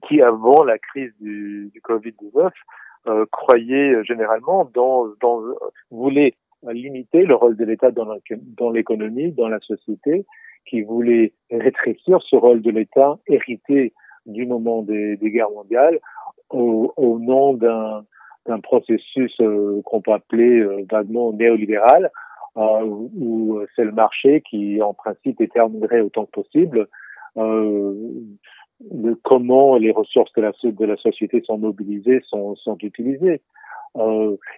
qui 0.08 0.22
avant 0.22 0.64
la 0.64 0.78
crise 0.78 1.14
du, 1.20 1.70
du 1.74 1.82
Covid-19, 1.82 2.52
croyaient 3.32 4.04
généralement 4.04 4.70
dans, 4.74 5.06
dans 5.22 5.42
voulaient 5.92 6.36
limiter 6.64 7.24
le 7.24 7.36
rôle 7.36 7.56
de 7.56 7.64
l'État 7.64 7.90
dans 7.92 8.70
l'économie, 8.70 9.32
dans 9.32 9.48
la 9.48 9.60
société, 9.62 10.26
qui 10.66 10.82
voulaient 10.82 11.34
rétrécir 11.50 12.20
ce 12.22 12.36
rôle 12.36 12.62
de 12.62 12.72
l'État 12.72 13.18
hérité 13.28 13.94
du 14.26 14.46
moment 14.46 14.82
des, 14.82 15.16
des 15.18 15.32
guerres 15.32 15.52
mondiales 15.52 16.00
au, 16.50 16.94
au 16.98 17.20
nom 17.20 17.54
d'un 17.54 18.06
un 18.50 18.60
processus 18.60 19.36
euh, 19.42 19.82
qu'on 19.86 20.02
peut 20.02 20.14
appeler 20.14 20.60
euh, 20.60 20.86
vaguement 20.90 21.34
néolibéral, 21.34 22.12
euh, 22.58 22.84
où 22.84 23.62
c'est 23.76 23.84
le 23.84 23.92
marché 23.92 24.42
qui, 24.42 24.82
en 24.82 24.94
principe, 24.94 25.38
déterminerait 25.38 26.02
autant 26.02 26.26
que 26.26 26.32
possible 26.32 26.88
de 27.36 29.14
comment 29.22 29.78
les 29.78 29.92
ressources 29.92 30.34
de 30.34 30.86
la, 30.86 30.96
société 30.98 31.44
sont 31.46 31.60
mobilisées, 31.60 32.22
sont, 32.28 32.56
utilisées. 32.82 33.42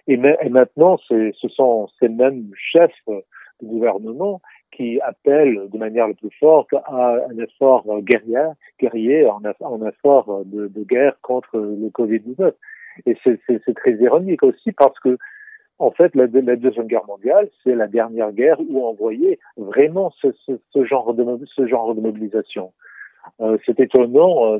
Et, 0.06 0.16
maintenant, 0.16 0.96
ce 1.06 1.32
sont 1.48 1.88
ces 1.98 2.08
mêmes 2.08 2.50
chefs 2.54 3.06
du 3.06 3.66
gouvernement 3.66 4.40
qui 4.72 4.98
appellent 5.02 5.68
de 5.70 5.76
manière 5.76 6.08
la 6.08 6.14
plus 6.14 6.34
forte 6.38 6.72
à 6.86 7.16
un 7.30 7.38
effort 7.38 7.84
guerrier, 8.00 8.46
guerrier 8.80 9.26
un, 9.26 9.40
un 9.44 9.86
effort 9.86 10.42
de, 10.46 10.84
guerre 10.84 11.16
contre 11.20 11.58
le 11.58 11.88
Covid-19. 11.88 12.54
Et 13.06 13.16
c'est 13.24 13.74
très 13.74 13.92
ironique 13.94 14.42
aussi 14.42 14.72
parce 14.72 14.98
que, 15.00 15.18
en 15.78 15.90
fait, 15.90 16.14
la, 16.14 16.26
Deuxième 16.26 16.86
Guerre 16.86 17.06
mondiale, 17.06 17.48
c'est 17.62 17.74
la 17.74 17.86
dernière 17.86 18.32
guerre 18.32 18.60
où 18.60 18.86
on 18.86 18.94
voyait 18.94 19.38
vraiment 19.56 20.12
ce, 20.20 20.28
ce, 20.46 20.84
genre, 20.84 21.14
de, 21.14 21.22
mobilisation. 22.00 22.72
Euh, 23.40 23.56
c'est 23.64 23.80
étonnant 23.80 24.54
euh, 24.54 24.58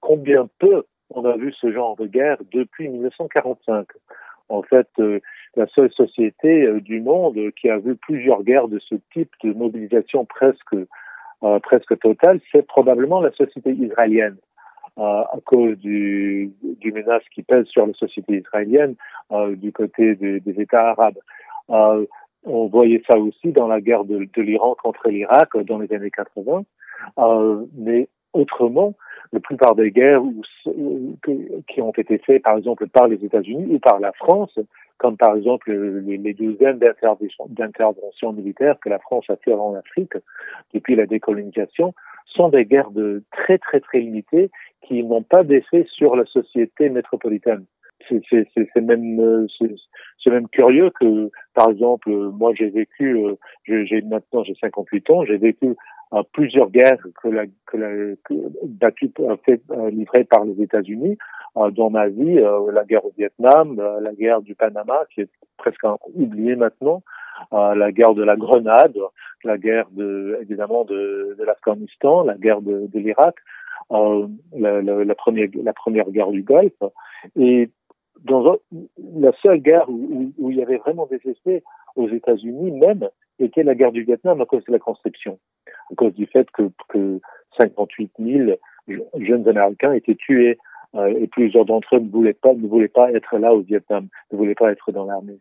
combien 0.00 0.48
peu 0.58 0.84
on 1.10 1.24
a 1.24 1.36
vu 1.36 1.52
ce 1.52 1.70
genre 1.70 1.96
de 1.96 2.06
guerre 2.06 2.38
depuis 2.52 2.88
1945. 2.88 3.86
En 4.48 4.62
fait, 4.62 4.88
euh, 4.98 5.20
la 5.56 5.66
seule 5.68 5.92
société 5.92 6.68
du 6.80 7.00
monde 7.00 7.38
qui 7.58 7.70
a 7.70 7.78
vu 7.78 7.96
plusieurs 7.96 8.42
guerres 8.42 8.68
de 8.68 8.78
ce 8.78 8.96
type 9.12 9.30
de 9.42 9.52
mobilisation 9.52 10.24
presque 10.24 10.76
presque 11.62 11.98
totale, 11.98 12.40
c'est 12.50 12.66
probablement 12.66 13.20
la 13.20 13.30
société 13.32 13.72
israélienne 13.72 14.38
à 14.96 15.38
cause 15.44 15.76
du, 15.78 16.52
du 16.62 16.92
menace 16.92 17.22
qui 17.34 17.42
pèse 17.42 17.66
sur 17.66 17.86
la 17.86 17.92
société 17.94 18.38
israélienne 18.38 18.94
euh, 19.32 19.56
du 19.56 19.72
côté 19.72 20.14
des, 20.14 20.40
des 20.40 20.60
États 20.60 20.90
arabes. 20.90 21.18
Euh, 21.70 22.06
on 22.44 22.66
voyait 22.66 23.02
ça 23.08 23.18
aussi 23.18 23.52
dans 23.52 23.66
la 23.66 23.80
guerre 23.80 24.04
de, 24.04 24.28
de 24.32 24.42
l'Iran 24.42 24.76
contre 24.80 25.08
l'Irak 25.08 25.56
dans 25.66 25.78
les 25.78 25.92
années 25.92 26.10
80. 26.10 26.64
Euh, 27.18 27.64
mais 27.76 28.08
autrement, 28.32 28.94
la 29.32 29.40
plupart 29.40 29.74
des 29.74 29.90
guerres 29.90 30.22
qui 31.68 31.80
ont 31.80 31.92
été 31.92 32.18
faites, 32.18 32.42
par 32.42 32.56
exemple, 32.56 32.86
par 32.88 33.08
les 33.08 33.24
États-Unis 33.24 33.66
ou 33.74 33.78
par 33.78 33.98
la 33.98 34.12
France, 34.12 34.58
comme 34.98 35.16
par 35.16 35.34
exemple 35.36 35.72
les, 35.72 36.18
les 36.18 36.34
douzaines 36.34 36.78
d'interventions 36.78 38.32
militaires 38.32 38.78
que 38.80 38.88
la 38.88 38.98
France 38.98 39.24
a 39.28 39.36
fait 39.36 39.52
en 39.52 39.74
Afrique 39.74 40.14
depuis 40.72 40.94
la 40.94 41.06
décolonisation, 41.06 41.94
sont 42.34 42.48
des 42.48 42.64
guerres 42.64 42.90
de 42.90 43.22
très 43.32 43.58
très 43.58 43.80
très 43.80 44.00
limitées 44.00 44.50
qui 44.86 45.02
n'ont 45.02 45.22
pas 45.22 45.44
d'effet 45.44 45.86
sur 45.90 46.16
la 46.16 46.24
société 46.26 46.88
métropolitaine. 46.88 47.64
C'est 48.08 48.80
même 48.80 49.46
c'est 49.58 50.30
même 50.30 50.48
curieux 50.48 50.90
que 51.00 51.30
par 51.54 51.70
exemple 51.70 52.10
moi 52.10 52.52
j'ai 52.54 52.68
vécu 52.68 53.16
euh, 53.16 53.34
j'ai 53.66 54.02
maintenant 54.02 54.44
j'ai 54.44 54.54
58 54.60 55.10
ans 55.10 55.24
j'ai 55.24 55.38
vécu 55.38 55.74
euh, 56.12 56.22
plusieurs 56.32 56.70
guerres 56.70 56.98
que 57.22 57.28
la 57.28 57.44
que 57.66 57.76
la 57.78 58.10
que, 58.24 58.34
fait 59.46 59.62
euh, 59.70 59.90
livrées 59.90 60.24
par 60.24 60.44
les 60.44 60.62
États-Unis 60.62 61.16
dans 61.72 61.88
ma 61.88 62.08
vie 62.08 62.40
la 62.72 62.84
guerre 62.84 63.06
au 63.06 63.12
Vietnam 63.16 63.80
la 64.00 64.12
guerre 64.12 64.42
du 64.42 64.54
Panama 64.54 65.04
qui 65.14 65.22
est 65.22 65.30
presque 65.56 65.86
oubliée 66.14 66.56
maintenant 66.56 67.02
la 67.52 67.92
guerre 67.92 68.14
de 68.14 68.22
la 68.22 68.36
Grenade 68.36 68.96
la 69.44 69.58
guerre 69.58 69.86
de 69.92 70.38
évidemment 70.40 70.84
de, 70.84 71.36
l'Afghanistan 71.44 72.24
la 72.24 72.34
guerre 72.34 72.62
de, 72.62 72.88
l'Irak 72.94 73.36
euh, 73.92 74.26
la, 74.56 75.14
première, 75.14 75.48
la 75.62 75.72
première 75.72 76.10
guerre 76.10 76.30
du 76.30 76.42
Golfe. 76.42 76.72
Et 77.36 77.70
la 78.26 79.32
seule 79.42 79.58
guerre 79.58 79.88
où, 79.88 80.50
il 80.50 80.56
y 80.56 80.62
avait 80.62 80.78
vraiment 80.78 81.06
des 81.06 81.20
effets 81.28 81.62
aux 81.96 82.08
États-Unis 82.08 82.70
même 82.72 83.08
était 83.38 83.62
la 83.62 83.74
guerre 83.74 83.92
du 83.92 84.02
Vietnam 84.02 84.40
à 84.40 84.46
cause 84.46 84.64
de 84.64 84.72
la 84.72 84.78
conscription, 84.78 85.38
à 85.92 85.94
cause 85.94 86.14
du 86.14 86.26
fait 86.26 86.50
que, 86.52 86.70
que 86.88 87.20
58 87.58 88.12
000 88.18 88.58
jeunes 89.18 89.48
Américains 89.48 89.92
étaient 89.92 90.14
tués 90.14 90.58
euh, 90.94 91.12
et 91.18 91.26
plusieurs 91.26 91.64
d'entre 91.64 91.96
eux 91.96 92.00
ne 92.00 92.08
voulaient 92.08 92.32
pas 92.32 92.54
ne 92.54 92.66
voulaient 92.66 92.88
pas 92.88 93.12
être 93.12 93.36
là 93.38 93.52
au 93.52 93.60
Vietnam, 93.60 94.08
ne 94.32 94.38
voulaient 94.38 94.54
pas 94.54 94.70
être 94.72 94.92
dans 94.92 95.04
l'armée. 95.04 95.38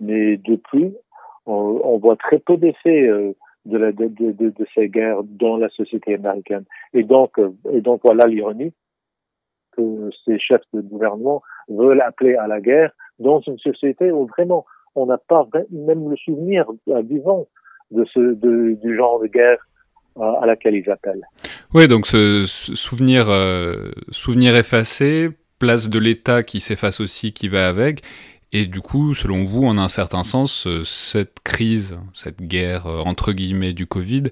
Mais 0.00 0.36
depuis, 0.38 0.94
on, 1.46 1.98
voit 1.98 2.16
très 2.16 2.38
peu 2.38 2.56
d'effets 2.56 3.08
euh, 3.08 3.32
de, 3.64 4.52
ces 4.74 4.88
guerres 4.88 5.22
dans 5.24 5.56
la 5.56 5.68
société 5.70 6.14
américaine. 6.14 6.64
Et 6.92 7.02
donc, 7.02 7.38
euh, 7.38 7.50
et 7.72 7.80
donc 7.80 8.00
voilà 8.04 8.26
l'ironie 8.26 8.72
que 9.76 10.10
ces 10.24 10.38
chefs 10.38 10.62
de 10.72 10.80
gouvernement 10.80 11.42
veulent 11.68 12.00
appeler 12.00 12.34
à 12.36 12.46
la 12.46 12.60
guerre 12.60 12.92
dans 13.18 13.40
une 13.40 13.58
société 13.58 14.10
où 14.10 14.26
vraiment 14.26 14.64
on 14.94 15.06
n'a 15.06 15.18
pas 15.18 15.46
même 15.70 16.08
le 16.08 16.16
souvenir 16.16 16.66
vivant 16.86 17.46
de 17.90 18.04
ce 18.06 18.34
du 18.74 18.96
genre 18.96 19.20
de 19.20 19.26
guerre 19.26 19.58
euh, 20.18 20.32
à 20.40 20.46
laquelle 20.46 20.74
ils 20.74 20.90
appellent. 20.90 21.26
Oui, 21.74 21.88
donc 21.88 22.06
ce, 22.06 22.46
souvenir 22.46 23.28
euh, 23.28 23.90
souvenir 24.10 24.56
effacé, 24.56 25.28
place 25.58 25.90
de 25.90 25.98
l'État 25.98 26.42
qui 26.42 26.60
s'efface 26.60 27.00
aussi, 27.00 27.34
qui 27.34 27.48
va 27.48 27.68
avec, 27.68 28.00
et 28.52 28.66
du 28.66 28.80
coup, 28.80 29.12
selon 29.14 29.44
vous, 29.44 29.66
en 29.66 29.76
un 29.76 29.88
certain 29.88 30.22
sens, 30.22 30.66
euh, 30.66 30.84
cette 30.84 31.40
crise, 31.40 31.98
cette 32.14 32.40
guerre 32.42 32.86
euh, 32.86 33.00
entre 33.04 33.32
guillemets 33.32 33.72
du 33.72 33.86
Covid 33.86 34.24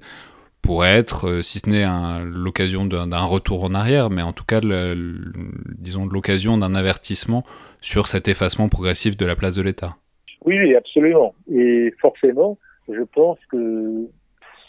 pourrait 0.62 0.96
être, 0.96 1.28
euh, 1.28 1.42
si 1.42 1.58
ce 1.58 1.68
n'est 1.68 1.84
l'occasion 2.24 2.84
d'un 2.84 3.24
retour 3.24 3.64
en 3.64 3.74
arrière, 3.74 4.10
mais 4.10 4.22
en 4.22 4.32
tout 4.32 4.44
cas, 4.44 4.60
disons, 4.62 6.06
l'occasion 6.06 6.56
d'un 6.56 6.74
avertissement 6.74 7.42
sur 7.80 8.06
cet 8.06 8.28
effacement 8.28 8.68
progressif 8.68 9.16
de 9.16 9.26
la 9.26 9.36
place 9.36 9.56
de 9.56 9.62
l'État. 9.62 9.96
Oui, 10.44 10.74
absolument. 10.74 11.34
Et 11.52 11.92
forcément, 12.00 12.56
je 12.88 13.02
pense 13.02 13.38
que 13.50 14.06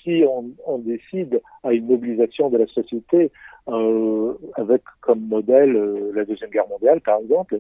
si 0.04 0.24
on, 0.30 0.50
on 0.66 0.80
décide 0.80 1.40
à 1.64 1.72
une 1.72 1.86
mobilisation 1.86 2.50
de 2.50 2.58
la 2.58 2.68
société 2.68 3.32
avec 4.56 4.84
comme 5.02 5.22
modèle 5.28 5.74
la 6.14 6.24
Deuxième 6.26 6.52
Guerre 6.52 6.68
mondiale, 6.68 7.02
par 7.02 7.20
exemple, 7.20 7.60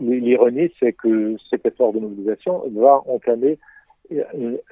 L'ironie, 0.00 0.70
c'est 0.78 0.92
que 0.92 1.36
cet 1.50 1.64
effort 1.66 1.92
de 1.92 2.00
mobilisation 2.00 2.62
va 2.74 3.02
entamer 3.06 3.58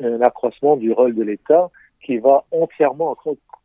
un 0.00 0.20
accroissement 0.20 0.76
du 0.76 0.92
rôle 0.92 1.14
de 1.14 1.22
l'État 1.22 1.70
qui 2.02 2.18
va 2.18 2.44
entièrement, 2.52 3.16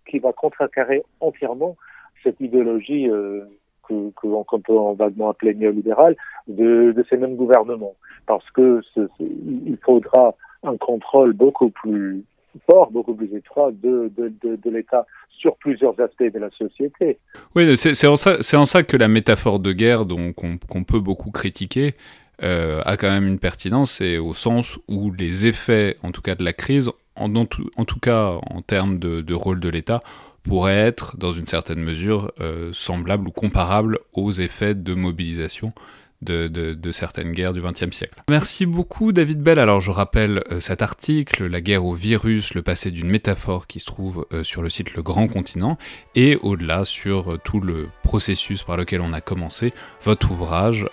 qui 0.10 0.20
va 0.20 0.34
contrecarrer 0.34 1.04
entièrement 1.20 1.78
cette 2.24 2.39
idéologie 2.39 3.10
euh, 3.10 3.41
que 3.88 4.10
qu'on 4.14 4.60
peut 4.60 4.78
vaguement 4.95 5.30
appeler 5.30 5.54
néolibérale 5.54 6.16
de, 6.47 6.93
ces 7.10 7.18
mêmes 7.18 7.36
gouvernements, 7.36 7.95
parce 8.26 8.49
que 8.52 8.82
il 9.20 9.78
faudra 9.84 10.36
un 10.64 10.78
contrôle 10.78 11.34
beaucoup 11.34 11.70
plus 11.70 12.24
fort, 12.66 12.91
beaucoup 12.91 13.14
plus 13.14 13.36
étroit 13.36 13.72
de, 13.72 14.12
de, 14.18 14.56
de, 14.56 14.70
l'État 14.70 15.06
sur 15.30 15.56
plusieurs 15.58 15.99
aspects 15.99 16.32
de 16.32 16.39
la 16.39 16.49
société. 16.52 17.18
Oui, 17.56 17.76
c'est 17.78 18.08
en, 18.08 18.14
en 18.14 18.66
ça 18.66 18.84
que 18.84 18.97
la 18.97 19.08
métaphore 19.08 19.60
de 19.60 19.72
guerre 19.72 20.06
qu'on 20.36 20.84
peut 20.84 20.99
beaucoup 20.99 21.32
critiquer 21.32 21.95
euh, 22.43 22.82
a 22.86 22.97
quand 22.97 23.10
même 23.10 23.28
une 23.28 23.39
pertinence, 23.39 24.02
et 24.02 24.18
au 24.18 24.34
sens 24.34 24.80
où 24.88 25.12
les 25.12 25.45
effets, 25.45 25.97
en 26.04 26.12
tout 26.12 26.22
cas 26.22 26.36
de 26.36 26.43
la 26.43 26.54
crise, 26.54 26.89
en, 27.16 27.34
en 27.36 27.45
tout, 27.45 27.99
cas 28.02 28.39
en 28.49 28.62
termes 28.62 28.97
de, 28.97 29.22
de 29.22 29.34
rôle 29.34 29.60
de 29.60 29.70
l'État, 29.70 30.02
pourraient 30.43 30.74
être, 30.74 31.18
dans 31.18 31.34
une 31.34 31.45
certaine 31.45 31.82
mesure, 31.82 32.32
euh, 32.39 32.72
semblables 32.74 33.28
ou 33.28 33.32
comparables 33.32 33.99
aux 34.14 34.32
effets 34.32 34.74
de 34.74 34.93
mobilisation 34.95 35.74
de, 36.22 36.91
certaines 36.91 37.32
guerres 37.32 37.53
du 37.53 37.61
XXe 37.61 37.95
siècle. 37.95 38.22
Merci 38.30 38.65
beaucoup 38.65 39.11
David 39.11 39.41
Bell. 39.41 39.59
Alors 39.59 39.82
je 39.82 39.91
rappelle 39.91 40.43
euh, 40.51 40.59
cet 40.59 40.82
article, 40.82 41.45
La 41.45 41.61
guerre 41.61 41.86
au 41.86 41.93
virus, 41.93 42.53
le 42.53 42.61
passé 42.61 42.91
d'une 42.91 43.09
métaphore 43.09 43.67
qui 43.67 43.80
se 43.80 43.86
trouve 43.86 44.26
euh, 44.34 44.43
sur 44.43 44.61
le 44.61 44.69
site 44.69 44.93
Le 44.93 45.01
Grand 45.01 45.28
Continent, 45.28 45.78
et 46.15 46.38
au-delà 46.38 46.86
sur 46.86 47.34
euh, 47.34 47.38
tout 47.38 47.59
le 47.59 47.89
processus 48.03 48.63
par 48.63 48.78
lequel 48.78 49.01
on 49.01 49.13
a 49.13 49.22
commencé, 49.22 49.74
votre 50.03 50.32
ouvrage 50.32 50.86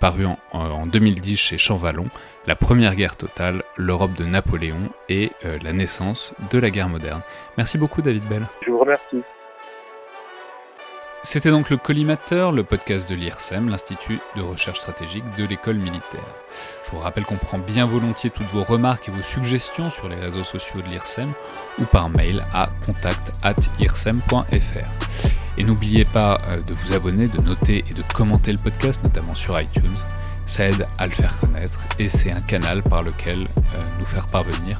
paru 0.00 0.26
en, 0.26 0.38
en, 0.52 0.86
2010 0.86 1.36
chez 1.36 1.58
Champvallon, 1.58 2.06
La 2.46 2.56
première 2.56 2.96
guerre 2.96 3.16
totale, 3.16 3.62
l'Europe 3.76 4.12
de 4.14 4.24
Napoléon 4.24 4.90
et 5.08 5.30
la 5.62 5.72
naissance 5.72 6.32
de 6.50 6.58
la 6.58 6.70
guerre 6.70 6.88
moderne. 6.88 7.20
Merci 7.56 7.78
beaucoup 7.78 8.02
David 8.02 8.24
Bell. 8.28 8.42
Je 8.66 8.70
vous 8.70 8.78
remercie. 8.78 9.22
C'était 11.26 11.50
donc 11.50 11.70
le 11.70 11.78
Collimateur, 11.78 12.52
le 12.52 12.64
podcast 12.64 13.08
de 13.08 13.14
l'IRSEM, 13.14 13.70
l'Institut 13.70 14.18
de 14.36 14.42
recherche 14.42 14.80
stratégique 14.80 15.24
de 15.38 15.46
l'école 15.46 15.78
militaire. 15.78 16.20
Je 16.84 16.90
vous 16.90 16.98
rappelle 16.98 17.24
qu'on 17.24 17.36
prend 17.36 17.58
bien 17.58 17.86
volontiers 17.86 18.28
toutes 18.28 18.46
vos 18.48 18.62
remarques 18.62 19.08
et 19.08 19.10
vos 19.10 19.22
suggestions 19.22 19.90
sur 19.90 20.10
les 20.10 20.16
réseaux 20.16 20.44
sociaux 20.44 20.82
de 20.82 20.88
l'IRSEM 20.88 21.32
ou 21.80 21.86
par 21.86 22.10
mail 22.10 22.44
à 22.52 22.68
contact@irsem.fr. 22.84 24.44
Et 25.56 25.64
n'oubliez 25.64 26.04
pas 26.04 26.42
euh, 26.48 26.60
de 26.60 26.74
vous 26.74 26.92
abonner, 26.92 27.26
de 27.26 27.40
noter 27.40 27.82
et 27.90 27.94
de 27.94 28.02
commenter 28.12 28.52
le 28.52 28.58
podcast, 28.58 29.02
notamment 29.02 29.34
sur 29.34 29.58
iTunes. 29.58 29.96
Ça 30.44 30.66
aide 30.66 30.86
à 30.98 31.06
le 31.06 31.12
faire 31.12 31.38
connaître 31.38 31.80
et 31.98 32.10
c'est 32.10 32.32
un 32.32 32.42
canal 32.42 32.82
par 32.82 33.02
lequel 33.02 33.38
euh, 33.38 33.80
nous 33.98 34.04
faire 34.04 34.26
parvenir 34.26 34.78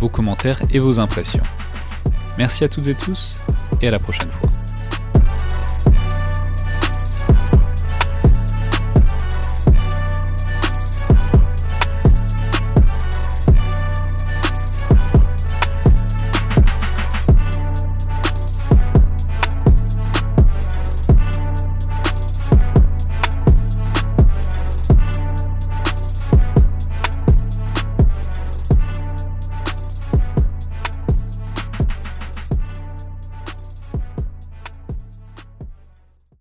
vos 0.00 0.08
commentaires 0.08 0.62
et 0.72 0.78
vos 0.78 0.98
impressions. 0.98 1.44
Merci 2.38 2.64
à 2.64 2.70
toutes 2.70 2.86
et 2.86 2.94
tous 2.94 3.42
et 3.82 3.88
à 3.88 3.90
la 3.90 3.98
prochaine 3.98 4.30
fois. 4.40 4.61